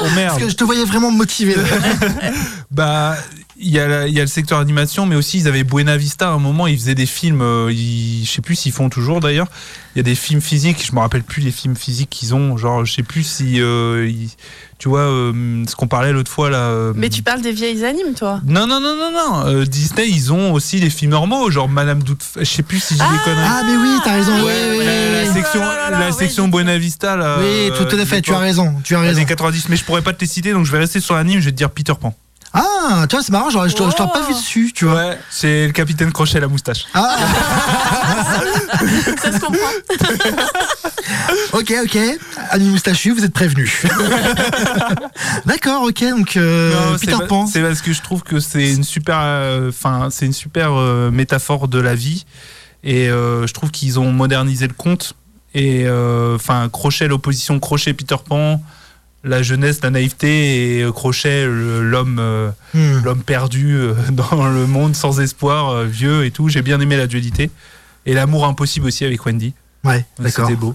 oh 0.00 0.04
merde. 0.14 0.30
Parce 0.30 0.42
que 0.42 0.48
je 0.48 0.56
te 0.56 0.64
voyais 0.64 0.86
vraiment 0.86 1.10
motivé. 1.10 1.54
là. 1.54 1.62
Bah, 2.70 3.16
il 3.60 3.70
y, 3.70 3.78
a 3.78 3.86
la- 3.86 4.06
il 4.08 4.14
y 4.14 4.18
a 4.18 4.22
le 4.22 4.26
secteur 4.28 4.58
animation, 4.58 5.06
mais 5.06 5.16
aussi 5.16 5.38
ils 5.38 5.48
avaient 5.48 5.64
Buena 5.64 5.96
Vista 5.96 6.28
à 6.28 6.32
un 6.32 6.38
moment, 6.38 6.66
ils 6.66 6.76
faisaient 6.78 6.94
des 6.94 7.06
films, 7.06 7.42
euh, 7.42 7.70
ils- 7.72 8.24
je 8.24 8.30
sais 8.30 8.42
plus 8.42 8.56
s'ils 8.56 8.72
font 8.72 8.88
toujours 8.88 9.20
d'ailleurs. 9.20 9.48
Il 9.94 9.98
y 9.98 10.00
a 10.00 10.02
des 10.04 10.14
films 10.14 10.40
physiques, 10.40 10.84
je 10.86 10.92
me 10.94 11.00
rappelle 11.00 11.22
plus 11.24 11.42
les 11.42 11.50
films 11.50 11.76
physiques 11.76 12.10
qu'ils 12.10 12.34
ont, 12.34 12.56
genre 12.56 12.84
je 12.84 12.92
sais 12.92 13.02
plus 13.02 13.22
si, 13.24 13.60
euh, 13.60 14.08
ils- 14.08 14.30
tu 14.78 14.88
vois, 14.88 15.00
euh, 15.00 15.64
ce 15.68 15.76
qu'on 15.76 15.88
parlait 15.88 16.12
l'autre 16.12 16.30
fois 16.30 16.48
là. 16.48 16.58
euh, 16.58 16.92
Mais 16.96 17.08
tu 17.10 17.22
parles 17.22 17.42
des 17.42 17.52
vieilles 17.52 17.84
animes, 17.84 18.14
toi 18.16 18.40
Non, 18.46 18.66
non, 18.66 18.80
non, 18.80 18.96
non, 18.96 19.10
non. 19.12 19.46
euh, 19.46 19.64
Disney, 19.66 20.08
ils 20.08 20.32
ont 20.32 20.52
aussi 20.52 20.80
des 20.80 20.88
films 20.90 21.10
normaux, 21.10 21.50
genre 21.50 21.68
Madame 21.68 22.02
Doute. 22.02 22.22
Je 22.38 22.44
sais 22.44 22.62
plus 22.62 22.80
si 22.82 22.94
j'ai 22.94 23.00
des 23.00 23.24
conneries. 23.24 23.42
Ah, 23.46 23.62
mais 23.66 23.76
oui, 23.76 23.98
t'as 24.04 24.12
raison. 24.14 24.32
section, 25.32 25.60
la 25.90 26.12
section 26.12 26.48
Buena 26.48 26.78
Vista, 26.78 27.16
là. 27.16 27.38
Oui, 27.40 27.70
tout 27.76 27.96
à 27.96 28.06
fait, 28.06 28.22
tu 28.22 28.32
as 28.32 28.38
raison. 28.38 28.74
Tu 28.84 28.94
as 28.96 29.00
raison. 29.00 29.18
Les 29.20 29.26
90, 29.26 29.68
mais 29.68 29.76
je 29.76 29.84
pourrais 29.84 30.02
pas 30.02 30.12
te 30.12 30.20
les 30.20 30.26
citer, 30.26 30.52
donc 30.52 30.66
je 30.66 30.72
vais 30.72 30.78
rester 30.78 31.00
sur 31.00 31.14
l'anime, 31.14 31.40
je 31.40 31.46
vais 31.46 31.52
te 31.52 31.56
dire 31.56 31.70
Peter 31.70 31.92
Pan. 32.00 32.14
Ah, 32.52 33.06
tu 33.08 33.14
vois, 33.14 33.22
c'est 33.22 33.30
marrant, 33.30 33.48
genre, 33.50 33.68
je 33.68 33.76
t'aurais 33.76 33.92
t'aurais 33.92 34.12
pas 34.12 34.26
vu 34.26 34.34
dessus, 34.34 34.72
tu 34.74 34.84
vois. 34.84 34.94
Ouais, 34.94 35.18
c'est 35.30 35.66
le 35.68 35.72
capitaine 35.72 36.10
Crochet 36.12 36.38
à 36.38 36.40
la 36.40 36.48
moustache. 36.48 36.84
Ah, 36.94 37.16
Ça 39.22 39.32
se 39.32 39.38
comprend. 39.38 39.68
ok, 41.52 41.72
ok. 41.84 41.98
Ami 42.50 42.68
Moustachu, 42.70 43.12
vous 43.12 43.24
êtes 43.24 43.32
prévenus. 43.32 43.82
D'accord, 45.46 45.82
ok, 45.84 46.04
donc 46.10 46.36
euh, 46.36 46.72
Non, 46.92 46.98
Peter 46.98 47.12
pa- 47.18 47.26
Pan. 47.26 47.46
C'est 47.46 47.62
parce 47.62 47.82
que 47.82 47.92
je 47.92 48.02
trouve 48.02 48.22
que 48.22 48.40
c'est 48.40 48.72
une 48.72 48.84
super, 48.84 49.18
euh, 49.20 49.68
enfin, 49.70 50.08
c'est 50.10 50.26
une 50.26 50.32
super 50.32 50.72
euh, 50.74 51.10
métaphore 51.10 51.68
de 51.68 51.80
la 51.80 51.94
vie, 51.94 52.24
et 52.82 53.08
euh, 53.08 53.46
je 53.46 53.52
trouve 53.52 53.70
qu'ils 53.70 53.98
ont 54.00 54.12
modernisé 54.12 54.66
le 54.66 54.74
conte. 54.74 55.14
Et 55.54 55.84
euh, 55.86 56.36
enfin, 56.36 56.68
Crochet, 56.68 57.08
l'opposition 57.08 57.58
Crochet 57.58 57.92
Peter 57.92 58.16
Pan, 58.24 58.62
la 59.24 59.42
jeunesse, 59.42 59.80
la 59.82 59.90
naïveté, 59.90 60.78
et 60.78 60.82
euh, 60.82 60.92
Crochet, 60.92 61.46
l'homme, 61.46 62.18
euh, 62.20 62.50
Hmm. 62.74 63.02
l'homme 63.04 63.22
perdu 63.22 63.74
euh, 63.76 63.94
dans 64.10 64.48
le 64.48 64.66
monde 64.66 64.94
sans 64.96 65.20
espoir, 65.20 65.70
euh, 65.70 65.84
vieux 65.84 66.24
et 66.24 66.30
tout. 66.30 66.48
J'ai 66.48 66.62
bien 66.62 66.80
aimé 66.80 66.96
la 66.96 67.06
dualité. 67.06 67.50
Et 68.06 68.14
l'amour 68.14 68.46
impossible 68.46 68.86
aussi 68.86 69.04
avec 69.04 69.24
Wendy. 69.26 69.52
Ouais, 69.84 70.04
d'accord. 70.18 70.46
C'était 70.46 70.58
beau. 70.58 70.74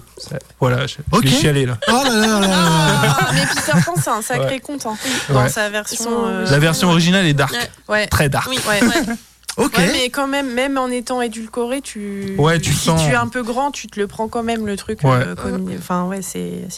Voilà, 0.60 0.86
je, 0.86 0.94
je 1.12 1.16
Ok. 1.16 1.24
vais 1.24 1.30
chialer 1.30 1.64
là. 1.66 1.78
Oh 1.88 1.92
là 2.04 2.10
là 2.10 2.26
là 2.26 2.40
là 2.40 2.48
là. 2.48 3.16
Ah, 3.18 3.30
mais 3.34 3.46
Peter 3.46 3.78
Pan, 3.84 3.94
c'est 4.02 4.10
un 4.10 4.22
sacré 4.22 4.54
Ouais. 4.54 4.60
conte, 4.60 4.84
hein, 4.86 4.96
dans 5.28 5.42
Ouais. 5.42 5.48
sa 5.48 5.68
version. 5.70 6.26
Euh, 6.26 6.44
La 6.50 6.58
version 6.58 6.88
originale 6.88 7.24
est 7.26 7.34
dark, 7.34 7.52
Ouais. 7.52 7.68
Ouais. 7.88 8.06
très 8.08 8.28
dark. 8.28 8.48
Oui, 8.50 8.58
Ouais. 8.68 8.80
Ok. 9.58 9.78
Ouais, 9.78 9.90
mais 9.92 10.10
quand 10.10 10.26
même, 10.28 10.52
même 10.52 10.76
en 10.76 10.88
étant 10.88 11.22
édulcoré, 11.22 11.80
tu. 11.80 12.34
Ouais, 12.36 12.58
tu 12.60 12.72
si 12.74 12.84
sens- 12.86 13.02
tu 13.02 13.10
es 13.10 13.14
un 13.14 13.28
peu 13.28 13.42
grand, 13.42 13.70
tu 13.70 13.86
te 13.86 13.98
le 13.98 14.06
prends 14.06 14.28
quand 14.28 14.42
même 14.42 14.66
le 14.66 14.76
truc. 14.76 15.02
Ouais. 15.02 15.12
euh, 15.14 15.34
comme- 15.34 15.70
Enfin, 15.78 16.04
ouais, 16.04 16.20
c'est- 16.20 16.68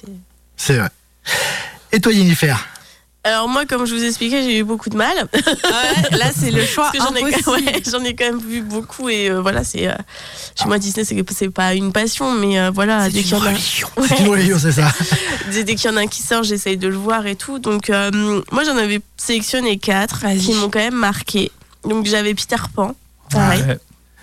C'est 0.56 0.74
vrai. 0.78 0.88
Et 1.92 2.00
toi, 2.00 2.12
Jennifer 2.12 2.66
Alors 3.24 3.48
moi, 3.48 3.64
comme 3.66 3.86
je 3.86 3.94
vous 3.94 4.04
expliquais, 4.04 4.42
j'ai 4.42 4.58
eu 4.58 4.64
beaucoup 4.64 4.90
de 4.90 4.96
mal. 4.96 5.28
Ouais, 5.34 6.16
là, 6.16 6.26
c'est 6.34 6.50
le 6.50 6.64
choix 6.64 6.90
Parce 6.92 7.10
que 7.10 7.10
j'en 7.10 7.14
ai, 7.14 7.24
ouais, 8.04 8.08
ai 8.10 8.14
quand 8.14 8.24
même 8.24 8.40
vu 8.40 8.62
beaucoup 8.62 9.08
et 9.08 9.30
euh, 9.30 9.40
voilà, 9.40 9.64
c'est 9.64 9.88
euh, 9.88 9.94
chez 10.54 10.66
moi 10.66 10.78
Disney, 10.78 11.04
c'est 11.04 11.24
c'est 11.32 11.50
pas 11.50 11.74
une 11.74 11.92
passion, 11.92 12.32
mais 12.32 12.58
euh, 12.58 12.70
voilà, 12.70 13.04
C'est 13.04 13.12
dès 13.12 13.20
une 13.20 13.24
qu'il 13.24 13.36
y 13.36 13.40
en 13.40 13.44
a, 13.44 13.48
religion. 13.48 13.88
C'est 14.06 14.20
une 14.20 14.28
religion, 14.28 14.58
c'est 14.58 14.72
ça. 14.72 14.92
dès, 15.50 15.64
dès 15.64 15.74
qu'il 15.74 15.90
y 15.90 15.92
en 15.92 15.96
a 15.96 16.00
un 16.00 16.06
qui 16.06 16.22
sort, 16.22 16.42
j'essaye 16.42 16.76
de 16.76 16.88
le 16.88 16.96
voir 16.96 17.26
et 17.26 17.36
tout. 17.36 17.58
Donc 17.58 17.90
euh, 17.90 18.10
moi, 18.52 18.64
j'en 18.64 18.76
avais 18.76 19.00
sélectionné 19.16 19.78
quatre 19.78 20.24
qui 20.38 20.54
m'ont 20.54 20.70
quand 20.70 20.78
même 20.78 20.94
marqué. 20.94 21.50
Donc 21.84 22.06
j'avais 22.06 22.34
Peter 22.34 22.56
Pan. 22.74 22.94
Pareil. 23.30 23.62
Ouais. 23.62 23.78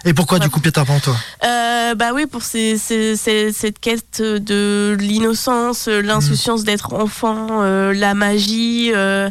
Et 0.07 0.13
pourquoi, 0.13 0.37
du 0.39 0.49
coup, 0.49 0.59
Peter 0.59 0.81
Pan, 0.85 0.99
toi 0.99 1.15
Euh, 1.43 1.95
bah 1.95 2.11
oui, 2.13 2.25
pour 2.27 2.43
ces- 2.43 2.77
ces- 2.77 3.15
ces- 3.17 3.51
cette 3.51 3.79
quête 3.79 4.21
de 4.21 4.95
l'innocence, 4.99 5.87
euh, 5.87 6.01
l'insouciance 6.01 6.63
d'être 6.63 6.93
enfant, 6.93 7.47
euh, 7.63 7.93
la 7.93 8.13
magie. 8.13 8.91
euh, 8.93 9.29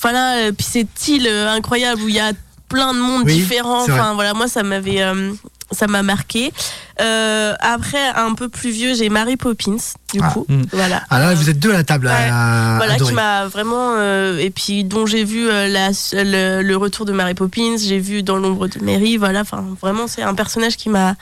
Voilà, 0.00 0.34
euh, 0.48 0.52
puis 0.52 0.66
cette 0.68 1.06
île 1.08 1.28
incroyable 1.28 2.02
où 2.02 2.08
il 2.08 2.16
y 2.16 2.20
a 2.20 2.32
plein 2.68 2.92
de 2.92 2.98
mondes 2.98 3.22
Oui, 3.24 3.34
différents. 3.34 3.82
Enfin 3.82 4.14
voilà, 4.14 4.34
moi 4.34 4.48
ça 4.48 4.64
m'avait, 4.64 5.00
euh, 5.02 5.32
ça 5.72 5.86
m'a 5.88 6.02
marqué. 6.02 6.52
Euh, 7.00 7.54
après, 7.60 8.08
un 8.14 8.34
peu 8.34 8.48
plus 8.48 8.70
vieux, 8.70 8.94
j'ai 8.94 9.08
Mary 9.08 9.36
Poppins. 9.36 9.76
Du 10.12 10.20
Ah. 10.22 10.28
coup, 10.30 10.44
Mm. 10.48 10.62
voilà. 10.72 11.02
Ah 11.10 11.18
là, 11.18 11.34
vous 11.34 11.48
êtes 11.50 11.58
deux 11.58 11.70
à 11.70 11.78
la 11.78 11.84
table 11.84 12.06
Ouais. 12.06 12.12
à 12.30 12.74
Voilà 12.76 12.94
adorer. 12.94 13.10
qui 13.10 13.14
m'a 13.16 13.46
vraiment 13.46 13.94
euh, 13.96 14.38
et 14.38 14.50
puis 14.50 14.84
dont 14.84 15.06
j'ai 15.06 15.24
vu 15.24 15.48
euh, 15.48 15.68
la, 15.68 15.88
le, 16.12 16.62
le 16.62 16.76
retour 16.76 17.06
de 17.06 17.12
Mary 17.12 17.34
Poppins, 17.34 17.76
j'ai 17.78 17.98
vu 17.98 18.22
dans 18.22 18.36
l'ombre 18.36 18.68
de 18.68 18.78
Mary, 18.84 19.16
voilà, 19.16 19.40
enfin 19.40 19.64
vraiment 19.80 20.06
c'est 20.06 20.22
un 20.22 20.34
personnage 20.34 20.76
qui 20.76 20.90
m'a 20.90 21.16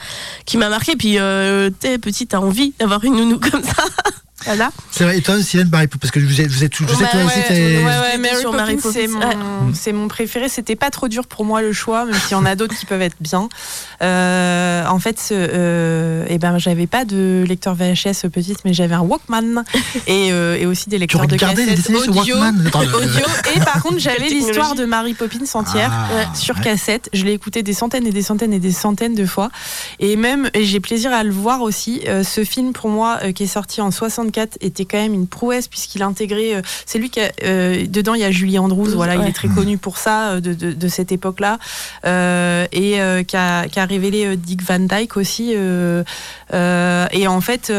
qui 0.45 0.57
m'a 0.57 0.67
marqué 0.69 0.95
puis 0.97 1.17
t'es 1.79 1.97
petite 1.97 2.29
t'as 2.31 2.39
envie 2.39 2.73
d'avoir 2.79 3.03
une 3.05 3.15
nounou 3.15 3.39
comme 3.39 3.63
ça. 3.63 3.83
Voilà. 4.45 4.71
C'est 4.91 5.03
vrai. 5.03 5.17
Et 5.17 5.21
toi, 5.21 5.41
Sylvain 5.41 5.69
Marie 5.69 5.87
parce 5.87 6.11
que 6.11 6.19
vous 6.19 6.41
êtes, 6.41 6.47
vous 6.47 6.63
êtes, 6.63 6.75
je 6.75 6.85
sais 6.85 7.05
que 7.05 7.11
toi 7.11 7.23
aussi, 7.25 7.37
ouais, 7.37 7.45
t'es. 7.47 7.83
Ouais, 7.83 8.17
Mary 8.17 8.45
Mary 8.53 8.77
c'est 8.81 9.07
mon, 9.07 9.19
ouais. 9.19 9.35
c'est 9.73 9.93
mon 9.93 10.07
préféré. 10.07 10.49
C'était 10.49 10.75
pas 10.75 10.89
trop 10.89 11.07
dur 11.07 11.27
pour 11.27 11.45
moi 11.45 11.61
le 11.61 11.73
choix, 11.73 12.05
même 12.05 12.15
s'il 12.15 12.31
y 12.31 12.35
en 12.35 12.45
a 12.45 12.55
d'autres 12.55 12.75
qui 12.75 12.85
peuvent 12.85 13.01
être 13.01 13.17
bien. 13.19 13.49
Euh, 14.01 14.85
en 14.85 14.99
fait, 14.99 15.29
euh, 15.31 16.25
eh 16.27 16.37
ben, 16.37 16.57
j'avais 16.57 16.87
pas 16.87 17.05
de 17.05 17.43
lecteur 17.47 17.75
VHS 17.75 18.29
petite, 18.31 18.59
mais 18.65 18.73
j'avais 18.73 18.95
un 18.95 19.01
Walkman 19.01 19.63
et, 20.07 20.31
euh, 20.31 20.57
et 20.57 20.65
aussi 20.65 20.89
des 20.89 20.97
Tu 20.97 21.01
lecteurs 21.01 21.27
de 21.27 21.33
regardais 21.33 21.65
les 21.65 21.75
cassettes 21.75 21.91
dessins 21.91 22.03
sur 22.03 22.17
audio. 22.17 22.35
Walkman 22.35 22.67
Attends, 22.67 22.81
euh, 22.93 23.03
audio. 23.03 23.25
Et 23.55 23.59
par 23.59 23.81
contre, 23.81 23.99
j'avais 23.99 24.27
l'histoire 24.29 24.75
de 24.75 24.85
Mary 24.85 25.13
Poppins 25.13 25.39
entière. 25.53 25.91
Ah, 25.91 26.35
sur 26.35 26.55
ouais. 26.55 26.63
cassette. 26.63 27.09
Je 27.13 27.23
l'ai 27.25 27.33
écouté 27.33 27.63
des 27.63 27.73
centaines 27.73 28.07
et 28.07 28.11
des 28.11 28.21
centaines 28.21 28.53
et 28.53 28.59
des 28.59 28.71
centaines 28.71 29.15
de 29.15 29.25
fois. 29.25 29.49
Et 29.99 30.15
même, 30.15 30.49
j'ai 30.59 30.79
plaisir 30.79 31.11
à 31.13 31.23
le 31.23 31.31
voir 31.31 31.61
aussi. 31.61 32.01
Euh, 32.07 32.23
ce 32.23 32.43
film, 32.43 32.73
pour 32.73 32.89
moi, 32.89 33.19
euh, 33.23 33.31
qui 33.31 33.43
est 33.43 33.47
sorti 33.47 33.81
en 33.81 33.91
64, 33.91 34.30
était 34.37 34.85
quand 34.85 34.97
même 34.97 35.13
une 35.13 35.27
prouesse 35.27 35.67
puisqu'il 35.67 36.03
intégrait. 36.03 36.55
euh, 36.55 36.61
c'est 36.85 36.99
lui 36.99 37.09
qui 37.09 37.19
a. 37.21 37.31
euh, 37.43 37.85
dedans, 37.87 38.13
il 38.13 38.21
y 38.21 38.23
a 38.23 38.31
Julie 38.31 38.57
Andrews. 38.59 38.89
Voilà, 38.95 39.15
il 39.15 39.27
est 39.27 39.33
très 39.33 39.47
connu 39.47 39.77
pour 39.77 39.97
ça, 39.97 40.31
euh, 40.31 40.39
de, 40.39 40.53
de, 40.53 40.71
de 40.73 40.87
cette 40.87 41.11
époque-là. 41.11 41.59
Euh, 42.05 42.65
et 42.71 42.99
qui, 43.25 43.37
a, 43.37 43.67
qui 43.67 43.79
a 43.79 43.85
révélé 43.85 44.35
Dick 44.37 44.63
Van 44.63 44.79
Dyke 44.79 45.17
aussi. 45.17 45.53
et 46.53 47.27
en 47.27 47.41
fait, 47.41 47.71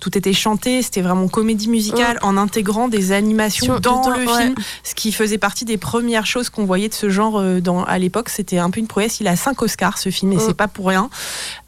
tout 0.00 0.18
était 0.18 0.32
chanté. 0.32 0.82
C'était 0.82 1.00
vraiment 1.02 1.28
comédie 1.28 1.68
musicale 1.68 2.18
en 2.22 2.36
intégrant 2.36 2.88
des 2.88 3.12
animations 3.12 3.66
Sur- 3.66 3.80
dans 3.80 4.00
dedans, 4.00 4.16
le 4.18 4.26
ouais. 4.26 4.42
film 4.42 4.54
ce 4.84 4.94
qui 4.94 5.12
faisait 5.12 5.38
partie 5.38 5.64
des 5.64 5.76
premières 5.78 6.26
choses 6.26 6.50
qu'on 6.50 6.64
voyait 6.64 6.88
de 6.88 6.94
ce 6.94 7.08
genre 7.10 7.42
dans, 7.60 7.84
à 7.84 7.98
l'époque. 7.98 8.28
C'était 8.28 8.58
un 8.58 8.70
peu 8.70 8.80
une 8.80 8.86
prouesse. 8.86 9.20
Il 9.20 9.28
a 9.28 9.36
5 9.36 9.60
Oscars, 9.62 9.98
ce 9.98 10.10
film, 10.10 10.32
et 10.32 10.38
c'est 10.38 10.54
pas 10.54 10.68
pour 10.68 10.86
rien. 10.88 11.08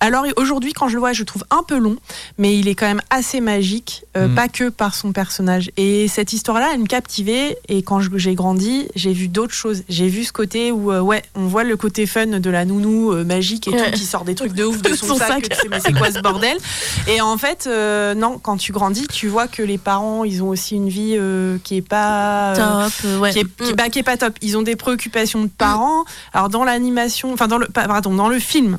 Alors 0.00 0.24
aujourd'hui, 0.36 0.72
quand 0.72 0.88
je 0.88 0.94
le 0.94 1.00
vois, 1.00 1.12
je 1.12 1.24
trouve 1.24 1.44
un 1.50 1.62
peu 1.62 1.78
long, 1.78 1.96
mais 2.38 2.56
il 2.58 2.68
est 2.68 2.74
quand 2.74 2.86
même 2.86 3.02
assez 3.10 3.40
magique, 3.40 4.04
euh, 4.16 4.28
Mm. 4.28 4.34
pas 4.34 4.48
que 4.48 4.68
par 4.70 4.94
son 4.94 5.12
personnage. 5.12 5.70
Et 5.76 6.08
cette 6.08 6.32
histoire-là, 6.32 6.70
elle 6.74 6.80
me 6.80 6.86
captivait. 6.86 7.58
Et 7.68 7.82
quand 7.82 8.00
j'ai 8.16 8.34
grandi, 8.34 8.88
j'ai 8.94 9.12
vu 9.12 9.28
d'autres 9.28 9.52
choses. 9.54 9.82
J'ai 9.88 10.08
vu 10.08 10.24
ce 10.24 10.32
côté 10.32 10.72
où, 10.72 10.90
euh, 10.92 11.00
ouais, 11.00 11.22
on 11.34 11.46
voit 11.46 11.64
le 11.64 11.76
côté 11.76 12.06
fun 12.06 12.26
de 12.26 12.50
la 12.50 12.64
nounou 12.64 13.12
euh, 13.12 13.24
magique 13.24 13.68
et 13.68 13.70
Ouais. 13.72 13.90
tout, 13.90 13.98
qui 13.98 14.04
sort 14.04 14.24
des 14.24 14.34
trucs 14.34 14.52
de 14.54 14.64
ouf 14.64 14.80
de 14.82 14.88
son, 14.96 15.06
Son 15.08 15.16
sac. 15.16 15.28
sac. 15.28 15.42
que 15.42 15.48
tu 15.48 15.56
sais, 15.60 15.68
mais 15.68 15.80
c'est 15.80 15.92
quoi 15.92 16.10
ce 16.10 16.20
bordel? 16.20 16.56
Et 17.06 17.20
en 17.20 17.36
fait, 17.38 17.66
euh, 17.66 18.14
non, 18.14 18.38
quand 18.38 18.56
tu 18.56 18.72
grandis, 18.72 19.06
tu 19.08 19.28
vois 19.28 19.46
que 19.48 19.62
les 19.62 19.78
parents, 19.78 20.24
ils 20.24 20.42
ont 20.42 20.48
aussi 20.48 20.76
une 20.76 20.88
vie 20.88 21.14
euh, 21.18 21.58
qui 21.64 21.76
est 21.76 21.82
pas. 21.82 22.54
euh, 22.54 22.84
Top, 22.88 23.20
ouais. 23.20 23.32
qui 23.32 23.38
est, 23.40 23.44
qui- 23.44 23.72
Mm. 23.72 23.76
bah, 23.76 23.88
qui 23.90 23.98
est 23.98 24.02
pas 24.02 24.16
top. 24.16 24.34
Ils 24.42 24.56
ont 24.56 24.62
des 24.62 24.76
préoccupations 24.76 25.42
de 25.42 25.48
parents. 25.48 26.04
Alors 26.32 26.48
dans 26.48 26.64
l'animation, 26.64 27.32
enfin 27.32 27.46
dans 27.48 27.58
le, 27.58 27.66
pa- 27.66 27.86
pardon, 27.86 28.14
dans 28.14 28.28
le 28.28 28.38
film. 28.38 28.78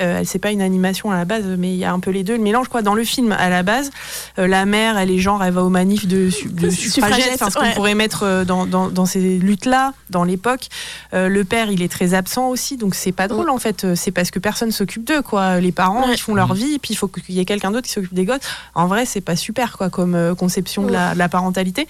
Euh, 0.00 0.22
c'est 0.24 0.38
pas 0.38 0.50
une 0.50 0.62
animation 0.62 1.10
à 1.10 1.16
la 1.16 1.24
base, 1.24 1.44
mais 1.58 1.68
il 1.72 1.76
y 1.78 1.84
a 1.84 1.92
un 1.92 2.00
peu 2.00 2.10
les 2.10 2.24
deux, 2.24 2.36
le 2.36 2.42
mélange 2.42 2.68
quoi. 2.68 2.82
Dans 2.82 2.94
le 2.94 3.04
film, 3.04 3.32
à 3.32 3.48
la 3.50 3.62
base, 3.62 3.90
euh, 4.38 4.46
la 4.46 4.64
mère, 4.66 4.96
elle 4.98 5.10
est 5.10 5.18
genre, 5.18 5.42
elle 5.44 5.52
va 5.52 5.62
aux 5.62 5.68
manifs 5.68 6.06
de, 6.06 6.30
su- 6.30 6.48
de 6.48 6.70
Suffragettes, 6.70 7.32
enfin, 7.34 7.50
ce 7.50 7.56
qu'on 7.56 7.62
ouais. 7.64 7.74
pourrait 7.74 7.94
mettre 7.94 8.22
euh, 8.24 8.44
dans, 8.44 8.66
dans, 8.66 8.88
dans 8.88 9.06
ces 9.06 9.38
luttes-là, 9.38 9.92
dans 10.10 10.24
l'époque. 10.24 10.68
Euh, 11.14 11.28
le 11.28 11.44
père, 11.44 11.70
il 11.70 11.82
est 11.82 11.90
très 11.92 12.14
absent 12.14 12.48
aussi, 12.48 12.76
donc 12.76 12.94
c'est 12.94 13.12
pas 13.12 13.28
drôle 13.28 13.50
en 13.50 13.58
fait. 13.58 13.94
C'est 13.94 14.10
parce 14.10 14.30
que 14.30 14.38
personne 14.38 14.70
s'occupe 14.72 15.04
d'eux, 15.04 15.22
quoi. 15.22 15.60
Les 15.60 15.72
parents, 15.72 16.06
Ouais. 16.06 16.14
ils 16.14 16.20
font 16.20 16.34
leur 16.34 16.54
vie, 16.54 16.74
et 16.74 16.78
puis 16.78 16.92
il 16.94 16.96
faut 16.96 17.08
qu'il 17.08 17.34
y 17.34 17.40
ait 17.40 17.44
quelqu'un 17.44 17.70
d'autre 17.70 17.86
qui 17.86 17.92
s'occupe 17.92 18.14
des 18.14 18.24
gosses. 18.24 18.40
En 18.74 18.86
vrai, 18.86 19.04
c'est 19.06 19.20
pas 19.20 19.36
super, 19.36 19.76
quoi, 19.76 19.90
comme 19.90 20.34
conception 20.36 20.84
de 20.86 20.92
la, 20.92 21.14
de 21.14 21.18
la 21.18 21.28
parentalité. 21.28 21.86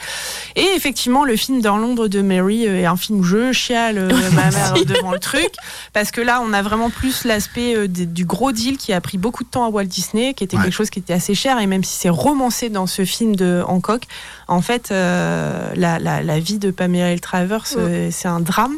Et 0.57 0.67
effectivement, 0.77 1.25
le 1.25 1.37
film 1.37 1.61
Dans 1.61 1.77
l'ombre 1.77 2.09
de 2.09 2.23
Mary 2.23 2.65
est 2.65 2.87
un 2.87 2.97
film 2.97 3.21
où 3.21 3.23
je 3.23 3.53
chiale 3.53 4.09
ma 4.35 4.51
mère 4.51 4.75
devant 4.87 5.13
le 5.13 5.19
truc, 5.19 5.51
parce 5.93 6.11
que 6.11 6.21
là, 6.21 6.43
on 6.45 6.53
a 6.53 6.63
vraiment 6.63 6.91
plus 6.91 7.25
l'aspect 7.25 7.75
euh, 7.77 7.87
des- 8.01 8.07
du 8.07 8.25
gros 8.25 8.53
deal 8.53 8.77
qui 8.77 8.93
a 8.93 9.01
pris 9.01 9.19
beaucoup 9.19 9.45
de 9.45 9.49
temps 9.49 9.65
à 9.65 9.69
Walt 9.69 9.85
Disney, 9.85 10.35
qui 10.35 10.45
était 10.45 10.57
Ouais. 10.57 10.65
quelque 10.65 10.73
chose 10.75 10.91
qui 10.91 10.99
était 10.99 11.13
assez 11.13 11.35
cher, 11.35 11.59
et 11.61 11.67
même 11.67 11.85
si 11.85 11.97
c'est 11.99 12.09
romancé 12.09 12.69
dans 12.71 12.87
ce 12.87 13.05
film 13.05 13.37
de 13.37 13.63
Hancock, 13.67 14.03
en 14.49 14.61
fait, 14.63 14.91
euh, 14.91 15.73
la, 15.77 15.99
la- 15.99 16.23
la 16.23 16.39
vie 16.41 16.59
de 16.59 16.71
Pamela 16.71 17.19
Travers, 17.19 17.65
euh, 17.77 18.09
c'est 18.11 18.29
un 18.29 18.41
drame. 18.41 18.75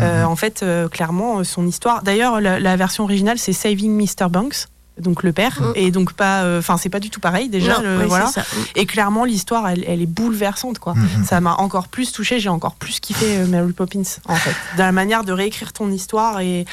Euh, 0.00 0.24
en 0.24 0.36
fait, 0.36 0.62
euh, 0.62 0.88
clairement, 0.88 1.44
son 1.44 1.66
histoire. 1.66 2.02
D'ailleurs, 2.02 2.40
la, 2.40 2.58
la 2.60 2.76
version 2.76 3.04
originale, 3.04 3.38
c'est 3.38 3.52
Saving 3.52 3.92
Mr. 4.00 4.28
Banks. 4.30 4.66
Donc 4.98 5.22
le 5.22 5.32
père, 5.32 5.60
Mm. 5.60 5.72
et 5.74 5.90
donc 5.90 6.12
pas, 6.14 6.42
euh, 6.44 6.58
enfin 6.58 6.76
c'est 6.78 6.88
pas 6.88 7.00
du 7.00 7.10
tout 7.10 7.20
pareil 7.20 7.48
déjà, 7.48 7.76
Non, 7.78 7.82
le- 7.98 8.06
voilà. 8.06 8.30
Et 8.76 8.86
clairement 8.86 9.24
l'histoire, 9.24 9.68
elle, 9.68 9.84
elle 9.86 10.00
est 10.00 10.06
bouleversante 10.06 10.78
quoi. 10.78 10.94
Mhm. 10.94 11.24
Ça 11.24 11.40
m'a 11.40 11.54
encore 11.56 11.88
plus 11.88 12.12
touché, 12.12 12.40
j'ai 12.40 12.48
encore 12.48 12.74
plus 12.76 12.98
kiffé 13.00 13.36
euh, 13.38 13.46
Mary 13.46 13.72
Poppins 13.72 14.02
en 14.26 14.36
fait, 14.36 14.54
dans 14.78 14.84
la 14.84 14.92
manière 14.92 15.24
de 15.24 15.32
réécrire 15.32 15.72
ton 15.72 15.90
histoire 15.90 16.40
et 16.40 16.64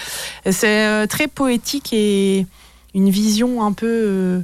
c'est 0.50 0.86
euh, 0.88 1.06
très 1.08 1.28
poétique 1.28 1.90
et 1.92 2.46
une 2.96 3.10
vision 3.10 3.64
un 3.66 3.74
peu. 3.74 4.44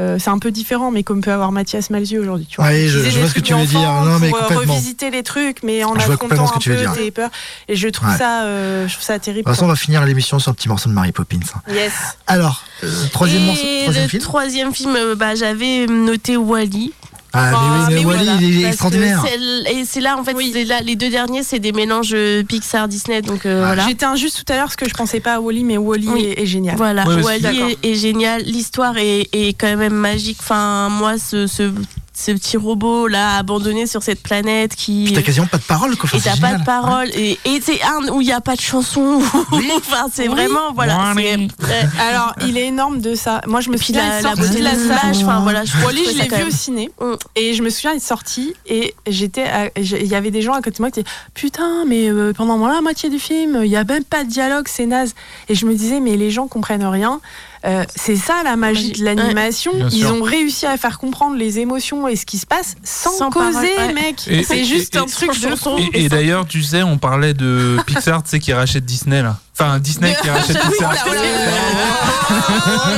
Euh, 0.00 0.18
c'est 0.18 0.30
un 0.30 0.38
peu 0.38 0.50
différent, 0.50 0.90
mais 0.90 1.02
comme 1.02 1.20
peut 1.20 1.32
avoir 1.32 1.50
Mathias 1.52 1.90
Malzieu 1.90 2.20
aujourd'hui. 2.20 2.46
Tu 2.48 2.56
vois. 2.56 2.66
Ouais, 2.66 2.86
je- 2.88 2.98
vois 3.18 3.28
ce 3.28 3.34
que 3.34 3.40
tu 3.40 3.54
veux 3.54 3.66
dire. 3.66 3.80
Non, 3.80 4.18
mais 4.18 4.28
pour, 4.30 4.38
euh, 4.38 4.42
complètement. 4.48 4.74
revisiter 4.74 5.10
les 5.10 5.22
trucs, 5.22 5.62
mais 5.62 5.82
en 5.84 5.94
Je 5.98 6.06
vois 6.06 6.16
complètement 6.16 6.44
affrontant 6.44 6.46
ce 6.46 6.52
que 6.52 6.56
un 6.56 6.60
tu 6.60 6.70
veux 6.70 6.76
peu 6.76 6.82
dire. 6.82 7.04
tes 7.04 7.10
peurs. 7.10 7.30
Et 7.68 7.76
je 7.76 7.88
trouve 7.88 8.08
Ouais. 8.10 8.16
ça, 8.16 8.42
euh, 8.44 8.86
je 8.88 8.92
trouve 8.94 9.04
ça 9.04 9.18
terrible. 9.18 9.44
De 9.44 9.48
toute 9.50 9.54
façon, 9.56 9.64
on 9.66 9.68
va 9.68 9.76
finir 9.76 10.04
l'émission 10.04 10.38
sur 10.38 10.50
un 10.50 10.54
petit 10.54 10.68
morceau 10.68 10.88
de 10.88 10.94
Mary 10.94 11.12
Poppins. 11.12 11.38
hein. 11.54 11.60
Yes. 11.72 11.92
Alors, 12.26 12.62
euh, 12.84 12.88
troisième 13.12 13.42
Et 13.42 13.46
morceau, 13.46 13.62
troisième 13.82 14.02
le 14.04 14.08
film. 14.08 14.22
troisième 14.22 14.74
film, 14.74 14.98
bah, 15.16 15.34
j'avais 15.34 15.86
noté 15.86 16.36
Wally. 16.36 16.92
Ah, 17.32 17.50
mais 17.50 17.56
oui, 17.56 17.84
mais, 17.88 17.94
mais 17.94 17.98
oui, 18.00 18.04
Wally, 18.06 18.24
voilà. 18.24 18.40
il 18.40 18.64
est 18.64 18.68
extraordinaire. 18.68 19.24
Et 19.70 19.84
c'est 19.84 20.00
là, 20.00 20.16
en 20.18 20.24
fait, 20.24 20.32
là, 20.64 20.80
les 20.80 20.96
deux 20.96 21.10
derniers, 21.10 21.42
c'est 21.42 21.58
des 21.58 21.72
mélanges 21.72 22.12
euh, 22.14 22.42
Pixar-Disney. 22.42 23.20
Donc 23.22 23.44
euh, 23.44 23.62
voilà. 23.66 23.86
J'étais 23.86 24.06
injuste 24.06 24.44
tout 24.44 24.52
à 24.52 24.56
l'heure 24.56 24.64
parce 24.66 24.76
que 24.76 24.88
je 24.88 24.94
pensais 24.94 25.20
pas 25.20 25.34
à 25.34 25.40
Wally, 25.40 25.64
mais 25.64 25.76
Wally 25.76 26.08
Oui. 26.08 26.24
est, 26.24 26.42
est 26.42 26.46
génial. 26.46 26.76
Voilà, 26.76 27.06
Ouais, 27.06 27.22
Wally 27.22 27.60
est, 27.82 27.86
est 27.86 27.94
génial. 27.94 28.42
L'histoire 28.42 28.96
est, 28.96 29.28
est 29.32 29.52
quand 29.58 29.76
même 29.76 29.94
magique. 29.94 30.38
Enfin, 30.40 30.88
moi, 30.90 31.18
ce, 31.18 31.46
ce, 31.46 31.70
ce 32.20 32.32
petit 32.32 32.56
robot 32.56 33.06
là 33.06 33.36
abandonné 33.36 33.86
sur 33.86 34.02
cette 34.02 34.22
planète 34.22 34.74
qui. 34.74 35.12
T'as 35.14 35.22
quasiment 35.22 35.46
pas 35.46 35.58
de 35.58 35.62
parole, 35.62 35.96
quoi. 35.96 36.10
Enfin, 36.12 36.18
et 36.18 36.20
t'as 36.20 36.36
pas 36.40 36.54
de 36.54 36.64
parole. 36.64 37.08
Et, 37.14 37.38
et 37.44 37.60
c'est 37.60 37.80
un 37.82 38.08
où 38.12 38.20
il 38.20 38.26
n'y 38.26 38.32
a 38.32 38.40
pas 38.40 38.56
de 38.56 38.60
chanson. 38.60 39.20
Oui. 39.52 39.70
enfin, 39.76 40.06
c'est 40.12 40.22
Oui. 40.28 40.34
vraiment. 40.34 40.72
Voilà. 40.74 41.12
Ouais. 41.14 41.48
Alors, 42.00 42.34
il 42.46 42.56
est 42.58 42.66
énorme 42.66 43.00
de 43.00 43.14
ça. 43.14 43.40
Moi, 43.46 43.60
je 43.60 43.70
me 43.70 43.76
souviens, 43.76 44.08
la, 44.08 44.20
la 44.20 44.34
beauté 44.34 44.58
de 44.58 44.64
la 44.64 44.74
images. 44.74 45.22
Enfin, 45.22 45.40
voilà. 45.40 45.64
Je 45.64 45.76
Wally, 45.84 46.04
je 46.12 46.18
l'ai 46.18 46.28
vu 46.28 46.48
au 46.48 46.50
ciné 46.50 46.90
Mm. 47.00 47.14
et 47.36 47.54
je 47.54 47.62
me 47.62 47.70
souviens, 47.70 47.92
il 47.92 47.98
est 47.98 48.00
sorti 48.00 48.54
et 48.66 48.94
j'étais, 49.06 49.44
il 49.76 50.06
y 50.06 50.14
avait 50.14 50.30
des 50.30 50.42
gens 50.42 50.52
à 50.54 50.58
côté 50.62 50.78
de 50.78 50.82
moi 50.82 50.90
qui 50.90 51.02
disaient 51.02 51.14
putain, 51.34 51.84
mais 51.86 52.08
euh, 52.10 52.32
pendant 52.32 52.66
la 52.66 52.80
moitié 52.80 53.10
du 53.10 53.18
film, 53.18 53.60
il 53.64 53.70
y 53.70 53.76
a 53.76 53.84
même 53.84 54.04
pas 54.04 54.24
de 54.24 54.28
dialogue, 54.28 54.66
c'est 54.68 54.86
naze. 54.86 55.14
Et 55.48 55.54
je 55.54 55.66
me 55.66 55.74
disais 55.74 56.00
mais 56.00 56.16
les 56.16 56.30
gens 56.30 56.48
comprennent 56.48 56.84
rien. 56.84 57.20
Euh, 57.66 57.84
c'est 57.96 58.16
ça 58.16 58.42
la 58.44 58.56
magie 58.56 58.92
de 58.92 59.04
l'animation. 59.04 59.72
Ils 59.92 60.06
ont 60.06 60.22
réussi 60.22 60.66
à 60.66 60.76
faire 60.76 60.98
comprendre 60.98 61.36
les 61.36 61.58
émotions 61.58 62.06
et 62.08 62.16
ce 62.16 62.24
qui 62.26 62.38
se 62.38 62.46
passe 62.46 62.76
sans, 62.84 63.10
Sans 63.10 63.30
causer, 63.30 63.52
parole, 63.76 63.86
ouais. 63.88 63.92
mec. 63.94 64.28
Et- 64.28 64.44
C'est 64.44 64.64
juste 64.64 64.94
et- 64.94 64.98
un 64.98 65.06
truc 65.06 65.30
de. 65.40 65.80
Et, 65.96 66.04
et 66.04 66.08
d'ailleurs, 66.08 66.46
tu 66.46 66.62
sais, 66.62 66.82
on 66.82 66.98
parlait 66.98 67.34
de 67.34 67.76
Pixar, 67.86 68.22
tu 68.22 68.30
sais, 68.30 68.38
qui 68.38 68.52
rachète 68.52 68.84
Disney 68.84 69.22
là. 69.22 69.38
Enfin, 69.60 69.78
Disney 69.80 70.14
qui 70.22 70.28
rachète 70.30 70.56
Pixar. 70.60 70.94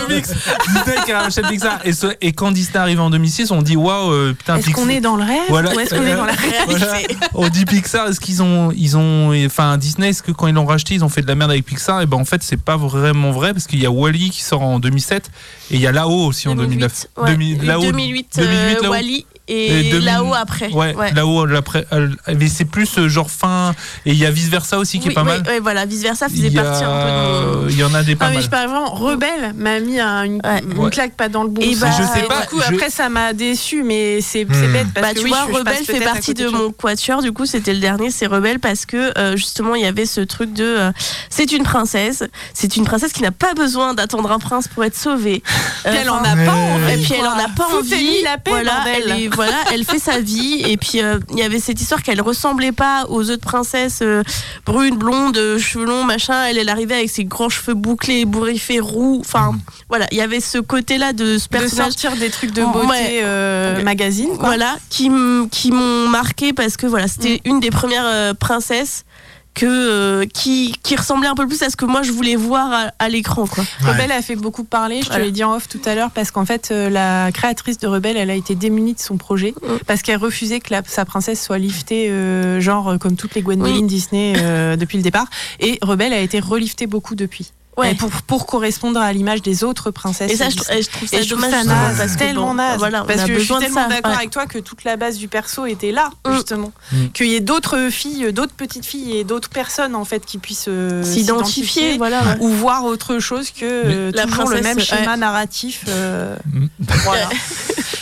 Disney 0.09 0.97
qui 1.05 1.13
rachète 1.13 1.47
Pixar. 1.49 1.79
Et, 1.85 1.93
ce- 1.93 2.15
et 2.21 2.33
quand 2.33 2.51
Disney 2.51 2.79
arrive 2.79 3.01
en 3.01 3.11
2006, 3.11 3.51
on 3.51 3.63
dit 3.63 3.77
waouh, 3.77 4.11
euh, 4.13 4.35
putain, 4.37 4.57
Est-ce 4.57 4.67
Pixar. 4.67 4.85
qu'on 4.85 4.91
est 4.91 5.01
dans 5.01 5.17
le 5.17 5.25
rêve 5.25 5.41
Voilà. 5.49 5.75
ou 5.75 5.81
est-ce 5.81 5.95
qu'on 5.95 6.05
est 6.05 6.15
dans 6.17 6.25
la 6.27 6.33
réalité 6.33 6.65
Voilà. 6.77 6.99
On 7.35 7.49
dit 7.49 7.65
Pixar, 7.65 8.09
est-ce 8.09 8.21
qu'ils 8.21 8.43
ont, 8.43 8.71
ils 8.77 8.97
ont, 8.97 9.33
enfin 9.47 9.79
Disney, 9.79 10.11
est-ce 10.11 10.23
que 10.23 10.33
quand 10.33 10.47
ils 10.47 10.55
l'ont 10.55 10.67
racheté, 10.67 10.95
ils 10.95 11.05
ont 11.05 11.09
fait 11.09 11.23
de 11.23 11.29
la 11.29 11.35
merde 11.35 11.51
avec 11.51 11.65
Pixar? 11.65 12.01
Et 12.03 12.07
ben 12.07 12.17
en 12.19 12.25
fait, 12.25 12.43
c'est 12.43 12.61
pas 12.61 12.77
vraiment 12.77 13.31
vrai 13.31 13.53
parce 13.53 13.67
qu'il 13.67 13.81
y 13.81 13.87
a 13.87 13.91
Wally 13.91 14.31
qui 14.31 14.43
sort 14.43 14.63
en 14.63 14.79
2007 14.79 15.31
et 15.71 15.75
il 15.77 15.81
y 15.81 15.87
a 15.87 15.93
Là-haut 15.93 16.27
aussi 16.27 16.49
en 16.49 16.55
2009. 16.55 17.07
2008, 17.27 17.51
ouais. 17.53 17.57
2000 17.57 17.67
Là-haut, 17.67 17.83
2008, 17.83 18.29
2008, 18.37 18.55
euh, 18.77 18.83
Là-haut. 18.83 18.91
Wally 18.93 19.27
Et 19.49 19.89
et, 19.89 19.91
2000 19.91 20.05
là-haut 20.05 20.35
après. 20.35 20.71
Ouais, 20.71 20.95
là-haut, 21.15 21.45
après, 21.57 21.85
euh, 21.93 22.09
mais 22.39 22.49
c'est 22.49 22.65
plus 22.65 22.99
euh, 22.99 23.09
genre 23.09 23.31
fin 23.31 23.75
et 24.07 24.13
il 24.13 24.17
y 24.19 24.25
a 24.25 24.31
vice 24.31 24.49
versa 24.49 24.79
aussi 24.79 25.01
qui 25.01 25.07
Oui, 25.09 25.13
est 25.13 25.15
pas 25.15 25.23
oui, 25.23 25.29
mal. 25.29 25.43
oui, 25.49 25.55
voilà, 25.61 25.87
vice 25.87 26.03
versa 26.03 26.29
faisait 26.29 26.47
Il 26.49 26.53
y, 26.53 26.57
partie 26.57 26.85
un 26.85 26.89
peu 26.89 27.65
de 27.67 27.71
il 27.71 27.77
y 27.79 27.83
en 27.83 27.93
a 27.95 28.03
des 28.05 28.15
pas 28.15 28.27
Ah 28.27 28.29
mais 28.29 28.37
mal. 28.37 28.45
je 28.45 28.49
parle 28.49 28.69
vraiment 28.69 28.91
rebelle 28.95 29.53
m'a 29.57 29.81
mis 29.81 29.99
un- 29.99 30.23
une, 30.25 30.41
Ouais. 30.45 30.61
une 30.77 30.91
claque 30.91 31.15
pas 31.17 31.29
dans 31.29 31.43
le 31.43 31.49
bon 31.49 31.63
Et 31.63 31.73
sens. 31.73 31.81
bah, 31.81 31.91
je 31.99 32.03
sais 32.05 32.25
Et 32.25 32.29
pas, 32.29 32.43
du 32.43 32.47
coup 32.49 32.61
je- 32.61 32.75
après 32.75 32.91
ça 32.91 33.09
m'a 33.09 33.33
déçu 33.33 33.83
mais 33.83 34.21
c'est 34.21 34.47
c'est 34.53 34.69
Hmm. 34.69 34.73
bête 34.73 34.87
parce 34.95 35.07
bah, 35.09 35.15
que 35.15 35.19
tu 35.19 35.25
oui, 35.25 35.31
vois, 35.31 35.39
je- 35.41 35.59
je 35.59 35.63
passe 35.65 35.75
Rebelle 35.81 35.85
fait 35.99 36.05
partie 36.05 36.35
de 36.35 36.49
mon 36.49 36.71
quatuor, 36.71 37.21
du 37.23 37.33
coup, 37.33 37.47
c'était 37.47 37.73
le 37.75 37.81
dernier, 37.81 38.11
c'est 38.11 38.27
Rebelle 38.27 38.61
parce 38.61 38.87
que 38.87 39.19
euh, 39.19 39.37
justement, 39.37 39.75
il 39.75 39.83
y 39.83 39.87
avait 39.87 40.07
ce 40.07 40.21
truc 40.21 40.53
de. 40.53 40.65
euh, 40.65 40.93
c'est 41.29 41.51
une 41.53 41.65
princesse, 41.65 42.23
c'est 42.55 42.77
une 42.77 42.85
princesse 42.85 43.13
qui 43.13 43.23
n'a 43.23 43.33
pas 43.33 43.55
besoin 43.55 43.95
d'attendre 43.95 44.31
un 44.31 44.39
prince 44.39 44.69
pour 44.69 44.85
être 44.85 44.97
sauvée. 44.97 45.43
Euh, 45.87 45.91
Puis 45.91 45.99
elle 46.03 46.11
en 46.11 46.19
a 46.23 46.37
pas 46.37 46.53
envie. 46.55 46.93
Et 46.93 47.05
puis 47.05 47.15
elle 47.19 47.27
en 47.27 47.33
a 47.39 47.49
pas 47.49 47.67
envie. 47.77 48.23
la 48.23 48.39
paix, 48.39 48.53
voilà, 49.41 49.57
elle 49.73 49.85
fait 49.85 49.99
sa 49.99 50.21
vie. 50.21 50.63
Et 50.67 50.77
puis 50.77 51.01
euh, 51.03 51.19
il 51.31 51.39
y 51.39 51.43
avait 51.43 51.61
cette 51.61 51.81
histoire 51.81 52.03
qu'elle 52.03 52.21
ressemblait 52.21 52.73
pas 52.73 53.07
aux 53.09 53.31
autres 53.31 53.41
princesses 53.41 54.01
euh, 54.03 54.23
brunes, 54.67 54.97
blondes, 54.99 55.39
euh, 55.39 55.59
cheveux 55.59 55.87
longs, 55.87 56.05
machin. 56.05 56.45
Elle, 56.45 56.59
elle 56.59 56.69
arrivait 56.69 56.97
avec 56.97 57.09
ses 57.11 57.25
grands 57.25 57.49
cheveux 57.49 57.73
bouclés, 57.75 58.27
bourriffés, 58.27 58.81
roux. 58.81 59.19
Enfin, 59.21 59.53
voilà, 59.89 60.07
il 60.11 60.19
y 60.19 60.21
avait 60.21 60.41
ce 60.41 60.59
côté-là 60.59 61.15
de 61.15 61.39
ce 61.39 61.45
de 61.45 61.49
personnage 61.49 61.93
sortir 61.93 62.17
des 62.17 62.29
trucs 62.31 62.53
de 62.53 62.63
beauté 62.63 62.87
Ouais. 62.89 63.21
euh, 63.23 63.83
magazine 63.83 64.37
quoi. 64.37 64.49
voilà, 64.49 64.77
qui, 64.91 65.09
m'ont 65.11 66.09
marqué 66.09 66.53
parce 66.53 66.77
que 66.77 66.87
voilà, 66.87 67.09
c'était 67.09 67.41
une 67.45 67.61
des 67.61 67.71
premières 67.71 68.07
euh, 68.07 68.35
princesses 68.35 69.05
que, 69.55 69.67
euh, 69.67 70.27
qui, 70.33 70.75
qui 70.83 70.97
ressemblait 70.97 71.29
un 71.29 71.35
peu 71.35 71.47
plus 71.47 71.63
à 71.63 71.71
ce 71.71 71.77
que 71.77 71.85
moi 71.85 72.03
je 72.03 72.13
voulais 72.13 72.37
voir 72.37 72.73
à, 72.73 72.93
à 72.99 73.09
l'écran. 73.09 73.47
quoi. 73.47 73.65
Ouais. 73.83 73.91
Rebelle 73.93 74.13
a 74.13 74.23
fait 74.23 74.37
beaucoup 74.37 74.65
parler, 74.65 75.03
je 75.03 75.09
te 75.11 75.19
l'ai 75.19 75.33
dit 75.33 75.45
en 75.45 75.55
off 75.55 75.69
tout 75.69 75.81
à 75.85 75.95
l'heure, 75.95 76.11
parce 76.13 76.31
qu'en 76.31 76.45
fait, 76.47 76.71
euh, 76.71 76.89
la 76.89 77.31
créatrice 77.33 77.79
de 77.79 77.87
Rebelle, 77.89 78.17
elle 78.17 78.31
a 78.31 78.35
été 78.35 78.55
démunie 78.55 78.95
de 78.95 79.01
son 79.01 79.17
projet, 79.17 79.55
Mm. 79.61 79.67
parce 79.87 80.03
qu'elle 80.03 80.19
refusait 80.19 80.61
que 80.61 80.73
la- 80.73 80.83
sa 80.87 81.05
princesse 81.05 81.43
soit 81.43 81.59
liftée, 81.59 82.09
euh, 82.11 82.61
genre 82.61 82.89
euh, 82.91 82.99
comme 82.99 83.17
toutes 83.17 83.35
les 83.35 83.43
Gwendoline 83.43 83.77
Oui. 83.77 83.83
Disney 83.87 84.35
euh, 84.39 84.77
depuis 84.77 84.97
le 84.97 85.03
départ. 85.03 85.27
Et 85.59 85.79
Rebelle 85.83 86.13
a 86.13 86.21
été 86.21 86.41
reliftée 86.41 86.87
beaucoup 86.87 87.15
depuis. 87.15 87.53
Ouais. 87.77 87.93
Et 87.93 87.95
pour, 87.95 88.11
pour 88.11 88.47
correspondre 88.47 89.01
à 89.01 89.11
l'image 89.13 89.41
des 89.43 89.65
autres 89.65 89.91
princesses. 89.91 90.31
Et 90.33 90.37
ça, 90.37 90.51
je, 90.51 90.57
trouve 90.57 90.67
ça 90.67 90.75
Et 91.19 91.23
je 91.23 91.29
trouve 91.31 91.41
dommage. 91.45 91.51
ça 91.51 91.65
naze, 91.65 91.97
parce 91.99 92.13
que 92.13 92.19
tellement 92.19 92.49
bon, 92.49 92.55
naze. 92.55 92.79
Voilà, 92.79 93.05
on 93.05 93.07
parce 93.07 93.21
a 93.21 93.27
que 93.27 93.35
je 93.35 93.39
suis 93.41 93.55
tellement 93.59 93.89
d'accord 93.89 94.11
ouais. 94.11 94.17
avec 94.19 94.31
toi 94.31 94.47
que 94.47 94.59
toute 94.59 94.85
la 94.85 94.97
base 94.97 95.17
du 95.17 95.29
perso 95.29 95.65
était 95.67 95.93
là, 95.93 96.11
Mm. 96.27 96.33
justement. 96.35 96.73
Mm. 96.93 97.07
Qu'il 97.15 97.27
y 97.29 97.37
ait 97.37 97.41
d'autres 97.41 97.89
filles, 97.91 98.33
d'autres 98.33 98.53
petites 98.55 98.85
filles 98.85 99.17
et 99.17 99.25
d'autres 99.25 99.49
personnes 99.49 99.95
en 99.95 100.05
fait 100.05 100.27
qui 100.27 100.37
puissent 100.39 100.67
euh, 100.69 101.03
S'identifier, 101.05 101.97
voilà. 101.97 102.23
ouais. 102.23 102.37
ou 102.41 102.49
voir 102.49 102.85
autre 102.85 103.19
chose 103.19 103.51
que 103.51 103.65
euh, 103.65 104.11
La 104.15 104.25
toujours 104.27 104.51
le 104.51 104.61
même 104.61 104.77
ouais. 104.77 104.83
schéma 104.83 105.17
narratif. 105.17 105.85
euh, 105.89 106.37
Mm. 106.53 106.67
voilà. 107.05 107.29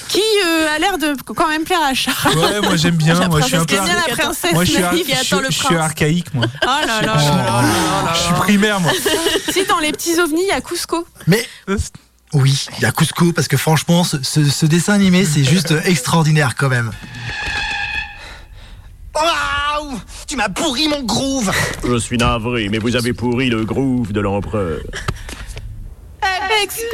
qui 0.08 0.20
euh, 0.46 0.74
a 0.74 0.78
l'air 0.78 0.96
de 0.98 1.14
quand 1.26 1.48
même 1.48 1.64
plaire 1.64 1.82
à 1.82 1.92
Charles. 1.94 2.36
Ouais, 2.38 2.60
moi 2.62 2.76
j'aime 2.76 2.96
bien. 2.96 3.14
La 3.20 3.28
Moi 3.28 3.40
je 3.42 3.46
suis 3.46 3.56
un 3.56 3.64
peu. 3.64 3.74
J'aime 3.76 3.84
bien 3.84 3.94
la 4.08 4.14
princesse 4.16 4.52
Moi 4.54 4.64
je 4.64 4.72
suis, 4.72 4.82
je 4.82 5.36
je 5.50 5.54
suis 5.66 5.76
archaïque 5.76 6.32
moi. 6.34 6.46
Oh 6.62 6.86
là 6.86 7.02
là 7.02 7.14
Oh, 7.18 8.08
Je 8.14 8.18
suis 8.20 8.32
primaire 8.34 8.80
moi. 8.80 8.90
Dans 9.66 9.78
les 9.80 9.92
petits 9.92 10.18
ovnis, 10.20 10.42
il 10.42 10.48
y 10.48 10.52
a 10.52 10.61
Cusco. 10.61 11.06
Mais 11.26 11.44
oui, 12.34 12.66
il 12.78 12.82
y 12.82 12.84
a 12.86 12.92
Cusco 12.92 13.32
parce 13.32 13.48
que 13.48 13.56
franchement, 13.56 14.04
ce, 14.04 14.16
ce- 14.22 14.44
ce 14.48 14.66
dessin 14.66 14.94
animé, 14.94 15.24
c'est 15.24 15.44
juste 15.44 15.74
extraordinaire 15.84 16.54
quand 16.56 16.68
même. 16.68 16.90
Waouh 19.14 19.98
Tu 20.26 20.36
m'as 20.36 20.48
pourri 20.48 20.88
mon 20.88 21.02
groove 21.02 21.50
Je 21.84 21.98
suis 21.98 22.16
navré, 22.18 22.68
mais 22.68 22.78
vous 22.78 22.94
avez 22.96 23.12
pourri 23.12 23.48
le 23.50 23.64
groove 23.64 24.12
de 24.12 24.20
l'empereur. 24.20 24.78
Excusez. 26.62 26.86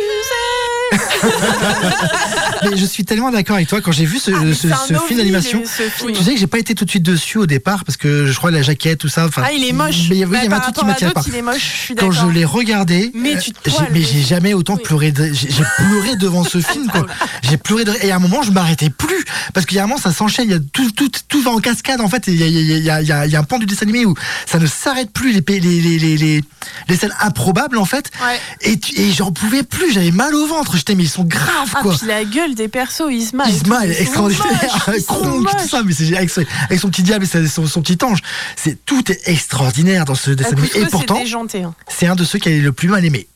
Mais 2.71 2.77
je 2.77 2.85
suis 2.87 3.05
tellement 3.05 3.31
d'accord 3.31 3.57
avec 3.57 3.69
toi 3.69 3.81
quand 3.81 3.93
j'ai 3.93 4.05
vu 4.05 4.19
ce, 4.19 4.31
Ah, 4.33 4.41
ce- 4.55 4.69
ce 4.95 4.95
film 5.07 5.19
d'animation. 5.19 5.63
Tu 5.63 6.15
sais 6.23 6.35
que 6.35 6.41
j'ai 6.41 6.47
pas 6.47 6.59
été 6.59 6.75
tout 6.75 6.85
de 6.85 6.91
suite 6.91 7.03
dessus 7.03 7.39
au 7.39 7.47
départ 7.47 7.85
parce 7.85 7.97
que 7.97 8.27
je 8.27 8.37
crois 8.37 8.51
la 8.51 8.63
jaquette 8.63 8.99
tout 8.99 9.09
ça. 9.09 9.27
enfin, 9.27 9.43
Ah, 9.45 9.53
il 9.53 9.65
est 9.65 9.73
moche. 9.73 10.07
Mais 10.11 10.17
il 10.17 10.19
y 10.19 10.23
avait, 10.23 10.33
Bah, 10.33 10.39
il 10.43 10.45
y 10.45 10.47
avait 10.47 10.57
un 10.57 10.61
truc 10.61 10.77
qui 10.77 10.85
m'attirait 10.85 11.13
pas. 11.13 11.23
il 11.27 11.35
est 11.35 11.43
moche. 11.43 11.57
Je 11.61 11.79
suis 11.85 11.95
Quand 11.95 12.11
je 12.11 12.27
l'ai 12.27 12.45
regardé, 12.45 13.11
Mais 13.15 13.39
tu 13.39 13.53
te 13.53 13.71
j'ai- 13.95 14.23
jamais 14.23 14.55
autant 14.55 14.75
Oui. 14.75 14.83
pleuré. 14.83 15.13
de- 15.13 15.33
J'ai 15.33 15.49
pleuré 15.77 16.17
devant 16.17 16.45
ce 16.45 16.61
film, 16.61 16.87
quoi. 16.91 17.07
J'ai 17.43 17.57
pleuré 17.57 17.85
de... 17.85 17.93
et 18.03 18.11
à 18.11 18.17
un 18.17 18.21
moment 18.21 18.43
je 18.43 18.51
m'arrêtais 18.51 18.91
plus 18.91 19.25
parce 19.53 19.67
qu'il 19.67 19.77
y 19.77 19.81
a 19.81 19.85
un 19.85 19.87
moment 19.87 20.01
ça 20.01 20.13
s'enchaîne. 20.13 20.47
Il 20.47 20.53
y 20.53 20.55
a 20.55 20.61
tout, 20.73 20.91
tout, 20.93 21.11
tout 21.29 21.43
va 21.43 21.51
en 21.51 21.59
cascade 21.59 22.01
en 22.01 22.09
fait. 22.09 22.25
Il 22.29 22.37
y 22.37 22.43
a, 22.43 22.47
il 22.47 22.55
y 22.55 22.73
a- 22.91 23.01
il 23.01 23.07
y 23.07 23.13
a- 23.13 23.27
il 23.27 23.35
a- 23.35 23.39
a 23.39 23.41
un 23.41 23.45
pan 23.45 23.59
du 23.59 23.67
dessin 23.67 23.83
animé 23.83 24.05
où 24.07 24.15
ça 24.47 24.59
ne 24.59 24.67
s'arrête 24.67 25.11
plus 25.11 25.33
les, 25.33 25.43
les, 25.49 25.61
les, 25.61 25.99
les, 25.99 26.17
les, 26.17 26.41
les 26.89 26.97
scènes 26.97 27.15
improbables 27.21 27.77
en 27.79 27.85
fait. 27.85 28.11
Ouais. 28.25 28.39
Et, 28.63 28.79
tu- 28.79 28.99
et 28.99 29.13
j'en 29.13 29.33
pouvais 29.33 29.54
plus. 29.63 29.93
J'avais 29.93 30.11
mal 30.11 30.35
au 30.35 30.47
ventre. 30.47 30.77
J'étais 30.77 30.95
mais 30.95 31.05
ils 31.05 31.09
sont 31.09 31.25
graves 31.25 31.71
Ah, 31.75 31.81
quoi. 31.83 31.95
puis 31.97 32.07
la 32.07 32.25
gueule 32.25 32.55
des 32.55 32.69
persos, 32.69 33.11
Isma. 33.11 33.49
Isma, 33.49 33.87
est 33.87 34.01
extraordinaire. 34.03 34.87
Kronk, 35.07 35.47
tout 35.59 35.69
ça, 35.69 35.83
mais 35.85 35.93
c'est 35.93 36.17
avec, 36.17 36.31
son- 36.31 36.45
avec 36.65 36.81
son 36.81 36.89
petit 36.91 37.03
diable 37.03 37.25
et 37.25 37.29
sa- 37.29 37.47
son, 37.47 37.67
son 37.67 37.83
petit 37.83 37.99
ange. 38.05 38.21
C'est 38.57 38.85
tout 38.85 39.11
est 39.11 39.21
extraordinaire 39.29 40.05
dans 40.05 40.15
ce 40.15 40.31
dessin 40.33 40.53
animé. 40.53 40.69
Et 40.75 40.87
pourtant, 40.87 41.19
hein. 41.25 41.75
c'est 41.89 42.07
un 42.07 42.15
de 42.17 42.25
ceux 42.25 42.39
qui 42.39 42.49
a 42.49 42.53
le 42.53 42.73
plus 42.73 42.89
mal 42.89 43.05
aimé. 43.05 43.29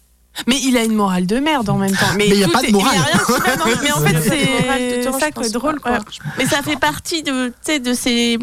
Mais 0.46 0.58
il 0.62 0.76
a 0.76 0.84
une 0.84 0.94
morale 0.94 1.26
de 1.26 1.38
merde 1.40 1.68
en 1.68 1.78
même 1.78 1.90
temps. 1.96 2.06
Mais 2.16 2.26
Mais 2.28 2.34
il 2.36 2.40
y 2.40 2.44
a 2.44 2.48
pas 2.48 2.62
de 2.62 2.66
est- 2.68 2.70
morale. 2.72 2.96
Mais 3.82 3.90
en 3.92 4.00
fait, 4.00 4.16
c'est 4.22 5.02
ça 5.18 5.30
qui 5.32 5.44
est 5.46 5.50
drôle, 5.52 5.80
pas. 5.80 5.90
quoi. 5.90 5.98
Ouais. 5.98 6.32
Mais 6.38 6.46
ça 6.46 6.62
fait 6.62 6.78
partie 6.78 7.22
de 7.24 7.52
ces 7.94 8.38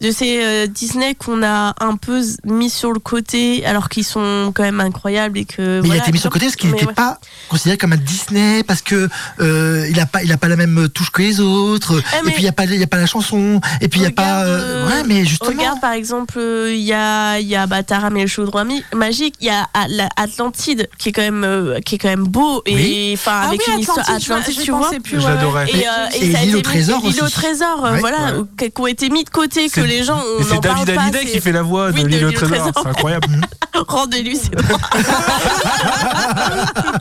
de 0.00 0.10
ces 0.10 0.40
euh, 0.42 0.66
Disney 0.66 1.14
qu'on 1.14 1.42
a 1.42 1.74
un 1.80 1.96
peu 1.96 2.20
mis 2.44 2.70
sur 2.70 2.92
le 2.92 2.98
côté, 3.00 3.64
alors 3.66 3.88
qu'ils 3.88 4.04
sont 4.04 4.52
quand 4.54 4.62
même 4.62 4.80
incroyables 4.80 5.38
et 5.38 5.44
que. 5.44 5.62
Mais 5.62 5.66
il 5.72 5.76
a 5.78 5.80
voilà. 5.86 6.02
été 6.02 6.12
mis 6.12 6.18
sur 6.18 6.28
le 6.30 6.32
côté 6.32 6.46
parce 6.46 6.56
qu'il 6.56 6.70
n'était 6.70 6.86
ouais. 6.86 6.92
pas 6.94 7.18
considéré 7.48 7.78
comme 7.78 7.92
un 7.92 7.96
Disney 7.96 8.62
parce 8.62 8.82
que 8.82 9.08
euh, 9.40 9.86
il 9.90 9.98
a 10.00 10.06
pas 10.06 10.22
il 10.22 10.32
a 10.32 10.36
pas 10.36 10.48
la 10.48 10.56
même 10.56 10.88
touche 10.88 11.10
que 11.10 11.22
les 11.22 11.40
autres 11.40 12.02
Ah, 12.12 12.18
et 12.26 12.30
puis 12.30 12.34
il 12.38 12.44
y 12.44 12.48
a 12.48 12.52
pas 12.52 12.64
il 12.64 12.76
y 12.78 12.82
a 12.82 12.86
pas 12.86 12.96
la 12.98 13.06
chanson 13.06 13.60
et 13.80 13.88
puis 13.88 14.00
il 14.00 14.02
y 14.02 14.06
a 14.06 14.10
pas 14.10 14.44
euh, 14.44 14.58
euh, 14.58 14.88
ouais 14.88 15.02
mais 15.06 15.24
justement 15.24 15.50
Regarde 15.50 15.80
par 15.80 15.92
exemple, 15.92 16.34
euh, 16.38 16.72
il 16.74 16.82
y 16.82 16.92
a, 16.92 17.38
il 17.38 17.46
y 17.46 17.54
a 17.56 17.66
bah, 17.66 17.82
Taram 17.82 18.16
et 18.16 18.22
le 18.22 18.26
chaudron 18.26 18.66
magique, 18.94 19.34
il 19.40 19.46
y 19.46 19.50
a 19.50 19.66
A- 19.74 19.88
la 19.88 20.08
Atlantide 20.16 20.88
qui 20.98 21.10
est 21.10 21.12
quand 21.12 21.22
même, 21.22 21.76
qui 21.84 21.94
est 21.96 21.98
quand 21.98 22.08
même 22.08 22.24
beau 22.26 22.62
et 22.66 22.74
Oui. 22.74 23.10
enfin 23.14 23.40
Ah 23.44 23.48
avec 23.48 23.60
oui, 23.66 23.74
une 23.74 23.80
histoire 23.80 23.98
Atlantide, 24.10 24.60
tu 24.62 24.70
vois. 24.70 24.90
plus, 25.02 25.18
ouais. 25.18 25.70
Et, 25.72 25.86
euh, 25.86 25.90
Et 26.20 26.32
ça 26.32 26.38
a 26.38 26.44
l'île 26.44 26.56
au 26.56 26.62
trésor 26.62 27.00
l'île 27.04 27.22
au 27.22 27.28
trésor, 27.28 27.86
voilà, 28.00 28.32
qui 28.58 28.72
ont 28.80 28.86
été 28.86 29.08
mis 29.10 29.24
de 29.24 29.30
côté, 29.30 29.45
que 29.48 29.68
C'est- 29.70 29.86
les 29.86 30.02
gens 30.04 30.20
on 30.38 30.42
c'est 30.44 30.60
parle 30.60 30.84
David 30.84 31.12
pas. 31.12 31.18
C'est- 31.20 31.26
qui 31.26 31.40
fait 31.40 31.52
la 31.52 31.62
voix 31.62 31.88
Oui, 31.88 32.02
de 32.02 32.02
de 32.04 32.08
l'île 32.08 32.24
au 32.26 32.32
trésor. 32.32 32.70
C'est 32.74 32.88
incroyable. 32.88 33.26
Rendez-lui, 33.88 34.36
c'est 34.36 34.54
bon. 34.56 34.76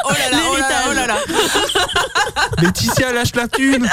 Oh 0.07 0.11
là 0.11 0.29
là, 0.31 0.37
oh 0.51 0.57
là 0.57 0.69
là, 0.69 0.75
oh 0.89 0.93
là 0.93 1.07
là. 1.07 1.15
Laetitia 2.61 3.11
lâche 3.13 3.33
la 3.35 3.47
thune. 3.47 3.87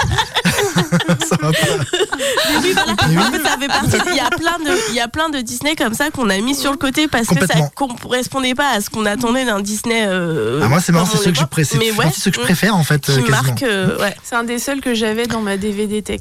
ça 1.29 1.37
va 1.41 1.53
pas. 1.53 1.59
Mais 1.59 2.57
oui, 2.63 2.75
voilà. 2.75 3.29
En 3.29 3.33
fait, 3.33 3.43
ça 3.43 3.57
fait 3.59 3.69
partie. 3.69 4.11
Il 4.11 4.17
y 4.17 4.21
a 4.21 4.31
plein 4.31 4.59
de, 4.59 4.79
il 4.91 4.95
y 4.95 5.01
a 5.01 5.09
plein 5.09 5.29
de 5.29 5.41
Disney 5.41 5.75
comme 5.77 5.95
ça 5.95 6.11
qu'on 6.11 6.29
a 6.31 6.37
mis 6.39 6.55
sur 6.55 6.71
le 6.71 6.77
côté 6.77 7.09
parce 7.09 7.27
que 7.29 7.47
ça 7.47 7.55
correspondait 7.75 8.55
pas 8.55 8.71
à 8.71 8.81
ce 8.81 8.91
qu'on 8.91 9.07
attendait 9.07 9.45
d'un 9.45 9.61
Disney. 9.61 10.05
euh, 10.07 10.61
Ah, 10.63 10.69
moi 10.69 10.81
c'est 10.81 10.93
marrant 10.93 11.07
c'est 11.11 11.19
ceux 11.19 11.33
que 11.33 11.39
je 11.39 11.45
préfère 11.45 11.79
Mais 11.79 11.91
ouais, 11.93 12.07
c'est 12.13 12.21
ceux 12.21 12.31
que 12.31 12.37
je 12.37 12.43
préfère 12.43 12.77
en 12.77 12.85
fait 12.85 13.09
euh, 13.09 13.17
Qui 13.17 13.25
quasiment. 13.25 13.43
marque, 13.43 13.63
euh, 13.63 13.99
ouais. 14.01 14.15
C'est 14.23 14.35
un 14.37 14.45
des 14.45 14.59
seuls 14.59 14.81
que 14.81 14.95
j'avais 14.95 15.27
dans 15.27 15.41
ma 15.41 15.57
DVD 15.57 16.03
tech. 16.03 16.21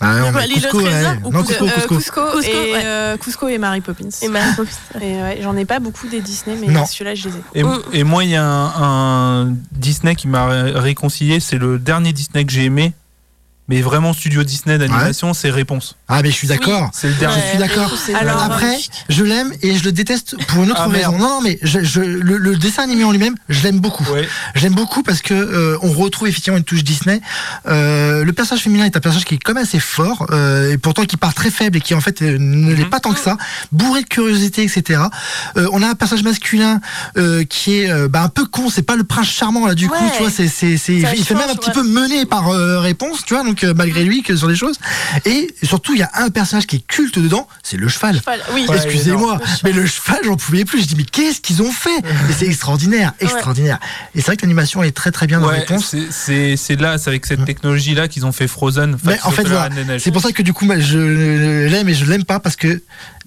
Ah, 0.00 0.28
au 0.28 0.32
Cusco, 0.32 0.78
ouais. 0.82 0.92
ou 1.24 1.30
non 1.32 1.42
Cusco 1.42 1.64
Cusco 1.64 1.74
Cusco 1.80 1.96
Cusco, 1.96 2.22
Cusco, 2.38 2.52
et, 2.52 2.72
ouais. 2.72 2.82
euh, 2.84 3.16
Cusco 3.16 3.48
et 3.48 3.56
Mary 3.58 3.80
Poppins. 3.80 4.08
Et 4.22 4.28
Mary 4.28 4.50
Poppins. 4.54 4.70
Et 5.00 5.14
ouais, 5.22 5.38
j'en 5.42 5.56
ai 5.56 5.64
pas 5.64 5.78
beaucoup 5.78 6.06
des 6.08 6.20
Disney, 6.20 6.56
mais 6.60 6.66
celui-là, 6.86 7.14
je 7.14 7.28
les 7.28 7.34
ai. 7.36 7.40
Et, 7.54 7.62
Mm. 7.62 7.82
et 7.94 8.04
moi, 8.04 8.24
il 8.24 8.30
y 8.30 8.36
a 8.36 8.44
un, 8.44 9.44
un 9.46 9.54
Disney 9.72 10.14
qui 10.14 10.28
m'a 10.28 10.46
ré- 10.48 10.72
réconcilié. 10.72 11.40
C'est 11.40 11.58
le 11.58 11.78
dernier 11.78 12.12
Disney 12.12 12.44
que 12.44 12.52
j'ai 12.52 12.64
aimé. 12.64 12.92
Mais 13.68 13.80
vraiment, 13.82 14.12
studio 14.12 14.44
Disney 14.44 14.78
d'animation, 14.78 15.34
c'est 15.34 15.50
Réponse. 15.50 15.96
ah 16.08 16.22
mais 16.22 16.30
je 16.30 16.36
suis 16.36 16.46
d'accord 16.48 16.90
C'est 16.92 17.08
le 17.08 17.14
je 17.14 17.18
dernier. 17.18 17.42
suis 17.50 17.58
d'accord 17.58 17.92
Alors, 18.20 18.42
après 18.42 18.78
je 19.08 19.24
l'aime 19.24 19.52
et 19.62 19.76
je 19.76 19.84
le 19.84 19.92
déteste 19.92 20.36
pour 20.46 20.62
une 20.62 20.70
autre 20.70 20.80
Ah, 20.84 20.88
raison 20.88 21.10
merde. 21.12 21.20
non 21.20 21.28
non 21.28 21.40
mais 21.42 21.58
je, 21.62 21.80
je- 21.82 22.00
le, 22.00 22.36
le 22.38 22.56
dessin 22.56 22.82
animé 22.84 23.02
en 23.04 23.10
lui-même 23.10 23.34
je 23.48 23.62
l'aime 23.62 23.80
beaucoup 23.80 24.04
Ouais. 24.12 24.28
J'aime 24.54 24.74
beaucoup 24.74 25.02
parce 25.02 25.20
que 25.20 25.34
euh, 25.34 25.76
on 25.82 25.90
retrouve 25.92 26.28
effectivement 26.28 26.58
une 26.58 26.64
touche 26.64 26.84
Disney. 26.84 27.20
Euh, 27.66 28.24
le 28.24 28.32
personnage 28.32 28.62
féminin 28.62 28.84
est 28.84 28.96
un 28.96 29.00
personnage 29.00 29.24
qui 29.24 29.34
est 29.34 29.38
quand 29.38 29.54
même 29.54 29.62
assez 29.64 29.80
fort 29.80 30.26
euh, 30.30 30.72
et 30.72 30.78
pourtant 30.78 31.04
qui 31.04 31.16
part 31.16 31.34
très 31.34 31.50
faible 31.50 31.78
et 31.78 31.80
qui 31.80 31.94
en 31.94 32.00
fait 32.00 32.22
euh, 32.22 32.36
ne 32.38 32.72
l'est 32.72 32.84
Mhm. 32.84 32.90
pas 32.90 33.00
tant 33.00 33.12
que 33.12 33.18
ça, 33.20 33.36
bourré 33.72 34.02
de 34.02 34.06
curiosité, 34.06 34.62
etc. 34.62 35.00
Euh, 35.56 35.68
on 35.72 35.82
a 35.82 35.88
un 35.88 35.94
personnage 35.94 36.22
masculin 36.24 36.80
euh, 37.16 37.42
qui 37.44 37.78
est 37.80 37.90
euh, 37.90 38.06
bah, 38.08 38.22
un 38.22 38.28
peu 38.28 38.44
con, 38.46 38.70
c'est 38.70 38.82
pas 38.82 38.94
le 38.96 39.02
prince 39.04 39.26
charmant 39.28 39.66
là 39.66 39.74
du 39.74 39.88
coup, 39.88 39.94
tu 40.16 40.22
vois, 40.22 40.30
c'est 40.30 40.46
c'est 40.48 40.76
c'est 40.76 41.00
Ça 41.00 41.14
il 41.16 41.24
fait 41.24 41.34
même 41.34 41.50
un 41.50 41.54
petit 41.56 41.68
ouais. 41.70 41.74
peu 41.74 41.82
mené 41.82 42.26
par 42.26 42.48
euh, 42.50 42.78
réponse, 42.80 43.24
tu 43.26 43.34
vois, 43.34 43.42
donc 43.44 43.55
euh, 43.64 43.74
malgré 43.74 44.04
lui 44.04 44.22
que 44.22 44.36
sur 44.36 44.48
des 44.48 44.56
choses. 44.56 44.76
Et 45.24 45.54
surtout 45.62 45.94
il 45.94 46.00
y 46.00 46.02
a 46.02 46.10
un 46.14 46.30
personnage 46.30 46.66
qui 46.66 46.76
est 46.76 46.86
culte 46.86 47.18
dedans, 47.18 47.48
c'est 47.62 47.76
le 47.76 47.88
cheval. 47.88 48.20
Voilà, 48.24 48.42
Oui. 48.54 48.66
Ouais, 48.68 48.76
Excusez-moi, 48.76 49.40
mais 49.64 49.72
le 49.72 49.86
cheval, 49.86 50.18
j'en 50.24 50.36
pouvais 50.36 50.64
plus. 50.64 50.82
Je 50.82 50.86
dis, 50.86 50.96
mais 50.96 51.04
qu'est-ce 51.04 51.40
qu'ils 51.40 51.62
ont 51.62 51.72
fait 51.72 51.98
Et 51.98 52.32
c'est 52.38 52.46
extraordinaire, 52.46 53.12
extraordinaire. 53.20 53.78
Et 54.14 54.20
c'est 54.20 54.26
vrai 54.26 54.36
que 54.36 54.42
l'animation 54.42 54.82
est 54.82 54.92
très 54.92 55.10
très 55.12 55.26
bien 55.26 55.40
dans 55.40 55.48
Ouais, 55.48 55.58
réponse. 55.60 55.94
c'est- 56.10 56.76
là, 56.80 56.98
c'est 56.98 57.08
avec 57.08 57.26
cette 57.26 57.44
technologie-là 57.44 58.08
qu'ils 58.08 58.26
ont 58.26 58.32
fait 58.32 58.48
Frozen. 58.48 58.94
enfin, 58.94 59.10
Mais 59.12 59.18
en 59.22 59.30
fait, 59.30 59.42
la 59.44 59.48
voilà, 59.48 59.62
Reine 59.64 59.74
des 59.74 59.84
Neiges. 59.84 60.02
c'est 60.02 60.10
pour 60.10 60.22
ça 60.22 60.32
que 60.32 60.42
du 60.42 60.52
coup, 60.52 60.64
moi, 60.64 60.78
je 60.78 60.98
l'aime 61.68 61.88
et 61.88 61.94
je 61.94 62.04
l'aime 62.04 62.24
pas 62.24 62.40
parce 62.40 62.56
que 62.56 62.82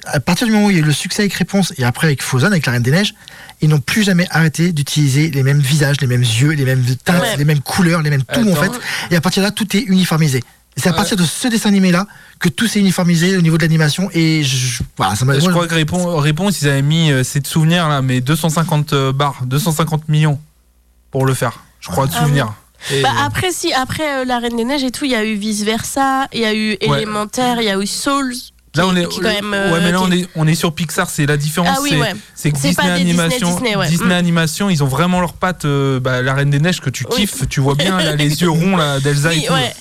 à 0.05 0.19
partir 0.19 0.47
du 0.47 0.53
moment 0.53 0.67
où 0.67 0.69
il 0.69 0.75
y 0.77 0.79
a 0.79 0.81
eu 0.81 0.85
le 0.85 0.93
succès 0.93 1.23
avec 1.23 1.33
Réponse 1.33 1.73
et 1.77 1.83
après 1.83 2.07
avec 2.07 2.21
Frozen, 2.23 2.51
avec 2.51 2.65
la 2.65 2.71
Reine 2.73 2.83
des 2.83 2.91
Neiges, 2.91 3.13
ils 3.61 3.69
n'ont 3.69 3.79
plus 3.79 4.03
jamais 4.03 4.27
arrêté 4.31 4.71
d'utiliser 4.71 5.29
les 5.31 5.43
mêmes 5.43 5.59
visages, 5.59 5.99
les 6.01 6.07
mêmes 6.07 6.21
yeux, 6.21 6.51
les 6.51 6.65
mêmes 6.65 6.83
teintes, 7.03 7.21
Ouais. 7.21 7.37
les 7.37 7.45
mêmes 7.45 7.59
couleurs, 7.61 8.01
les 8.01 8.09
mêmes 8.09 8.23
tout 8.23 8.49
en 8.49 8.55
fait. 8.55 8.71
Et 9.11 9.15
à 9.15 9.21
partir 9.21 9.41
de 9.43 9.47
là, 9.47 9.51
tout 9.51 9.75
est 9.75 9.81
uniformisé. 9.81 10.41
C'est 10.77 10.87
à 10.87 10.91
Ouais. 10.91 10.95
partir 10.97 11.17
de 11.17 11.23
ce 11.25 11.47
dessin 11.49 11.67
animé 11.69 11.91
là 11.91 12.07
que 12.39 12.47
tout 12.47 12.67
s'est 12.67 12.79
uniformisé 12.79 13.35
au 13.35 13.41
niveau 13.41 13.57
de 13.57 13.63
l'animation 13.63 14.09
et 14.13 14.43
je, 14.43 14.81
voilà, 14.95 15.15
ça 15.15 15.25
m'a. 15.25 15.37
Je 15.37 15.49
crois 15.49 15.67
que 15.67 15.73
Réponse, 15.73 16.21
Réponse, 16.23 16.61
ils 16.61 16.69
avaient 16.69 16.81
mis, 16.81 17.11
euh, 17.11 17.23
c'est 17.23 17.41
de 17.41 17.47
souvenirs 17.47 17.89
là, 17.89 18.01
mais 18.01 18.21
250 18.21 18.93
euh, 18.93 19.11
bars, 19.11 19.41
250 19.45 20.07
millions 20.07 20.39
pour 21.11 21.25
le 21.25 21.33
faire. 21.33 21.59
Je 21.81 21.89
crois 21.89 22.05
de 22.07 22.11
Ah 22.15 22.19
souvenirs. 22.21 22.53
Et- 22.93 23.01
Bah 23.01 23.09
après 23.25 23.51
si 23.51 23.73
après 23.73 24.21
euh, 24.21 24.25
la 24.25 24.39
Reine 24.39 24.55
des 24.55 24.63
Neiges 24.63 24.85
et 24.85 24.91
tout, 24.91 25.03
il 25.03 25.11
y 25.11 25.15
a 25.15 25.25
eu 25.25 25.33
vice 25.35 25.63
versa, 25.63 26.29
il 26.31 26.39
y 26.39 26.45
a 26.45 26.53
eu 26.53 26.77
Élémentaire, 26.79 27.57
il 27.59 27.65
y 27.65 27.69
a 27.69 27.77
eu 27.77 27.85
Souls. 27.87 28.33
Là 28.75 28.85
on 28.85 28.95
est, 28.95 29.07
qui 29.07 29.19
quand 29.19 29.27
même, 29.33 29.53
euh, 29.53 29.73
ouais 29.73 29.79
mais 29.81 29.91
là 29.91 29.97
qui 29.97 30.03
on 30.03 30.11
est, 30.11 30.27
on 30.35 30.47
est 30.47 30.53
sur 30.55 30.73
Pixar, 30.75 31.09
c'est 31.09 31.25
la 31.25 31.37
différence. 31.37 31.75
Ah 31.79 31.81
oui, 31.81 31.89
c'est, 31.91 31.97
ouais. 31.99 32.13
c'est 32.35 32.51
que 32.51 32.57
Disney 32.57 32.89
Animation, 32.91 33.59
Disney. 33.87 34.07
Mm. 34.07 34.11
Animation, 34.11 34.69
ils 34.69 34.83
ont 34.83 34.87
vraiment 34.87 35.19
leurs 35.21 35.33
pattes. 35.33 35.65
euh, 35.65 35.99
bah, 35.99 36.21
la 36.21 36.33
Reine 36.35 36.51
des 36.51 36.59
Neiges 36.59 36.79
que 36.79 36.89
tu 36.91 37.05
Oui. 37.09 37.15
kiffes, 37.15 37.47
tu 37.49 37.61
vois 37.61 37.73
bien 37.75 37.97
là, 37.97 38.15
les 38.15 38.41
yeux 38.41 38.49
ronds 38.49 38.77
d'Elsa 38.99 39.29
Oui, 39.29 39.39
et 39.43 39.47
tout. 39.47 39.53
ouais. 39.53 39.73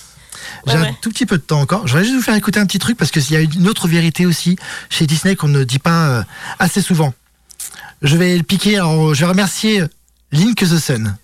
J'ai 0.67 0.73
Ouais, 0.75 0.79
un 0.81 0.83
ouais. 0.85 0.97
tout 1.03 1.11
petit 1.11 1.27
peu 1.27 1.37
de 1.37 1.43
temps 1.43 1.61
encore. 1.61 1.87
Je 1.87 1.93
voudrais 1.93 2.05
juste 2.05 2.17
vous 2.17 2.23
faire 2.23 2.35
écouter 2.35 2.59
un 2.61 2.67
petit 2.67 2.79
truc 2.79 2.97
parce 2.97 3.11
qu'il 3.11 3.31
y 3.31 3.37
a 3.37 3.41
une 3.41 3.69
autre 3.69 3.89
vérité 3.89 4.25
aussi 4.27 4.57
chez 4.91 5.07
Disney 5.07 5.37
qu'on 5.37 5.49
ne 5.49 5.65
dit 5.65 5.79
pas 5.79 6.09
euh, 6.09 6.23
assez 6.59 6.81
souvent. 6.83 7.13
Je 8.03 8.17
vais 8.17 8.37
le 8.37 8.43
piquer. 8.43 8.77
Alors, 8.77 9.15
je 9.15 9.21
vais 9.21 9.27
remercier 9.27 9.83
Link 10.33 10.57
the 10.57 10.79
Sun. 10.79 11.17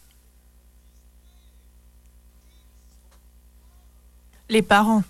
Les 4.51 4.63
parents. 4.63 5.03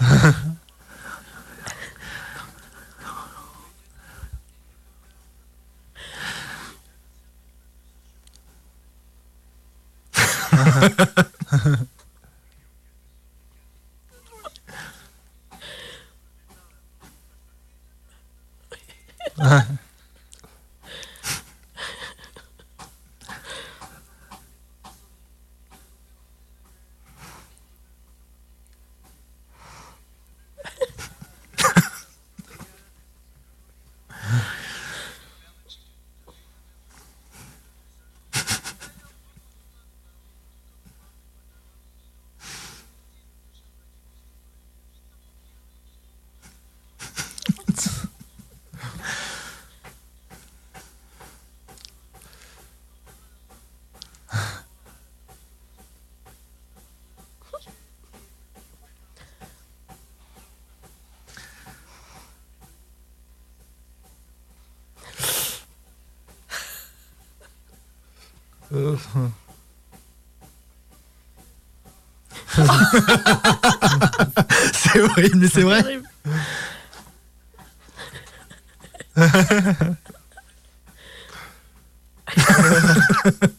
Ha 0.00 0.06
ha 0.06 0.30
ha 11.50 11.58
ha. 11.58 11.99
Euh, 68.72 68.96
c'est 74.72 75.00
horrible, 75.00 75.38
mais 75.38 75.48
c'est 75.48 75.62
vrai. 75.62 76.00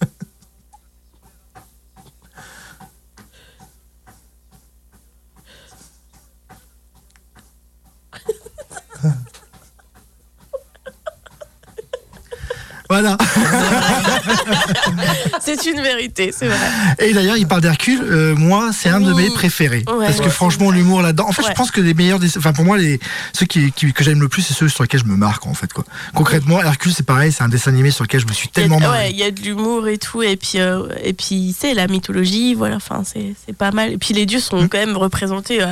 une 15.82 15.88
vérité, 15.88 16.34
c'est 16.38 16.47
vrai. 16.47 16.57
Et 16.99 17.13
d'ailleurs, 17.13 17.38
il 17.38 17.47
parle 17.47 17.61
d'Hercule. 17.61 18.01
euh, 18.03 18.36
moi, 18.36 18.71
c'est 18.73 18.89
un 18.89 18.99
de 19.01 19.13
mes 19.13 19.29
préférés. 19.29 19.84
Ouais. 19.88 20.05
parce 20.05 20.19
que 20.21 20.29
franchement, 20.29 20.71
l'humour 20.71 21.01
là-dedans. 21.01 21.27
En 21.27 21.32
fait, 21.32 21.43
je 21.47 21.51
pense 21.53 21.71
que 21.71 21.82
les 21.82 21.93
meilleurs, 21.93 22.19
dessins- 22.19 22.39
enfin 22.39 22.53
pour 22.53 22.65
moi, 22.65 22.77
les 22.77 22.99
ceux 23.34 23.45
qui, 23.45 23.71
qui- 23.71 23.93
que 23.93 24.03
j'aime 24.03 24.19
le 24.21 24.27
plus, 24.29 24.41
c'est 24.41 24.53
ceux 24.53 24.69
sur 24.69 24.84
lesquels 24.84 24.99
je 25.01 25.05
me 25.05 25.15
marque 25.15 25.45
en 25.47 25.53
fait 25.53 25.71
quoi. 25.73 25.84
Concrètement, 26.13 26.61
Hercule, 26.61 26.93
c'est 26.93 27.05
pareil, 27.05 27.32
c'est 27.32 27.43
un 27.43 27.49
dessin 27.49 27.71
animé 27.71 27.91
sur 27.91 28.03
lequel 28.03 28.21
je 28.21 28.25
me 28.27 28.34
suis 28.34 28.49
Il 28.55 28.59
y 28.59 28.59
a- 28.59 28.63
tellement 28.63 28.79
marré. 28.79 28.97
ouais, 29.05 29.11
il 29.11 29.17
y 29.17 29.23
a 29.23 29.32
de 29.32 29.41
l'humour 29.41 29.88
et 29.88 29.97
tout, 29.97 30.21
et 30.23 30.36
puis 30.36 30.53
euh, 30.59 30.88
et 31.03 31.13
puis 31.13 31.55
c'est 31.57 31.73
la 31.73 31.88
mythologie, 31.88 32.53
voilà, 32.53 32.75
enfin 32.77 33.03
c'est 33.05 33.34
c'est 33.45 33.55
pas 33.55 33.71
mal. 33.71 33.91
Et 33.93 33.97
puis 33.97 34.13
les 34.13 34.25
dieux 34.25 34.39
sont 34.39 34.67
quand 34.67 34.77
même 34.79 34.97
représentés 34.97 35.61
euh, 35.61 35.67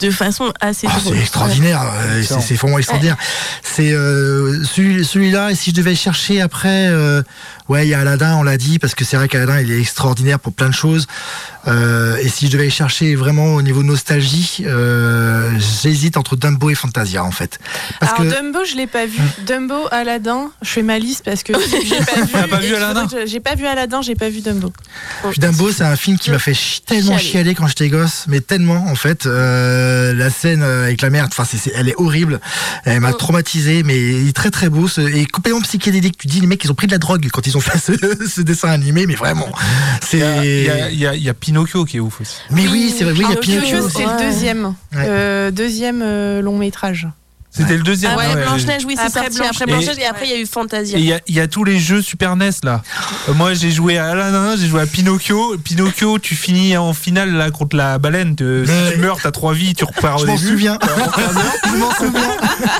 de 0.00 0.10
façon 0.10 0.52
assez 0.60 0.86
Ah, 0.90 0.98
c'est 1.02 1.16
extraordinaire, 1.18 1.82
euh, 1.82 2.22
c'est 2.22 2.54
vraiment 2.54 2.78
extraordinaire. 2.78 3.16
C'est 3.62 3.92
euh, 3.92 4.62
celui- 4.64 5.04
celui-là, 5.04 5.50
et 5.50 5.54
si 5.54 5.70
je 5.70 5.74
devais 5.76 5.94
chercher 5.94 6.40
après, 6.40 6.88
euh, 6.88 7.22
ouais, 7.68 7.86
il 7.86 7.90
y 7.90 7.94
a 7.94 8.00
Aladdin, 8.00 8.36
on 8.36 8.42
l'a 8.42 8.56
dit, 8.56 8.78
parce 8.78 8.94
que 8.94 9.04
c'est 9.04 9.16
vrai 9.16 9.28
il 9.60 9.70
est 9.70 9.80
extraordinaire 9.80 10.40
pour 10.40 10.52
plein 10.52 10.68
de 10.68 10.74
choses. 10.74 11.06
Euh, 11.68 12.16
et 12.16 12.28
si 12.28 12.46
je 12.46 12.52
devais 12.52 12.70
chercher 12.70 13.14
vraiment 13.14 13.54
au 13.54 13.62
niveau 13.62 13.82
nostalgie, 13.82 14.64
euh, 14.66 15.50
j'hésite 15.82 16.16
entre 16.16 16.34
Dumbo 16.36 16.70
et 16.70 16.74
Fantasia, 16.74 17.22
en 17.24 17.30
fait. 17.30 17.58
Parce 18.00 18.12
Alors 18.18 18.32
que 18.32 18.36
Dumbo, 18.42 18.58
je 18.64 18.74
l'ai 18.76 18.86
pas 18.86 19.06
vu. 19.06 19.20
Dumbo, 19.46 19.74
Aladdin, 19.90 20.50
je 20.62 20.68
fais 20.70 20.82
ma 20.82 20.98
liste 20.98 21.24
parce 21.24 21.42
que 21.42 21.52
j'ai 21.84 21.96
pas 22.04 22.22
vu. 22.22 22.48
Pas 22.48 22.60
vu 22.60 22.74
Aladdin 22.74 23.06
J'ai 23.26 23.40
pas 23.40 23.54
vu 23.54 23.66
Aladdin, 23.66 24.02
j'ai 24.02 24.14
pas 24.14 24.28
vu 24.30 24.40
Dumbo. 24.40 24.72
Dumbo, 25.36 25.70
c'est 25.72 25.84
un 25.84 25.96
film 25.96 26.18
qui 26.18 26.30
m'a 26.30 26.38
fait 26.38 26.56
tellement 26.86 27.18
Chialer. 27.18 27.22
chialer 27.30 27.54
quand 27.54 27.66
j'étais 27.66 27.88
gosse, 27.88 28.24
mais 28.28 28.40
tellement 28.40 28.86
en 28.88 28.94
fait. 28.94 29.26
Euh, 29.26 30.14
la 30.14 30.30
scène 30.30 30.62
euh, 30.62 30.84
avec 30.84 31.02
la 31.02 31.10
merde, 31.10 31.28
enfin, 31.30 31.44
c'est- 31.44 31.56
c'est- 31.58 31.72
elle 31.74 31.88
est 31.88 31.94
horrible. 31.98 32.40
Elle 32.84 33.00
m'a 33.00 33.12
traumatisé, 33.12 33.82
mais 33.82 33.98
il 33.98 34.28
est 34.28 34.32
très 34.36 34.50
très 34.50 34.68
beau 34.68 34.88
ce- 34.88 35.00
et 35.00 35.26
complètement 35.26 35.60
psychédélique. 35.60 36.16
Tu 36.18 36.26
dis 36.28 36.40
les 36.40 36.46
mecs, 36.46 36.64
ils 36.64 36.70
ont 36.70 36.74
pris 36.74 36.86
de 36.86 36.92
la 36.92 36.98
drogue 36.98 37.28
quand 37.32 37.46
ils 37.46 37.56
ont 37.56 37.60
fait 37.60 37.78
ce, 37.78 37.92
ce 38.28 38.40
dessin 38.40 38.68
animé, 38.68 39.06
mais 39.06 39.14
vraiment, 39.14 39.48
Il 40.12 40.18
y 40.18 40.22
a- 40.22 40.44
il 40.44 40.64
y, 40.64 40.68
a- 40.70 40.74
c'est. 40.88 40.92
il 40.94 40.98
y 41.00 41.06
a- 41.06 41.14
y 41.16 41.28
a 41.28 41.34
Pinocchio 41.58 41.84
qui 41.84 41.96
est 41.96 42.00
ouf 42.00 42.20
aussi. 42.20 42.40
Mais 42.50 42.68
oui, 42.68 42.94
c'est 42.96 43.04
vrai, 43.04 43.14
oui, 43.14 43.24
il 43.28 43.30
y 43.30 43.36
a 43.36 43.36
Pinocchio, 43.36 43.78
Pinocchio. 43.78 43.88
c'est 43.88 44.04
le 44.04 44.18
deuxième, 44.18 44.74
euh, 44.94 45.50
deuxième 45.50 46.02
euh, 46.02 46.40
long 46.40 46.56
métrage. 46.56 47.08
C'était 47.58 47.76
le 47.76 47.82
deuxième. 47.82 48.12
Ah 48.14 48.16
ouais. 48.18 48.42
Blanche-Neige, 48.44 48.84
oui, 48.86 48.94
c'est 48.96 49.02
Après 49.06 49.20
sorti 49.24 49.38
Blanche- 49.38 49.48
après 49.50 49.64
Et- 49.64 49.66
Blanche-Neige, 49.72 49.98
et 49.98 50.06
après 50.06 50.26
il 50.26 50.30
y 50.30 50.34
a 50.34 50.38
eu 50.40 50.46
Fantasia. 50.46 50.98
Il 50.98 51.04
y 51.04 51.12
a- 51.12 51.20
il 51.26 51.34
y, 51.34 51.40
a 51.40 51.46
tous 51.48 51.64
les 51.64 51.78
jeux 51.78 52.00
Super 52.02 52.36
NES 52.36 52.50
là. 52.62 52.82
Euh, 53.28 53.34
moi 53.34 53.54
j'ai 53.54 53.70
joué 53.70 53.98
à 53.98 54.06
Aladdin, 54.10 54.56
j'ai 54.56 54.68
joué 54.68 54.80
à 54.80 54.86
Pinocchio. 54.86 55.56
Pinocchio, 55.58 56.18
tu 56.18 56.34
finis 56.34 56.76
en 56.76 56.92
finale 56.94 57.32
là 57.34 57.50
contre 57.50 57.76
la 57.76 57.98
baleine. 57.98 58.36
si 58.38 58.92
tu 58.92 58.98
meurs, 58.98 59.18
t'as 59.22 59.30
trois 59.32 59.52
vies, 59.54 59.74
tu 59.74 59.84
repars 59.84 60.16
au 60.16 60.20
Je 60.20 60.26
m'en 60.26 60.34
début. 60.36 60.48
souviens. 60.48 60.78
je 61.72 61.76
m'en 61.76 61.90
souviens. 61.94 62.30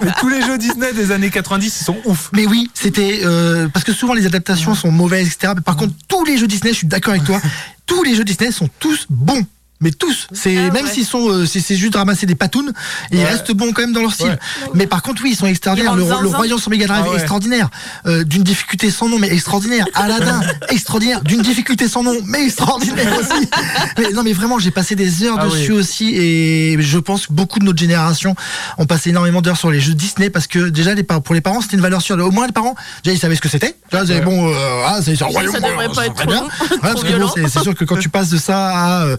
Mais 0.03 0.11
tous 0.21 0.29
les 0.29 0.43
jeux 0.43 0.59
Disney 0.59 0.93
des 0.93 1.11
années 1.13 1.31
90, 1.31 1.67
ils 1.81 1.85
sont 1.85 1.97
ouf. 2.05 2.31
Mais 2.33 2.47
oui, 2.47 2.71
c'était 2.75 3.21
euh, 3.25 3.69
parce 3.69 3.85
que 3.85 3.93
souvent 3.93 4.15
les 4.15 4.27
adaptations 4.27 4.75
sont 4.75 4.91
mauvaises, 4.91 5.27
etc. 5.29 5.53
Mais 5.57 5.63
par 5.63 5.77
contre, 5.77 5.95
tous 6.09 6.25
les 6.25 6.39
jeux 6.39 6.47
Disney, 6.47 6.73
je 6.73 6.79
suis 6.79 6.87
d'accord 6.87 7.13
avec 7.15 7.25
toi, 7.25 7.41
tous 7.87 8.03
les 8.05 8.15
jeux 8.15 8.25
Disney 8.25 8.53
sont 8.53 8.69
tous 8.79 9.07
bons. 9.11 9.45
Mais 9.81 9.93
tous, 9.93 10.27
c'est 10.33 10.57
Ah 10.57 10.71
même 10.73 10.87
s'ils 10.89 11.05
sont, 11.07 11.29
euh, 11.31 11.47
c'est 11.47 11.77
juste 11.77 11.95
ramasser 11.95 12.27
des 12.27 12.35
patounes, 12.35 12.73
ils 13.13 13.19
Ouais. 13.19 13.25
restent 13.25 13.53
bons 13.53 13.73
quand 13.73 13.83
même 13.83 13.93
dans 13.93 14.01
leur 14.03 14.13
style. 14.13 14.27
Ouais. 14.29 14.39
Mais 14.75 14.87
par 14.89 15.03
contre, 15.03 15.23
oui, 15.23 15.31
ils 15.33 15.37
sont 15.37 15.47
extraordinaires. 15.47 15.93
Ils 15.95 16.01
Le, 16.01 16.23
le. 16.23 16.29
Royaume 16.29 16.59
sur 16.59 16.71
Mega 16.71 16.87
Drive, 16.87 17.05
Ah 17.07 17.11
ouais. 17.11 17.17
extraordinaire, 17.17 17.69
Euh, 18.07 18.25
d'une 18.25 18.43
difficulté 18.43 18.91
sans 18.91 19.09
nom, 19.09 19.19
mais 19.19 19.29
extraordinaire. 19.33 19.87
Aladdin, 19.95 20.41
extraordinaire, 20.71 21.21
d'une 21.23 21.43
difficulté 21.43 21.89
sans 21.89 22.03
nom, 22.03 22.15
mais 22.27 22.45
extraordinaire 22.47 23.19
aussi. 23.19 23.49
Mais 23.99 24.11
non, 24.11 24.23
mais 24.23 24.33
vraiment, 24.33 24.59
j'ai 24.59 24.71
passé 24.71 24.95
des 24.95 25.23
heures 25.25 25.37
Ah 25.41 25.47
dessus 25.47 25.73
oui. 25.73 25.79
aussi, 25.79 26.15
et 26.17 26.77
je 26.81 26.99
pense 26.99 27.27
que 27.27 27.33
beaucoup 27.33 27.59
de 27.59 27.65
notre 27.65 27.79
génération 27.79 28.35
ont 28.79 28.87
passé 28.87 29.11
énormément 29.11 29.43
d'heures 29.43 29.57
sur 29.57 29.71
les 29.71 29.81
jeux 29.81 29.95
Disney 29.95 30.31
parce 30.31 30.47
que 30.47 30.69
déjà, 30.69 30.95
les, 30.95 31.03
pour 31.03 31.35
les 31.35 31.41
parents, 31.41 31.61
c'était 31.61 31.77
une 31.77 31.83
valeur 31.83 32.01
sûre. 32.03 32.17
Au 32.19 32.31
moins, 32.31 32.47
les 32.47 32.53
parents, 32.53 32.75
déjà, 33.05 33.15
ils 33.15 33.19
savaient 33.19 33.37
ce 33.37 33.41
que 33.41 33.49
c'était. 33.49 33.77
Bon, 34.25 34.49
euh, 34.49 34.55
ah, 34.87 34.99
c'est 35.03 35.21
royaume. 35.23 35.53
ça 35.53 35.61
devrait 35.61 35.87
euh, 35.89 35.95
pas 35.95 36.07
être 36.07 36.15
très 36.15 36.27
trop 36.27 37.03
bien. 37.03 37.49
c'est 37.49 37.63
sûr 37.63 37.75
que 37.75 37.85
quand 37.85 37.97
tu 37.99 38.09
passes 38.09 38.29
de 38.31 38.39
ça 38.39 38.69
à 38.71 39.05
euh, 39.05 39.17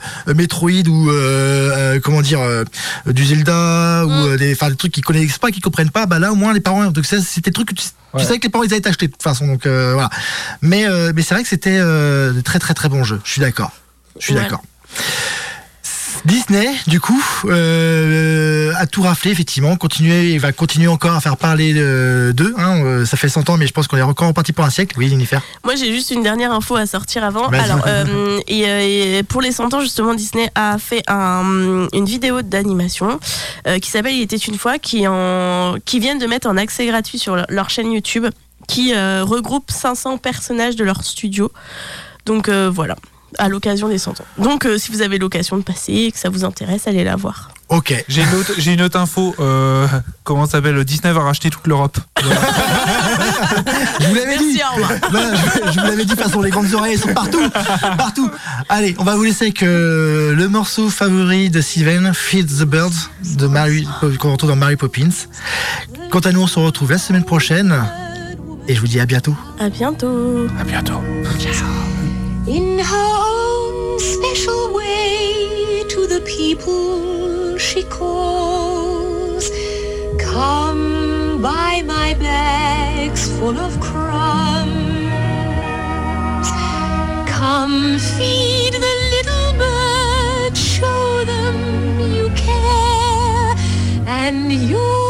Metroid 0.49 0.87
ou 0.89 1.09
euh, 1.11 1.13
euh, 1.95 1.99
comment 2.03 2.21
dire 2.21 2.41
euh, 2.41 2.63
du 3.05 3.23
Zelda 3.25 4.03
ou 4.05 4.09
Mm. 4.09 4.11
euh, 4.31 4.37
des, 4.37 4.53
enfin, 4.53 4.69
des 4.69 4.75
trucs 4.75 4.91
qu'ils 4.91 5.03
connaissent 5.03 5.37
pas, 5.37 5.51
qu'ils 5.51 5.61
comprennent 5.61 5.91
pas, 5.91 6.05
bah 6.07 6.17
là 6.19 6.31
au 6.31 6.35
moins 6.35 6.53
les 6.53 6.59
parents, 6.59 6.85
donc 6.91 7.05
ça, 7.05 7.21
c'était 7.21 7.51
des 7.51 7.53
trucs 7.53 7.69
que 7.69 7.75
tu, 7.75 7.83
tu 7.83 7.89
Ouais. 8.13 8.23
savais 8.23 8.39
que 8.39 8.43
les 8.45 8.49
parents 8.49 8.63
ils 8.63 8.71
allaient 8.73 8.81
t'acheter 8.81 9.05
de 9.05 9.11
toute 9.11 9.21
façon, 9.21 9.45
donc 9.45 9.67
euh, 9.67 9.91
voilà. 9.93 10.09
Mais 10.63 10.87
euh, 10.87 11.11
mais 11.15 11.21
c'est 11.21 11.35
vrai 11.35 11.43
que 11.43 11.49
c'était 11.49 11.77
euh, 11.79 12.33
de 12.33 12.41
très 12.41 12.57
très 12.57 12.73
très 12.73 12.89
bons 12.89 13.03
jeux. 13.03 13.21
Je 13.23 13.31
suis 13.31 13.41
d'accord. 13.41 13.71
Je 14.19 14.25
suis 14.25 14.33
Ouais. 14.33 14.41
d'accord. 14.41 14.63
Disney, 16.25 16.67
du 16.87 16.99
coup, 16.99 17.21
euh, 17.45 18.71
a 18.77 18.85
tout 18.87 19.01
raflé, 19.01 19.31
effectivement, 19.31 19.75
continuer, 19.77 20.37
va 20.37 20.51
continuer 20.51 20.87
encore 20.87 21.13
à 21.15 21.21
faire 21.21 21.37
parler 21.37 21.73
euh, 21.77 22.33
d'eux. 22.33 22.53
Hein, 22.57 22.83
euh, 22.83 23.05
ça 23.05 23.17
fait 23.17 23.29
100 23.29 23.49
ans, 23.49 23.57
mais 23.57 23.67
je 23.67 23.73
pense 23.73 23.87
qu'on 23.87 23.97
est 23.97 24.01
encore 24.01 24.27
reparti 24.27 24.51
pour 24.53 24.65
un 24.65 24.69
siècle. 24.69 24.95
Oui, 24.97 25.07
Jennifer. 25.09 25.41
Moi, 25.63 25.75
j'ai 25.75 25.93
juste 25.93 26.11
une 26.11 26.23
dernière 26.23 26.51
info 26.51 26.75
à 26.75 26.85
sortir 26.85 27.23
avant. 27.23 27.47
Alors, 27.47 27.81
euh, 27.87 28.39
et, 28.47 29.17
et 29.19 29.23
pour 29.23 29.41
les 29.41 29.51
100 29.51 29.73
ans, 29.73 29.81
justement, 29.81 30.13
Disney 30.13 30.49
a 30.55 30.77
fait 30.77 31.03
un- 31.07 31.87
une 31.93 32.05
vidéo 32.05 32.41
d'animation 32.41 33.19
euh, 33.67 33.79
qui 33.79 33.89
s'appelle 33.89 34.13
Il 34.13 34.21
était 34.21 34.35
une 34.37 34.57
fois, 34.57 34.77
qui, 34.79 35.07
en, 35.07 35.75
qui 35.85 35.99
viennent 35.99 36.19
de 36.19 36.27
mettre 36.27 36.47
en 36.47 36.57
accès 36.57 36.85
gratuit 36.85 37.17
sur 37.19 37.35
leur, 37.35 37.45
leur 37.49 37.69
chaîne 37.69 37.91
YouTube, 37.91 38.25
qui 38.67 38.93
regroupe 38.93 39.71
500 39.71 40.17
personnages 40.19 40.75
de 40.75 40.83
leur 40.83 41.03
studio. 41.03 41.51
Donc 42.27 42.49
voilà, 42.49 42.95
à 43.37 43.49
l'occasion 43.49 43.89
des 43.89 43.97
100 43.97 44.21
ans. 44.21 44.25
Donc, 44.37 44.65
euh, 44.65 44.77
si 44.77 44.91
vous 44.91 45.01
avez 45.01 45.17
l'occasion 45.17 45.57
de 45.57 45.61
passer 45.63 45.93
et 45.93 46.11
que 46.11 46.19
ça 46.19 46.29
vous 46.29 46.45
intéresse, 46.45 46.87
allez 46.87 47.03
la 47.03 47.15
voir. 47.15 47.49
Ok. 47.69 47.93
J'ai 48.07 48.23
une 48.23 48.33
autre, 48.33 48.53
j'ai 48.57 48.73
une 48.73 48.81
autre 48.81 48.97
info. 48.99 49.35
Euh, 49.39 49.87
comment 50.23 50.45
ça 50.45 50.53
s'appelle 50.53 50.83
Disney 50.83 51.13
va 51.13 51.21
racheter 51.21 51.49
toute 51.49 51.67
l'Europe. 51.67 51.97
Je 53.99 54.07
vous 54.07 54.15
l'avais 54.15 54.37
dit. 54.37 54.57
Merci, 54.57 54.61
au 54.63 54.75
revoir. 54.75 54.91
Voilà, 55.11 55.35
je, 55.35 55.71
je 55.71 55.79
vous 55.79 55.85
l'avais 55.85 56.05
dit, 56.05 56.05
de 56.05 56.15
toute 56.15 56.23
façon, 56.23 56.41
les 56.41 56.49
grandes 56.49 56.73
oreilles 56.73 56.97
sont 56.97 57.13
partout. 57.13 57.49
Partout. 57.97 58.29
Allez, 58.69 58.95
on 58.99 59.03
va 59.03 59.15
vous 59.15 59.23
laisser 59.23 59.45
avec 59.45 59.63
euh, 59.63 60.33
le 60.33 60.47
morceau 60.47 60.89
favori 60.89 61.49
de 61.49 61.61
Steven, 61.61 62.13
Feed 62.13 62.47
the 62.47 62.63
Birds, 62.63 63.09
de 63.23 63.47
Mary, 63.47 63.87
qu'on 64.19 64.31
retrouve 64.31 64.49
dans 64.49 64.55
Mary 64.55 64.75
Poppins. 64.75 65.09
Quant 66.09 66.19
à 66.19 66.31
nous, 66.31 66.41
on 66.41 66.47
se 66.47 66.59
retrouve 66.59 66.91
la 66.91 66.97
semaine 66.97 67.23
prochaine. 67.23 67.75
Et 68.67 68.75
je 68.75 68.79
vous 68.81 68.87
dis 68.87 68.99
à 68.99 69.05
bientôt. 69.05 69.35
À 69.59 69.69
bientôt. 69.69 70.47
À 70.59 70.63
bientôt. 70.63 71.01
In 72.49 72.79
her 72.79 73.15
own 73.29 73.99
special 73.99 74.73
way 74.73 75.83
to 75.87 76.07
the 76.07 76.19
people 76.21 77.59
she 77.59 77.83
calls. 77.83 79.51
Come 80.17 81.43
buy 81.43 81.83
my 81.85 82.15
bags 82.15 83.29
full 83.37 83.55
of 83.55 83.79
crumbs. 83.79 84.71
Come 87.29 87.99
feed 87.99 88.73
the 88.73 88.95
little 89.15 89.53
birds, 89.61 90.59
show 90.59 91.23
them 91.25 91.99
you 91.99 92.31
care, 92.35 93.53
and 94.07 94.51
you'll 94.51 95.08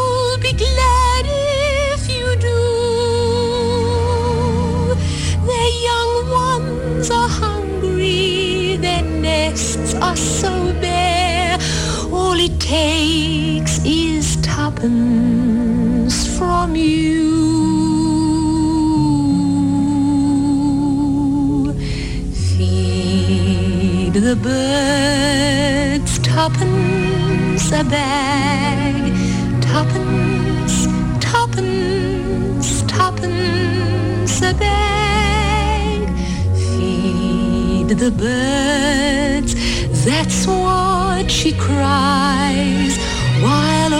are 10.09 10.15
so 10.15 10.73
bare. 10.81 11.57
All 12.11 12.37
it 12.47 12.59
takes 12.59 13.79
is 13.85 14.37
tuppence 14.41 16.17
from 16.37 16.75
you. 16.75 17.29
Feed 22.33 24.13
the 24.13 24.35
birds 24.35 26.13
tuppence 26.19 27.71
a 27.71 27.83
bag, 27.83 29.13
tuppence, 29.61 30.87
tuppence, 31.19 32.81
tuppence 32.93 34.41
a 34.41 34.53
bag. 34.55 36.01
Feed 36.55 37.89
the 37.89 38.11
birds, 38.11 39.53
that's 40.09 40.47
what 40.47 41.29
she 41.29 41.51
cries, 41.53 42.97
while 43.45 43.93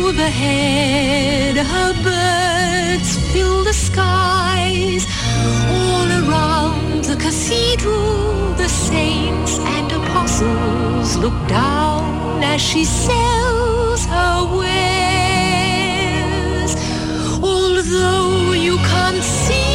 overhead 0.00 1.56
her 1.56 1.92
birds 2.02 3.16
fill 3.32 3.62
the 3.62 3.72
skies. 3.72 5.06
All 5.70 6.08
around 6.22 7.04
the 7.04 7.16
cathedral, 7.16 8.54
the 8.54 8.68
saints 8.68 9.58
and 9.60 9.92
apostles 9.92 11.16
look 11.16 11.38
down 11.46 12.42
as 12.42 12.60
she 12.60 12.84
sells 12.84 14.04
her 14.06 14.38
wares. 14.58 14.76
Although 17.40 18.52
you 18.52 18.76
can't 18.78 19.22
see 19.22 19.65